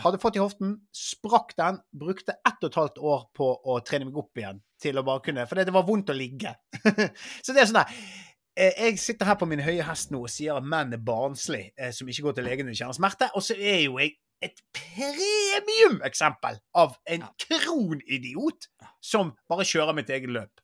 Hadde 0.01 0.17
fått 0.17 0.39
i 0.39 0.41
hoften, 0.41 0.73
sprakk 0.95 1.53
den, 1.59 1.77
brukte 1.93 2.33
ett 2.33 2.63
og 2.63 2.71
et 2.71 2.77
halvt 2.79 2.97
år 2.97 3.25
på 3.37 3.49
å 3.53 3.77
trene 3.85 4.07
meg 4.09 4.17
opp 4.17 4.41
igjen. 4.41 4.61
til 4.83 4.97
å 4.99 5.03
bare 5.05 5.21
kunne, 5.23 5.45
For 5.47 5.55
det 5.55 5.71
var 5.71 5.85
vondt 5.87 6.09
å 6.11 6.17
ligge. 6.17 6.51
så 7.45 7.53
det 7.53 7.61
er 7.61 7.69
sånn 7.69 7.77
der 7.77 7.93
eh, 8.57 8.73
Jeg 8.89 8.97
sitter 8.99 9.29
her 9.29 9.37
på 9.39 9.47
min 9.47 9.61
høye 9.63 9.85
hest 9.87 10.11
nå 10.11 10.25
og 10.25 10.33
sier 10.33 10.57
at 10.57 10.65
menn 10.67 10.91
er 10.97 10.99
barnslig, 10.99 11.69
eh, 11.77 11.93
som 11.95 12.09
ikke 12.09 12.25
går 12.25 12.35
til 12.39 12.49
legen 12.49 12.67
når 12.67 12.75
de 12.75 12.81
kjenner 12.81 12.97
smerte. 12.97 13.29
Og 13.37 13.45
så 13.45 13.55
er 13.55 13.85
jo 13.85 14.01
jeg 14.01 14.17
et 14.43 14.59
premiumeksempel 14.75 16.59
av 16.75 16.97
en 17.07 17.23
kronidiot 17.45 18.67
som 18.99 19.31
bare 19.47 19.67
kjører 19.67 19.95
mitt 19.95 20.11
eget 20.11 20.33
løp. 20.35 20.62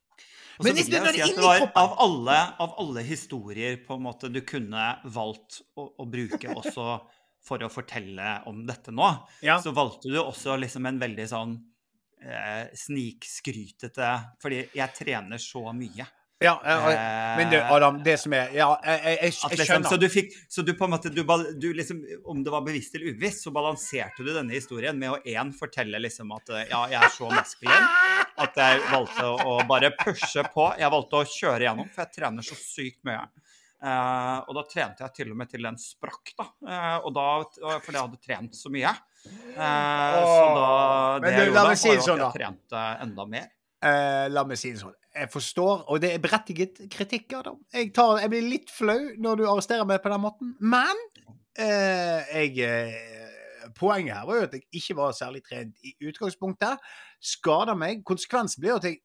Og 0.60 0.66
så 0.66 0.74
vil 0.76 0.92
jeg 0.92 1.14
si 1.16 1.22
at 1.24 1.38
det 1.38 1.44
var 1.46 1.62
av 1.80 1.94
alle, 2.04 2.36
av 2.60 2.74
alle 2.82 3.04
historier 3.06 3.78
på 3.86 3.96
en 3.96 4.04
måte 4.04 4.28
du 4.28 4.42
kunne 4.44 4.90
valgt 5.08 5.62
å, 5.80 5.86
å 6.04 6.06
bruke 6.10 6.52
også 6.52 7.00
for 7.40 7.64
å 7.64 7.70
fortelle 7.72 8.34
om 8.50 8.66
dette 8.68 8.92
nå, 8.92 9.08
Ja. 9.40 9.56
så 9.64 9.72
valgte 9.72 10.12
du 10.12 10.18
også 10.20 10.58
liksom 10.60 10.84
en 10.90 11.00
veldig 11.00 11.24
sånn 11.30 11.54
eh, 12.20 12.68
snikskrytete 12.76 14.10
Fordi 14.42 14.66
jeg 14.76 14.96
trener 14.98 15.40
så 15.40 15.64
mye. 15.72 16.04
Ja, 16.40 16.54
eh, 16.64 17.36
men 17.36 17.50
du, 17.52 17.56
Adam, 17.60 17.98
det 18.04 18.16
som 18.20 18.32
er 18.32 18.52
Ja, 18.56 18.70
jeg, 18.84 19.00
jeg, 19.04 19.18
jeg, 19.22 19.34
skjønner. 19.36 19.58
liksom, 19.60 19.88
så 19.90 19.96
du 20.00 20.06
fikk 20.08 20.36
Så 20.48 20.64
du 20.64 20.72
på 20.76 20.86
en 20.86 20.94
måte 20.94 21.12
du, 21.12 21.20
du 21.60 21.66
liksom, 21.76 22.00
Om 22.32 22.40
det 22.44 22.54
var 22.54 22.64
bevisst 22.64 22.96
eller 22.96 23.12
uvisst, 23.12 23.44
så 23.44 23.52
balanserte 23.52 24.24
du 24.24 24.32
denne 24.32 24.56
historien 24.56 24.96
med 24.96 25.12
å 25.12 25.18
én 25.20 25.52
fortelle 25.56 26.00
liksom 26.00 26.32
at 26.36 26.52
eh, 26.56 26.66
ja, 26.72 26.86
jeg 26.92 27.00
er 27.04 27.12
så 27.16 27.28
maskulin 27.32 27.90
at 28.40 28.56
jeg 28.60 28.80
valgte 28.90 29.26
å, 29.28 29.58
bare 29.68 29.92
pushe 29.98 30.44
på. 30.54 30.66
Jeg 30.80 30.92
valgte 30.92 31.20
å 31.20 31.28
kjøre 31.28 31.66
gjennom, 31.66 31.88
for 31.92 32.04
jeg 32.04 32.16
trener 32.16 32.46
så 32.46 32.56
sykt 32.58 33.02
mye. 33.08 33.22
Uh, 33.80 34.44
og 34.44 34.56
da 34.58 34.62
trente 34.68 35.06
jeg 35.06 35.14
til 35.16 35.30
og 35.32 35.38
med 35.40 35.48
til 35.48 35.64
den 35.64 35.78
sprakk, 35.80 36.34
da. 36.36 36.46
Uh, 36.60 36.96
og 37.08 37.14
da 37.16 37.28
fordi 37.80 37.96
jeg 37.96 38.02
hadde 38.02 38.20
trent 38.26 38.58
så 38.58 38.72
mye. 38.72 38.92
Eh, 39.20 40.14
så 40.16 40.44
da 40.56 40.68
Men 41.20 41.26
Det 41.26 41.32
du, 41.34 41.42
jeg 41.42 41.52
la 41.52 41.64
meg 41.68 41.80
si 41.80 41.90
det 41.92 42.04
sånn, 42.04 42.20
da. 42.20 42.28
jeg 42.30 42.38
trente 42.38 42.84
enda 43.04 43.26
mer. 43.28 43.50
La 44.32 44.44
meg 44.48 44.60
si 44.60 44.72
det 44.72 44.80
sånn. 44.80 44.96
Jeg 45.16 45.28
forstår, 45.32 45.82
og 45.90 46.00
det 46.00 46.12
er 46.14 46.22
berettiget 46.22 46.80
kritikk, 46.92 47.34
Adam. 47.40 47.58
Jeg, 47.74 47.90
tar, 47.96 48.20
jeg 48.22 48.32
blir 48.32 48.46
litt 48.46 48.72
flau 48.72 48.98
når 49.20 49.40
du 49.40 49.44
arresterer 49.48 49.88
meg 49.88 50.00
på 50.04 50.12
den 50.12 50.22
måten, 50.22 50.52
men 50.60 51.04
jeg 51.60 52.52
Poenget 53.80 54.18
her 54.18 54.26
var 54.28 54.40
jo 54.40 54.48
at 54.48 54.56
jeg 54.56 54.66
ikke 54.80 54.96
var 54.98 55.14
særlig 55.16 55.40
trent 55.46 55.86
i 55.86 55.94
utgangspunktet. 56.08 56.90
Skada 57.24 57.74
meg. 57.78 58.04
Konsekvensen 58.06 58.60
blir 58.60 58.74
jo 58.74 58.80
at 58.82 58.88
jeg 58.90 59.00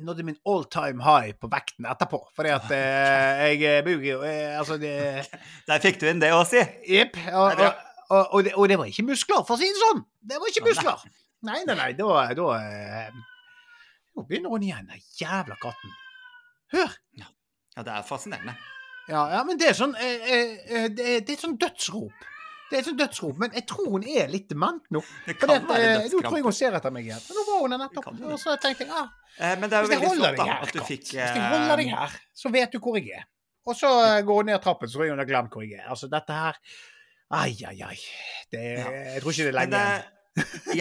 nådde 0.00 0.24
min 0.24 0.38
all 0.48 0.64
time 0.72 1.04
high 1.04 1.34
på 1.40 1.50
vekten 1.52 1.88
etterpå. 1.90 2.22
Fordi 2.36 2.54
at 2.56 2.70
eh, 2.78 3.60
jeg 3.60 3.82
eh, 3.84 4.06
jo 4.08 4.22
eh, 4.22 4.58
Altså, 4.58 4.78
det 4.80 5.26
Der 5.68 5.82
fikk 5.84 6.00
du 6.00 6.08
inn 6.08 6.22
det 6.22 6.32
òg, 6.32 6.46
si. 6.48 6.62
Jepp. 6.88 7.18
Og, 7.32 7.66
og, 8.08 8.32
og, 8.32 8.44
det, 8.44 8.54
og 8.54 8.68
det 8.68 8.78
var 8.78 8.88
ikke 8.88 9.06
muskler, 9.12 9.44
for 9.48 9.56
å 9.56 9.60
si 9.60 9.68
det 9.68 9.84
sånn. 9.84 10.02
Det 10.20 10.40
var 10.40 10.52
ikke 10.52 10.66
muskler. 10.68 11.04
Nei, 11.42 11.62
nei, 11.66 11.76
nei. 11.76 11.92
Da, 11.98 12.26
da 12.38 12.48
eh, 12.58 13.22
Nå 14.12 14.26
begynner 14.28 14.52
hun 14.52 14.64
igjen, 14.66 14.88
den 14.90 15.00
jævla 15.16 15.56
katten. 15.60 15.94
Hør! 16.72 16.92
Ja, 17.16 17.80
det 17.80 17.92
er 17.94 18.04
fascinerende. 18.04 18.54
Ja, 19.08 19.22
ja 19.32 19.40
men 19.48 19.58
det 19.60 19.70
er 19.70 19.76
sånn 19.76 19.94
eh, 19.98 20.26
eh, 20.28 20.88
det, 20.92 21.22
det 21.26 21.34
er 21.34 21.40
sånn 21.40 21.56
dødsrop. 21.60 22.28
Det 22.72 22.78
er 22.80 22.86
sånn 22.86 22.96
dødsrop, 22.96 23.40
men 23.42 23.52
jeg 23.58 23.66
tror 23.68 23.90
hun 23.92 24.04
er 24.08 24.30
litt 24.32 24.46
dement 24.48 24.86
nå. 24.94 25.02
Det 25.26 25.34
kan 25.40 25.50
det, 25.52 25.58
være 25.68 25.90
eh, 25.98 26.06
nå 26.08 26.22
tror 26.24 26.38
jeg 26.38 26.46
hun 26.46 26.56
ser 26.56 26.78
etter 26.78 26.94
meg 26.94 27.10
igjen. 27.10 27.20
Men 27.28 27.38
nå 27.38 27.44
var 27.50 27.58
hun 27.66 27.74
der 27.74 27.82
nettopp. 27.82 28.08
Og 28.32 28.38
så 28.40 28.56
tenkte 28.62 28.86
jeg 28.88 28.94
ah, 28.96 29.10
Eh, 29.38 29.54
Men 29.58 29.70
det 29.70 29.76
er 29.78 29.86
jo 29.86 29.88
veldig 29.92 30.08
flott 30.12 30.36
da, 30.36 30.44
her, 30.44 30.64
at 30.66 30.72
du 30.76 30.80
fikk 30.84 31.06
hvis 31.08 31.14
jeg 31.16 31.44
holder 31.52 31.78
deg 31.80 31.86
eh, 31.88 31.94
her, 31.96 32.16
så 32.36 32.50
vet 32.52 32.74
du 32.74 32.80
hvor 32.84 32.98
jeg 33.00 33.14
er. 33.16 33.28
Og 33.64 33.78
så 33.78 33.90
eh, 34.04 34.18
går 34.28 34.40
hun 34.42 34.50
ned 34.50 34.60
trappen, 34.64 34.90
så 34.90 34.98
tror 34.98 35.06
jeg 35.08 35.14
hun 35.14 35.22
har 35.22 35.28
glemt 35.30 35.54
hvor 35.56 35.64
jeg 35.64 35.78
er. 35.80 35.86
Altså, 35.92 36.10
dette 36.12 36.36
her 36.36 36.58
Ai, 37.32 37.54
ai, 37.64 37.78
ai. 37.86 37.96
Det, 38.52 38.60
Jeg 38.60 39.22
tror 39.22 39.32
ikke 39.32 39.46
det 39.46 39.52
er 39.54 39.56
lenge 39.56 39.78
igjen. 39.80 40.10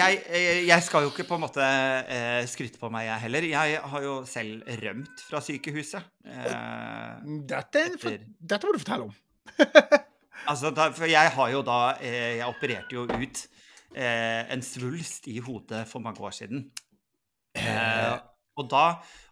jeg, 0.01 0.17
eh, 0.35 0.59
jeg 0.67 0.83
skal 0.83 1.05
jo 1.05 1.13
ikke 1.13 1.23
på 1.29 1.37
en 1.39 1.43
måte 1.45 1.63
eh, 1.63 2.43
skryte 2.51 2.79
på 2.81 2.91
meg, 2.91 3.07
jeg 3.07 3.23
heller. 3.23 3.47
Jeg 3.53 3.79
har 3.93 4.03
jo 4.03 4.17
selv 4.27 4.67
rømt 4.83 5.23
fra 5.29 5.39
sykehuset. 5.47 6.11
Eh, 6.27 7.35
Dette, 7.47 7.85
for, 8.03 8.27
dette 8.51 8.67
må 8.67 8.75
du 8.75 8.83
fortelle 8.83 9.07
om. 9.07 9.15
altså, 10.47 10.71
da, 10.75 10.89
for 10.95 11.09
jeg 11.09 11.33
har 11.35 11.53
jo 11.53 11.61
da 11.65 11.79
eh, 11.99 12.37
Jeg 12.39 12.47
opererte 12.47 12.97
jo 12.97 13.05
ut 13.05 13.43
eh, 13.95 14.41
en 14.53 14.65
svulst 14.65 15.29
i 15.31 15.39
hodet 15.43 15.85
for 15.89 16.03
mange 16.03 16.23
år 16.23 16.35
siden. 16.35 16.67
Eh, 17.57 18.19
og 18.59 18.67
da 18.69 18.83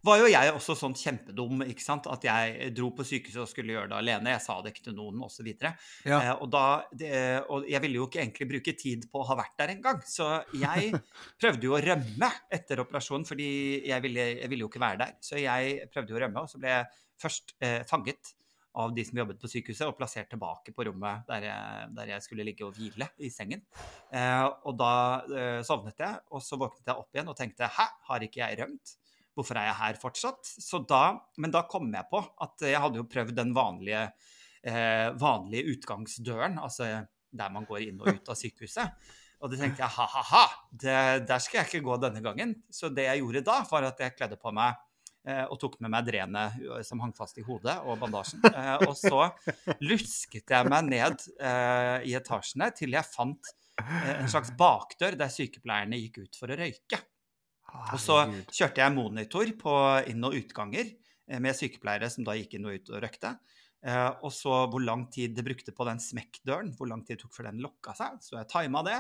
var 0.08 0.22
jo 0.22 0.30
jeg 0.32 0.52
også 0.56 0.76
sånn 0.80 0.96
kjempedum, 0.96 1.64
ikke 1.68 1.84
sant. 1.84 2.08
At 2.12 2.24
jeg 2.26 2.72
dro 2.76 2.90
på 2.96 3.06
sykehuset 3.08 3.42
og 3.44 3.50
skulle 3.52 3.76
gjøre 3.76 3.92
det 3.92 3.98
alene. 3.98 4.34
Jeg 4.36 4.44
sa 4.46 4.56
det 4.64 4.74
ikke 4.74 4.86
til 4.88 4.96
noen, 4.98 5.20
osv. 5.26 5.50
Ja. 5.52 5.74
Eh, 6.08 6.32
og, 6.38 6.48
da, 6.54 6.64
det, 6.96 7.12
og 7.52 7.68
jeg 7.70 7.84
ville 7.84 8.00
jo 8.00 8.08
ikke 8.08 8.24
egentlig 8.24 8.50
bruke 8.54 8.76
tid 8.80 9.10
på 9.12 9.22
å 9.22 9.28
ha 9.30 9.38
vært 9.42 9.58
der 9.60 9.76
engang. 9.76 10.02
Så 10.08 10.30
jeg 10.56 10.96
prøvde 11.42 11.68
jo 11.68 11.76
å 11.76 11.84
rømme 11.84 12.32
etter 12.60 12.84
operasjonen, 12.86 13.28
fordi 13.28 13.52
jeg 13.90 14.06
ville, 14.08 14.28
jeg 14.40 14.52
ville 14.52 14.66
jo 14.66 14.72
ikke 14.72 14.84
være 14.86 15.04
der. 15.04 15.16
Så 15.26 15.42
jeg 15.42 15.90
prøvde 15.94 16.16
jo 16.16 16.20
å 16.20 16.26
rømme, 16.26 16.46
og 16.46 16.52
så 16.52 16.62
ble 16.62 16.76
jeg 16.78 16.92
først 17.20 17.58
eh, 17.60 17.82
fanget 17.90 18.36
av 18.80 18.94
de 18.94 19.04
som 19.06 19.18
jobbet 19.18 19.40
på 19.42 19.50
sykehuset, 19.50 19.88
og 19.90 19.98
plassert 19.98 20.30
tilbake 20.32 20.74
på 20.76 20.86
rommet 20.88 21.26
der 21.30 21.48
jeg, 21.48 21.92
der 21.98 22.14
jeg 22.14 22.26
skulle 22.26 22.46
ligge 22.48 22.68
og 22.68 22.76
hvile 22.78 23.10
i 23.26 23.32
sengen. 23.34 23.64
Eh, 24.14 24.46
og 24.46 24.78
da 24.80 24.94
eh, 25.26 25.60
sovnet 25.66 26.00
jeg, 26.00 26.24
og 26.30 26.44
så 26.46 26.60
våknet 26.62 26.92
jeg 26.92 27.02
opp 27.02 27.16
igjen 27.16 27.32
og 27.32 27.38
tenkte 27.40 27.72
hæ, 27.78 27.88
har 28.10 28.26
ikke 28.26 28.44
jeg 28.44 28.60
rømt? 28.62 28.96
Hvorfor 29.38 29.58
er 29.58 29.70
jeg 29.70 29.80
her 29.80 30.02
fortsatt? 30.02 30.52
Da, 30.90 31.04
men 31.40 31.54
da 31.54 31.64
kom 31.70 31.88
jeg 31.94 32.06
på 32.12 32.22
at 32.44 32.68
jeg 32.68 32.82
hadde 32.82 33.00
jo 33.00 33.08
prøvd 33.10 33.38
den 33.38 33.56
vanlige 33.56 34.10
eh, 34.68 35.08
vanlige 35.20 35.76
utgangsdøren, 35.76 36.60
altså 36.60 36.90
der 37.30 37.54
man 37.54 37.66
går 37.70 37.88
inn 37.88 38.02
og 38.02 38.10
ut 38.12 38.32
av 38.32 38.38
sykehuset. 38.38 39.10
Og 39.40 39.52
det 39.52 39.62
tenkte 39.62 39.86
jeg 39.86 39.96
ha-ha-ha, 39.96 40.44
der 40.76 41.40
skal 41.40 41.62
jeg 41.62 41.70
ikke 41.70 41.86
gå 41.86 41.96
denne 42.04 42.20
gangen. 42.24 42.58
Så 42.68 42.90
det 42.92 43.06
jeg 43.06 43.22
gjorde 43.22 43.46
da, 43.48 43.62
var 43.70 43.88
at 43.88 44.02
jeg 44.04 44.16
kledde 44.18 44.40
på 44.42 44.52
meg 44.56 44.76
og 45.52 45.60
tok 45.62 45.78
med 45.84 45.92
meg 45.94 46.08
drenet 46.08 46.60
eh, 46.64 46.82
som 46.88 47.02
hang 47.04 47.14
fast 47.16 47.38
i 47.42 47.46
hodet, 47.46 47.78
og 47.86 48.00
bandasjen. 48.02 48.44
Eh, 48.60 48.88
og 48.88 48.96
så 48.98 49.28
lusket 49.84 50.52
jeg 50.52 50.68
meg 50.72 50.88
ned 50.90 51.22
eh, 51.38 52.08
i 52.10 52.16
etasjene 52.18 52.72
til 52.76 52.96
jeg 52.96 53.08
fant 53.08 53.52
eh, 53.80 54.16
en 54.18 54.32
slags 54.32 54.52
bakdør 54.58 55.16
der 55.20 55.32
sykepleierne 55.32 56.00
gikk 56.02 56.24
ut 56.24 56.40
for 56.40 56.52
å 56.52 56.58
røyke. 56.60 57.00
Og 57.94 58.00
så 58.02 58.18
kjørte 58.50 58.82
jeg 58.82 58.96
monitor 58.96 59.54
på 59.60 59.76
inn- 60.10 60.26
og 60.26 60.36
utganger 60.40 60.88
eh, 60.90 61.40
med 61.40 61.58
sykepleiere 61.58 62.10
som 62.12 62.28
da 62.28 62.36
gikk 62.38 62.58
inn 62.58 62.68
og 62.70 62.80
ut 62.80 62.94
og 62.96 63.04
røykte. 63.06 63.36
Uh, 63.80 64.12
og 64.28 64.32
så 64.36 64.66
hvor 64.68 64.84
lang 64.84 65.06
tid 65.08 65.38
det 65.38 65.46
brukte 65.48 65.72
på 65.72 65.86
den 65.88 66.02
smekkdøren, 66.04 66.74
hvor 66.76 66.90
lang 66.92 67.06
tid 67.08 67.16
det 67.16 67.22
tok 67.22 67.38
før 67.38 67.48
den 67.48 67.62
lokka 67.64 67.94
seg. 67.96 68.18
Så 68.26 68.36
jeg 68.36 68.50
tima 68.52 68.82
det. 68.84 68.98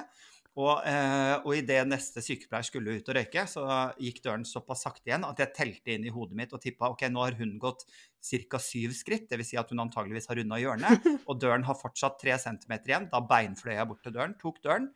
Og, 0.59 0.81
eh, 0.83 1.35
og 1.39 1.53
idet 1.55 1.85
neste 1.87 2.19
sykepleier 2.23 2.65
skulle 2.67 2.97
ut 2.99 3.09
og 3.11 3.15
røyke, 3.15 3.45
så 3.47 3.63
gikk 4.01 4.19
døren 4.25 4.43
såpass 4.47 4.83
sakte 4.83 5.07
igjen 5.07 5.23
at 5.23 5.39
jeg 5.39 5.53
telte 5.55 5.93
inn 5.93 6.07
i 6.09 6.11
hodet 6.11 6.35
mitt 6.35 6.55
og 6.55 6.59
tippa 6.63 6.89
ok, 6.91 7.05
nå 7.13 7.23
har 7.23 7.37
hun 7.39 7.53
gått 7.61 7.85
ca. 7.87 8.59
syv 8.59 8.95
skritt. 8.97 9.29
Dvs. 9.31 9.53
Si 9.53 9.59
at 9.61 9.71
hun 9.71 9.85
antageligvis 9.85 10.27
har 10.27 10.41
runda 10.41 10.59
hjørnet. 10.59 11.07
Og 11.29 11.39
døren 11.39 11.63
har 11.63 11.79
fortsatt 11.79 12.19
tre 12.19 12.35
centimeter 12.41 12.91
igjen. 12.91 13.07
Da 13.13 13.23
beinfløy 13.23 13.77
jeg 13.77 13.87
bort 13.87 14.03
til 14.03 14.15
døren, 14.17 14.35
tok 14.41 14.59
døren 14.65 14.91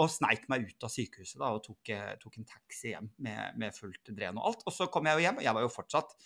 og 0.00 0.10
sneik 0.10 0.48
meg 0.50 0.64
ut 0.66 0.86
av 0.86 0.90
sykehuset 0.90 1.38
da, 1.38 1.52
og 1.54 1.60
tok, 1.62 1.90
eh, 1.94 2.14
tok 2.18 2.40
en 2.40 2.48
taxi 2.48 2.90
hjem 2.90 3.12
med, 3.22 3.58
med 3.60 3.76
fullt 3.76 4.10
dren 4.10 4.40
og 4.40 4.48
alt. 4.50 4.64
Og 4.66 4.74
så 4.74 4.88
kom 4.90 5.06
jeg 5.06 5.20
jo 5.20 5.26
hjem, 5.26 5.38
og 5.38 5.46
jeg 5.46 5.56
var 5.58 5.66
jo 5.66 5.70
fortsatt 5.70 6.16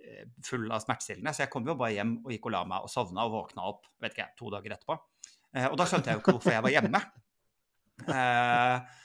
eh, 0.00 0.22
full 0.46 0.64
av 0.70 0.80
smertestillende, 0.84 1.34
så 1.36 1.44
jeg 1.44 1.52
kom 1.52 1.68
jo 1.68 1.76
bare 1.76 1.98
hjem 1.98 2.14
og 2.22 2.32
gikk 2.32 2.48
og 2.48 2.54
la 2.56 2.62
meg 2.70 2.86
og 2.86 2.92
sovna 2.92 3.26
og 3.28 3.34
våkna 3.36 3.66
opp 3.68 3.90
vet 4.00 4.16
ikke, 4.16 4.30
to 4.40 4.52
dager 4.54 4.76
etterpå. 4.76 4.96
Eh, 5.52 5.66
og 5.68 5.76
da 5.76 5.88
skjønte 5.90 6.08
jeg 6.12 6.16
jo 6.16 6.24
ikke 6.24 6.36
hvorfor 6.38 6.56
jeg 6.56 6.64
var 6.64 6.76
hjemme. 6.78 7.02
Eh, 8.08 8.96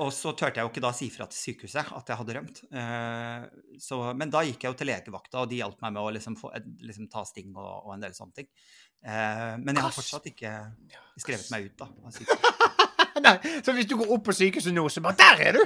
og 0.00 0.08
så 0.16 0.32
turte 0.32 0.56
jeg 0.56 0.64
jo 0.64 0.70
ikke 0.70 0.82
da 0.82 0.92
si 0.96 1.10
fra 1.12 1.26
til 1.28 1.36
sykehuset 1.36 1.90
at 1.96 2.12
jeg 2.12 2.20
hadde 2.20 2.36
rømt. 2.38 2.62
Eh, 2.72 3.42
så, 3.82 3.98
men 4.16 4.32
da 4.32 4.44
gikk 4.46 4.64
jeg 4.64 4.72
jo 4.72 4.78
til 4.80 4.88
legevakta, 4.88 5.42
og 5.42 5.50
de 5.50 5.60
hjalp 5.60 5.82
meg 5.84 5.96
med 5.96 6.02
å 6.02 6.14
liksom 6.16 6.38
få, 6.40 6.52
liksom 6.86 7.10
ta 7.12 7.24
sting 7.28 7.52
og, 7.52 7.68
og, 7.82 7.92
en 7.96 8.06
del 8.06 8.16
sånne 8.16 8.40
ting. 8.40 8.48
Eh, 9.04 9.52
men 9.60 9.76
jeg 9.76 9.84
har 9.84 9.96
fortsatt 9.96 10.30
ikke 10.32 10.54
skrevet 11.20 11.52
meg 11.52 11.68
ut 11.68 11.84
da. 11.84 11.90
Nei, 13.26 13.36
så 13.60 13.74
hvis 13.76 13.88
du 13.90 13.98
går 14.00 14.14
opp 14.16 14.24
på 14.30 14.36
sykehuset 14.38 14.72
nå, 14.72 14.86
så 14.88 15.02
bare 15.04 15.20
Der 15.20 15.46
er 15.50 15.58
du! 15.58 15.64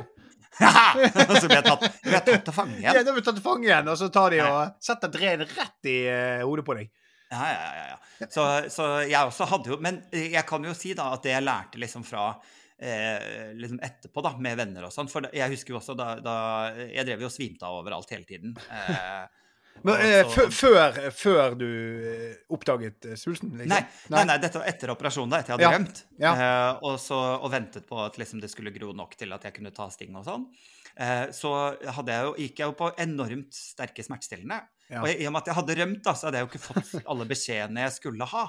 og 0.54 1.36
så 1.42 1.48
blir 1.48 1.58
jeg 1.58 1.66
tatt, 1.66 1.86
blir 2.02 2.14
jeg 2.14 2.26
tatt 2.26 2.44
til 2.46 2.54
fange 2.54 2.76
igjen. 2.78 2.90
Ja, 2.90 3.02
da 3.02 3.14
blir 3.14 3.22
du 3.22 3.28
tatt 3.28 3.38
til 3.38 3.46
fange 3.46 3.66
igjen, 3.66 3.88
og 3.90 3.98
så 3.98 4.10
tar 4.14 4.34
de 4.34 4.42
og 4.44 4.84
setter 4.86 5.10
dren 5.14 5.42
rett 5.46 5.90
i 5.90 5.96
uh, 6.06 6.42
hodet 6.46 6.66
på 6.66 6.76
deg. 6.78 6.92
Ja, 7.34 7.50
ja, 7.50 7.70
ja. 7.90 8.00
ja. 8.22 8.28
Så, 8.30 8.46
så, 8.72 8.88
jeg 9.02 9.20
også 9.20 9.48
hadde 9.50 9.72
jo 9.72 9.80
Men 9.82 10.04
jeg 10.14 10.44
kan 10.48 10.64
jo 10.64 10.74
si 10.78 10.94
da 10.96 11.10
at 11.16 11.24
det 11.26 11.34
jeg 11.34 11.44
lærte 11.44 11.80
liksom 11.82 12.06
fra 12.06 12.28
eh, 12.78 13.54
liksom 13.58 13.80
etterpå, 13.82 14.22
da, 14.24 14.36
med 14.38 14.58
venner 14.60 14.86
og 14.86 14.94
sånn 14.94 15.10
For 15.10 15.26
jeg 15.34 15.54
husker 15.56 15.74
jo 15.74 15.80
også 15.80 15.96
da, 15.98 16.14
da 16.22 16.36
Jeg 16.88 17.08
drev 17.08 17.26
jo 17.26 17.32
og 17.32 17.34
svimte 17.34 17.66
av 17.66 17.80
overalt 17.82 18.14
hele 18.14 18.28
tiden. 18.28 18.54
Eh, 18.70 19.24
men, 19.82 20.00
eh, 20.00 20.28
før, 20.48 21.10
før, 21.12 21.56
du 21.58 21.66
eh, 22.08 22.36
oppdaget 22.54 23.08
eh, 23.10 23.16
svulsten? 23.20 23.50
Liksom? 23.58 23.72
Nei, 23.72 23.80
nei, 24.14 24.22
nei, 24.30 24.36
dette 24.40 24.60
var 24.62 24.70
etter 24.70 24.92
operasjonen, 24.94 25.34
da, 25.34 25.40
etter 25.42 25.52
jeg 25.52 25.58
hadde 25.58 25.66
ja. 25.66 25.80
rømt. 25.80 26.00
Ja. 26.22 26.32
Eh, 26.32 26.84
og, 26.88 26.94
så, 27.02 27.18
og, 27.36 27.50
ventet 27.52 27.88
på 27.88 27.98
at 28.00 28.16
liksom, 28.20 28.40
det 28.40 28.48
skulle 28.52 28.72
gro 28.72 28.94
nok 28.96 29.16
til 29.20 29.34
at 29.36 29.44
jeg 29.44 29.58
kunne 29.58 29.74
ta 29.76 29.90
sting 29.92 30.14
og 30.16 30.24
sånn. 30.28 30.46
Eh, 30.94 31.28
så 31.34 31.52
jeg 31.82 32.26
jo, 32.26 32.34
gikk 32.38 32.60
jeg 32.60 32.70
jo 32.70 32.74
på 32.78 32.90
enormt 33.02 33.56
sterke 33.56 34.04
smertestillende. 34.06 34.60
Ja. 34.90 35.02
Og 35.02 35.08
i 35.10 35.24
og 35.26 35.32
med 35.34 35.42
at 35.42 35.50
jeg 35.50 35.58
hadde 35.58 35.78
rømt, 35.80 36.02
da, 36.04 36.14
så 36.14 36.28
hadde 36.28 36.40
jeg 36.40 36.46
jo 36.46 36.52
ikke 36.52 36.66
fått 36.66 36.92
alle 37.14 37.26
beskjedene 37.30 37.86
jeg 37.86 37.96
skulle 37.96 38.28
ha. 38.34 38.44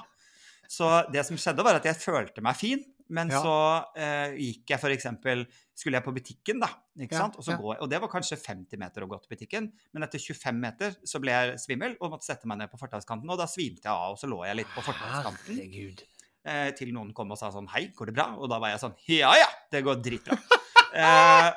Så 0.70 0.90
det 1.14 1.22
som 1.26 1.38
skjedde, 1.38 1.64
var 1.66 1.78
at 1.78 1.86
jeg 1.86 1.98
følte 1.98 2.44
meg 2.44 2.58
fin. 2.58 2.84
Men 3.06 3.30
ja. 3.30 3.38
så 3.38 3.58
eh, 4.02 4.32
gikk 4.34 4.72
jeg 4.72 4.80
f.eks. 4.82 5.06
Skulle 5.78 6.00
jeg 6.00 6.06
på 6.06 6.14
butikken, 6.16 6.58
da. 6.62 6.72
ikke 6.98 7.18
sant? 7.20 7.36
Og, 7.38 7.46
går, 7.46 7.76
og, 7.78 7.86
det 7.92 8.00
var 8.02 8.10
kanskje 8.10 8.38
50 8.40 8.80
meter 8.82 9.04
å 9.04 9.08
gå 9.10 9.20
til 9.22 9.34
butikken. 9.36 9.68
Men 9.94 10.06
etter 10.06 10.22
25 10.22 10.58
meter 10.58 10.96
så 11.06 11.20
ble 11.22 11.36
jeg 11.36 11.60
svimmel 11.62 11.94
og 12.00 12.16
måtte 12.16 12.26
sette 12.26 12.50
meg 12.50 12.58
ned 12.62 12.72
på 12.72 12.80
fortauskanten. 12.80 13.30
Og 13.30 13.38
da 13.38 13.46
svimte 13.50 13.86
jeg 13.86 13.94
av, 13.94 14.16
og 14.16 14.20
så 14.20 14.30
lå 14.30 14.42
jeg 14.48 14.62
litt 14.62 14.74
på 14.74 14.84
fortauskanten. 14.88 15.62
Eh, 16.46 16.70
til 16.78 16.92
noen 16.94 17.10
kom 17.16 17.32
og 17.34 17.38
sa 17.40 17.50
sånn 17.50 17.66
Hei, 17.72 17.88
går 17.96 18.12
det 18.12 18.16
bra? 18.20 18.28
Og 18.38 18.46
da 18.50 18.60
var 18.62 18.70
jeg 18.70 18.82
sånn 18.84 18.92
Ja 19.10 19.32
ja, 19.34 19.48
det 19.72 19.82
går 19.86 19.98
dritbra. 19.98 20.36
eh, 21.02 21.50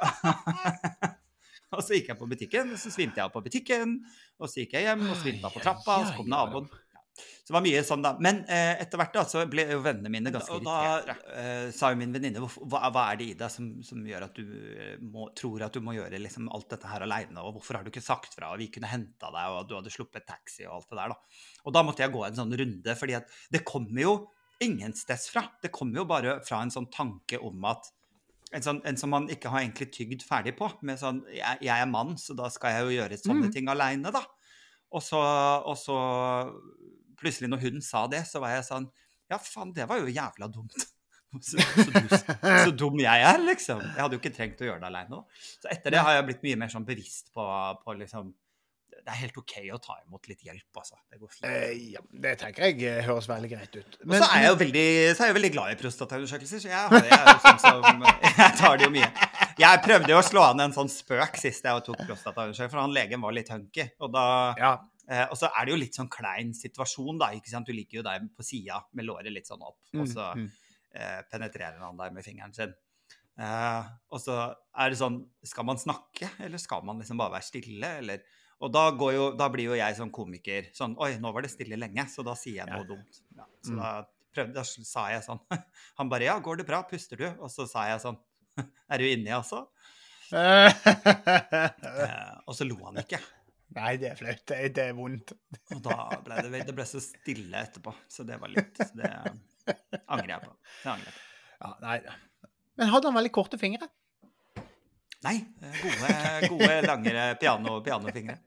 og 1.76 1.84
så 1.86 1.94
gikk 1.94 2.10
jeg 2.10 2.18
på 2.18 2.30
butikken, 2.32 2.74
så 2.74 2.90
svimte 2.90 3.22
jeg 3.22 3.28
av 3.28 3.34
på 3.34 3.44
butikken. 3.46 4.00
Og 4.42 4.50
så 4.50 4.64
gikk 4.64 4.80
jeg 4.80 4.90
hjem 4.90 5.06
og 5.12 5.18
svimte 5.20 5.46
av 5.46 5.54
på 5.54 5.62
trappa, 5.62 6.00
og 6.02 6.10
så 6.10 6.16
kom 6.18 6.32
naboen. 6.32 6.70
Så 7.20 7.52
det 7.52 7.56
var 7.56 7.64
mye 7.66 7.84
sånn, 7.86 8.04
da. 8.06 8.12
Men 8.22 8.42
eh, 8.50 8.80
etter 8.82 9.00
hvert 9.02 9.16
da, 9.18 9.24
så 9.28 9.44
ble 9.50 9.66
jo 9.72 9.80
vennene 9.84 10.12
mine 10.14 10.32
ganske 10.34 10.58
irriterte. 10.58 11.16
Og 11.16 11.30
da 11.30 11.38
eh, 11.42 11.70
sa 11.76 11.92
jo 11.92 12.00
min 12.00 12.16
venninne 12.16 12.42
hva, 12.42 12.82
hva, 12.90 13.06
er 13.10 13.20
det 13.20 13.28
i 13.28 13.38
deg 13.38 13.54
som, 13.54 13.70
som, 13.86 14.02
gjør 14.06 14.26
at 14.28 14.38
du 14.38 14.50
eh, 14.74 14.96
må, 15.02 15.28
tror 15.38 15.66
at 15.66 15.76
du 15.76 15.84
må 15.86 15.96
gjøre 15.98 16.22
liksom, 16.22 16.50
alt 16.56 16.70
dette 16.74 16.90
her 16.90 17.06
aleine, 17.06 17.42
og 17.44 17.58
hvorfor 17.58 17.80
har 17.80 17.86
du 17.86 17.94
ikke 17.94 18.06
sagt 18.06 18.38
fra, 18.38 18.54
og 18.54 18.62
vi 18.62 18.70
kunne 18.74 18.90
henta 18.90 19.30
deg, 19.34 19.56
og 19.56 19.70
du 19.70 19.76
hadde 19.80 19.94
sluppet 19.94 20.26
taxi 20.30 20.66
og 20.68 20.80
alt 20.80 20.94
det 20.94 21.02
der, 21.02 21.16
da. 21.16 21.42
Og 21.66 21.78
da 21.78 21.86
måtte 21.86 22.06
jeg 22.06 22.14
gå 22.16 22.26
en 22.26 22.42
sånn 22.42 22.58
runde, 22.64 22.98
fordi 23.02 23.18
at 23.20 23.40
det 23.54 23.66
kommer 23.68 24.06
jo 24.06 24.16
ingensteds 24.64 25.30
fra. 25.32 25.46
Det 25.62 25.72
kommer 25.74 26.02
jo 26.02 26.10
bare 26.10 26.40
fra 26.46 26.62
en 26.64 26.74
sånn 26.74 26.90
tanke 26.94 27.40
om 27.44 27.66
at 27.70 27.90
en, 28.50 28.64
sånn, 28.66 28.82
en, 28.88 28.98
som 28.98 29.12
man 29.14 29.28
ikke 29.32 29.52
har 29.54 29.64
egentlig 29.64 29.90
tygd 29.94 30.26
ferdig 30.26 30.56
på. 30.58 30.70
med 30.86 31.00
sånn, 31.02 31.22
jeg, 31.34 31.62
jeg 31.66 31.76
er 31.76 31.90
mann, 31.90 32.16
så 32.18 32.36
da 32.38 32.50
skal 32.54 32.76
jeg 32.76 32.86
jo 32.88 32.96
gjøre 32.98 33.20
sånne 33.22 33.50
mm. 33.50 33.54
ting 33.56 33.70
aleine, 33.72 34.14
da. 34.14 34.24
Og 34.90 35.04
så, 35.06 35.20
og 35.70 35.78
så 35.78 35.98
plutselig 37.20 37.52
når 37.52 37.66
hun 37.68 37.84
sa 37.86 38.08
det, 38.10 38.24
så 38.26 38.42
var 38.42 38.56
jeg 38.56 38.66
sånn 38.66 38.88
Ja, 39.30 39.38
faen, 39.38 39.76
det 39.76 39.86
var 39.90 40.00
jo 40.02 40.10
jævla 40.10 40.50
dumt. 40.52 40.78
Så, 41.30 41.62
så, 41.62 41.84
så, 42.10 42.18
så, 42.42 42.72
dum 42.74 42.96
jeg 42.98 43.22
er, 43.22 43.38
liksom. 43.46 43.84
Jeg 43.84 44.02
hadde 44.02 44.18
jo 44.18 44.18
ikke 44.18 44.32
trengt 44.34 44.64
å 44.64 44.66
gjøre 44.66 44.82
det 44.82 44.88
aleine. 44.88 45.20
Så 45.62 45.70
etter 45.70 45.94
det 45.94 46.00
har 46.02 46.16
jeg 46.16 46.24
blitt 46.26 46.40
mye 46.42 46.58
mer 46.58 46.72
sånn 46.74 46.88
bevisst 46.88 47.30
på, 47.36 47.44
på 47.84 47.94
liksom 48.00 48.32
det 49.06 49.14
er 49.14 49.20
helt 49.22 49.40
OK 49.42 49.56
å 49.76 49.80
ta 49.84 49.98
imot 50.02 50.30
litt 50.30 50.44
hjelp, 50.46 50.68
altså. 50.82 51.00
Det 51.10 51.20
går 51.22 51.32
fint. 51.34 51.48
Eh, 51.50 51.74
ja, 51.96 52.04
det 52.26 52.36
tenker 52.42 52.68
jeg 52.68 52.84
eh, 52.90 53.02
høres 53.08 53.30
veldig 53.30 53.50
greit 53.52 53.80
ut. 53.80 53.98
Men, 54.04 54.20
og 54.20 54.26
så 54.26 54.30
er 54.36 54.44
jeg 54.44 54.52
jo 54.52 54.60
veldig, 54.64 54.86
så 55.16 55.26
er 55.26 55.32
jeg 55.32 55.38
veldig 55.40 55.52
glad 55.56 55.74
i 55.74 55.80
prostataundersøkelser, 55.80 56.64
så 56.64 56.72
jeg, 56.72 57.00
jeg, 57.00 57.10
jeg, 57.16 57.42
sånn 57.46 57.60
som, 57.66 58.06
jeg, 58.28 58.54
tar 58.60 58.80
det 58.80 58.88
jo 58.88 58.94
mye. 58.96 59.10
Jeg 59.60 59.84
prøvde 59.88 60.14
jo 60.14 60.22
å 60.22 60.28
slå 60.30 60.46
an 60.52 60.64
en 60.68 60.76
sånn 60.76 60.92
spøk 60.92 61.42
sist 61.42 61.68
jeg 61.68 61.86
tok 61.88 62.06
prostataundersøkelse, 62.06 62.72
for 62.72 62.84
han 62.84 62.96
legen 62.96 63.26
var 63.26 63.36
litt 63.36 63.52
hunky. 63.54 63.90
Og 64.04 64.14
da 64.16 64.30
ja. 64.60 64.78
Eh, 65.10 65.26
og 65.26 65.38
så 65.40 65.50
er 65.50 65.66
det 65.66 65.74
jo 65.74 65.80
litt 65.82 65.98
sånn 65.98 66.10
klein 66.14 66.52
situasjon, 66.54 67.18
da. 67.18 67.32
ikke 67.34 67.50
sant? 67.50 67.66
Du 67.66 67.74
ligger 67.74 68.00
jo 68.00 68.06
der 68.06 68.28
på 68.30 68.46
sida 68.46 68.78
med 68.94 69.08
låret 69.08 69.34
litt 69.34 69.50
sånn 69.50 69.64
opp, 69.66 69.80
og 69.96 70.04
mm, 70.04 70.12
så 70.12 70.28
mm. 70.38 70.46
eh, 70.94 71.22
penetrerer 71.32 71.82
han 71.82 71.98
deg 71.98 72.14
med 72.14 72.26
fingeren 72.26 72.54
sin. 72.54 72.76
Eh, 73.40 73.90
og 74.14 74.22
så 74.22 74.36
er 74.52 74.92
det 74.92 74.98
sånn 75.00 75.22
Skal 75.48 75.64
man 75.64 75.80
snakke, 75.80 76.28
eller 76.44 76.60
skal 76.62 76.84
man 76.86 77.00
liksom 77.02 77.22
bare 77.22 77.38
være 77.38 77.48
stille, 77.48 77.92
eller 78.04 78.22
Og 78.60 78.72
da, 78.76 78.90
jo, 79.16 79.30
da 79.40 79.48
blir 79.52 79.70
jo 79.72 79.78
jeg 79.80 79.96
sånn 79.96 80.12
komiker 80.12 80.68
sånn 80.76 80.96
Oi, 81.00 81.14
nå 81.22 81.32
var 81.36 81.46
det 81.46 81.52
stille 81.54 81.80
lenge, 81.80 82.04
så 82.12 82.26
da 82.28 82.36
sier 82.40 82.60
jeg 82.62 82.68
noe 82.68 82.84
ja. 82.84 82.88
dumt. 82.90 83.22
Ja, 83.38 83.46
så 83.64 83.72
mm. 83.72 83.80
da, 83.80 83.92
prøvde, 84.36 84.54
da 84.58 84.64
sa 84.68 85.06
jeg 85.14 85.24
sånn 85.26 85.42
Han 86.02 86.12
bare 86.12 86.28
Ja, 86.28 86.36
går 86.44 86.62
det 86.62 86.68
bra? 86.68 86.82
Puster 86.90 87.22
du? 87.22 87.28
Og 87.40 87.50
så 87.54 87.68
sa 87.70 87.88
jeg 87.92 88.04
sånn 88.04 88.20
Er 88.92 89.00
du 89.00 89.08
inni, 89.08 89.32
altså? 89.36 89.66
eh, 90.36 90.70
og 92.46 92.54
så 92.54 92.68
lo 92.68 92.76
han 92.84 93.00
ikke. 93.02 93.18
Nei, 93.74 93.96
det 94.02 94.12
er 94.12 94.18
flaut. 94.20 94.44
Det, 94.46 94.58
det, 94.76 94.84
er 94.92 94.98
vondt. 94.98 95.34
Og 95.74 95.80
da 95.86 95.96
ble 96.26 96.36
det, 96.46 96.62
det 96.68 96.76
ble 96.78 96.86
så 96.86 97.02
stille 97.02 97.64
etterpå, 97.66 97.94
så 98.10 98.26
det 98.28 98.38
var 98.42 98.52
litt 98.54 98.78
Det 98.78 99.10
angrer 99.10 100.36
jeg 100.36 100.44
på. 100.44 100.54
Det 100.84 100.92
angrer 100.94 101.08
jeg 101.08 101.16
på. 101.16 101.24
Ja, 101.60 101.72
nei. 101.82 101.98
Men 102.80 102.92
hadde 102.94 103.10
han 103.10 103.18
veldig 103.18 103.32
korte 103.36 103.58
fingre? 103.62 103.79
Nei. 105.26 105.38
Gode, 105.82 106.16
gode 106.48 106.82
langere 106.88 107.30
piano, 107.42 107.80
pianofingre. 107.84 108.38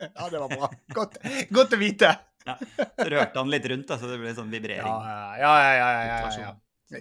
Ja, 0.00 0.28
det 0.30 0.38
var 0.38 0.48
bra. 0.48 0.70
Godt, 0.94 1.18
godt 1.50 1.76
å 1.76 1.78
vite. 1.80 2.14
Ja, 2.46 2.56
rørte 2.96 3.36
han 3.36 3.50
litt 3.52 3.66
rundt, 3.68 3.90
så 3.90 3.98
så 4.00 4.08
det 4.08 4.18
ble 4.22 4.32
sånn 4.36 4.50
vibrering. 4.52 4.86
Ja, 4.86 5.36
ja, 5.36 5.52
ja. 5.60 5.70
ja, 5.76 5.88
ja, 6.08 6.30
ja. 6.40 6.52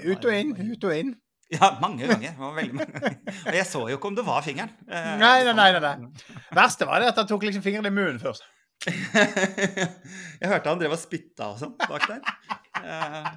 Ut 0.03 0.25
og 0.25 0.35
inn, 0.35 0.51
ut 0.57 0.87
og 0.89 0.95
inn. 0.97 1.13
Ja, 1.49 1.71
mange 1.81 2.05
ganger. 2.05 2.35
Det 2.35 2.37
var 2.37 2.51
veldig 2.53 2.75
mange. 2.77 3.13
Og 3.47 3.55
jeg 3.57 3.65
så 3.65 3.79
jo 3.89 3.97
ikke 3.97 4.09
om 4.11 4.17
det 4.19 4.25
var 4.27 4.43
fingeren. 4.45 4.73
Eh, 4.85 5.13
nei, 5.17 5.37
nei, 5.47 5.53
nei, 5.57 5.79
nei. 5.81 5.93
Verste 6.53 6.85
var 6.85 7.01
det 7.01 7.09
at 7.09 7.21
han 7.23 7.29
tok 7.29 7.47
liksom 7.47 7.63
fingeren 7.65 7.89
i 7.89 7.93
munnen 7.93 8.19
først. 8.21 8.45
jeg 8.85 10.47
hørte 10.47 10.69
han 10.69 10.79
drev 10.79 10.93
og 10.93 11.01
spytta 11.01 11.49
og 11.55 11.57
sånn 11.63 11.73
bak 11.81 12.05
der. 12.05 12.21
Eh, 12.83 13.31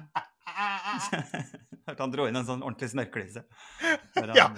hørte 1.89 1.99
han 2.05 2.13
dro 2.13 2.27
inn 2.29 2.37
en 2.37 2.45
sånn 2.47 2.61
ordentlig 2.61 2.91
snørklise. 2.93 3.47
Ja. 4.37 4.51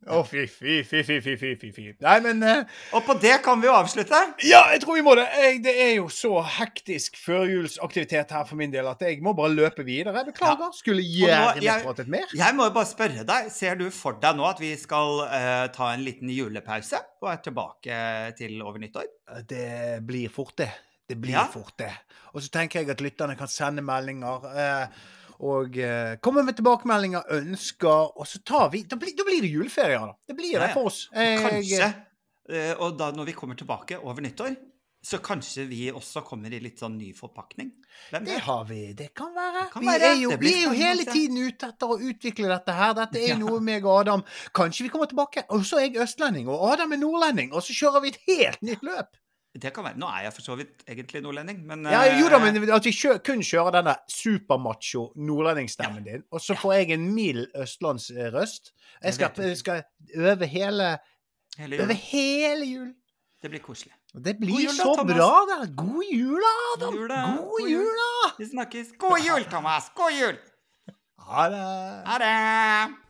Å, 0.00 0.16
oh, 0.16 0.24
fy, 0.24 0.46
fy, 0.48 0.78
fy, 0.80 1.02
fy, 1.04 1.18
fy, 1.20 1.34
fy, 1.60 1.68
fy. 1.76 1.82
Nei, 2.00 2.14
men 2.24 2.38
uh, 2.40 2.78
Og 2.96 3.02
på 3.04 3.18
det 3.20 3.34
kan 3.44 3.60
vi 3.60 3.68
jo 3.68 3.74
avslutte. 3.76 4.16
Ja, 4.48 4.62
jeg 4.72 4.80
tror 4.80 4.96
vi 4.96 5.02
må 5.04 5.12
det. 5.18 5.26
Jeg, 5.36 5.58
det 5.66 5.74
er 5.76 5.90
jo 5.98 6.06
så 6.08 6.38
hektisk 6.56 7.18
førjulsaktivitet 7.20 8.32
her 8.32 8.46
for 8.48 8.56
min 8.56 8.72
del 8.72 8.88
at 8.88 9.04
jeg 9.04 9.20
må 9.20 9.34
bare 9.36 9.52
løpe 9.52 9.84
videre. 9.84 10.24
Beklager. 10.24 10.70
Ja. 10.70 10.78
Skulle 10.78 11.04
gjerne 11.04 11.76
pratet 11.84 12.08
mer. 12.16 12.32
Jeg 12.32 12.56
må 12.56 12.70
jo 12.70 12.74
bare 12.78 12.88
spørre 12.88 13.28
deg. 13.28 13.52
Ser 13.52 13.76
du 13.76 13.90
for 13.92 14.16
deg 14.24 14.40
nå 14.40 14.48
at 14.48 14.64
vi 14.64 14.72
skal 14.80 15.20
uh, 15.26 15.68
ta 15.76 15.92
en 15.92 16.08
liten 16.08 16.32
julepause 16.32 17.04
og 17.20 17.32
er 17.34 17.44
tilbake 17.44 18.02
til 18.40 18.56
over 18.64 18.80
nyttår? 18.80 19.12
Det 19.52 20.00
blir 20.08 20.32
fort, 20.32 20.56
det. 20.64 20.72
Det 21.12 21.20
blir 21.20 21.36
ja. 21.36 21.44
fort, 21.52 21.76
det. 21.76 21.92
Og 22.32 22.40
så 22.40 22.48
tenker 22.56 22.80
jeg 22.80 22.94
at 22.96 23.04
lytterne 23.04 23.36
kan 23.36 23.52
sende 23.52 23.84
meldinger. 23.84 24.48
Uh, 24.48 25.19
og 25.40 25.76
eh, 25.80 26.16
kommer 26.20 26.44
med 26.44 26.58
tilbakemeldinger, 26.58 27.28
ønsker, 27.38 28.16
og 28.18 28.26
så 28.28 28.42
tar 28.44 28.68
vi 28.74 28.82
Da 28.88 28.98
blir, 29.00 29.14
da 29.16 29.24
blir 29.24 29.40
det 29.44 29.52
juleferie, 29.52 30.00
da. 30.00 30.16
Det 30.28 30.36
blir 30.36 30.58
det 30.60 30.72
for 30.74 30.90
oss. 30.90 31.06
Jeg, 31.14 31.38
kanskje, 31.44 31.92
eh, 32.50 32.74
og 32.76 32.98
da 33.00 33.08
når 33.16 33.30
vi 33.30 33.36
kommer 33.38 33.56
tilbake 33.56 34.00
over 34.02 34.20
nyttår, 34.24 34.58
så 35.02 35.16
kanskje 35.24 35.64
vi 35.64 35.86
også 35.88 36.20
kommer 36.26 36.52
i 36.52 36.58
litt 36.60 36.82
sånn 36.82 36.98
ny 37.00 37.14
forpakning? 37.16 37.70
Hvem 38.10 38.26
det 38.26 38.36
har 38.44 38.66
vi. 38.68 38.80
Det 38.96 39.08
kan 39.16 39.30
være. 39.32 39.62
Det 39.62 39.72
kan 39.72 39.86
vi, 39.86 39.94
Er 39.96 40.18
jo, 40.20 40.34
vi 40.42 40.52
er 40.58 40.66
jo 40.66 40.74
hele 40.76 41.06
tiden 41.08 41.38
ute 41.40 41.70
etter 41.72 41.94
å 41.94 41.96
utvikle 41.96 42.50
dette 42.52 42.74
her. 42.76 42.92
Dette 42.98 43.22
er 43.22 43.32
ja. 43.32 43.38
noe 43.40 43.62
meg 43.64 43.86
og 43.88 44.02
Adam. 44.02 44.26
Kanskje 44.56 44.84
vi 44.84 44.92
kommer 44.92 45.08
tilbake. 45.08 45.46
Og 45.56 45.64
så 45.64 45.80
er 45.80 45.88
jeg 45.88 46.04
østlending, 46.04 46.52
og 46.52 46.66
Adam 46.74 46.92
er 46.92 47.00
nordlending, 47.00 47.54
og 47.56 47.64
så 47.64 47.76
kjører 47.76 48.04
vi 48.04 48.12
et 48.12 48.20
helt 48.28 48.68
nytt 48.68 48.84
løp. 48.84 49.16
Det 49.58 49.72
kan 49.74 49.82
være. 49.82 49.98
Nå 49.98 50.06
er 50.06 50.28
jeg 50.28 50.32
for 50.36 50.46
så 50.46 50.54
vidt 50.54 50.84
egentlig 50.86 51.22
nordlending, 51.24 51.64
men 51.66 51.86
Ja, 51.90 52.04
jo 52.20 52.28
da, 52.30 52.38
eh, 52.38 52.52
men 52.52 52.70
at 52.70 52.84
vi 52.86 52.92
kjø, 52.94 53.16
kun 53.26 53.42
kjører 53.42 53.80
denne 53.80 53.96
supermacho 54.06 55.08
nordlendingsstemmen 55.18 56.04
din, 56.06 56.22
og 56.30 56.40
så 56.44 56.54
får 56.54 56.76
jeg 56.76 56.90
en 56.94 57.08
mild 57.14 57.48
østlandsrøst. 57.58 58.70
Jeg 59.02 59.14
skal, 59.14 59.42
jeg 59.42 59.56
skal 59.58 59.82
øve 60.14 60.46
hele, 60.46 60.98
hele 61.58 61.82
øve 61.82 61.94
hele 61.94 62.70
jul. 62.70 62.94
Det 63.42 63.50
blir 63.50 63.62
koselig. 63.64 63.92
Det 64.14 64.36
blir 64.38 64.66
jul 64.68 64.74
så 64.76 64.94
da, 64.98 65.04
bra, 65.08 65.34
Det. 65.50 65.74
God 65.76 66.04
jul, 66.12 66.40
da, 66.46 66.54
Adam! 66.76 66.94
God 66.94 66.98
jul, 67.00 67.08
da. 67.08 67.20
God 67.42 67.68
jul, 67.70 67.92
da! 68.04 68.32
Vi 68.38 68.50
snakkes. 68.54 68.94
God 68.98 69.18
jul, 69.26 69.44
Thomas! 69.50 69.90
God 69.96 70.12
jul! 70.20 70.38
Ha 71.26 71.48
det! 71.50 71.66
Ha 72.06 72.18
det! 72.22 73.09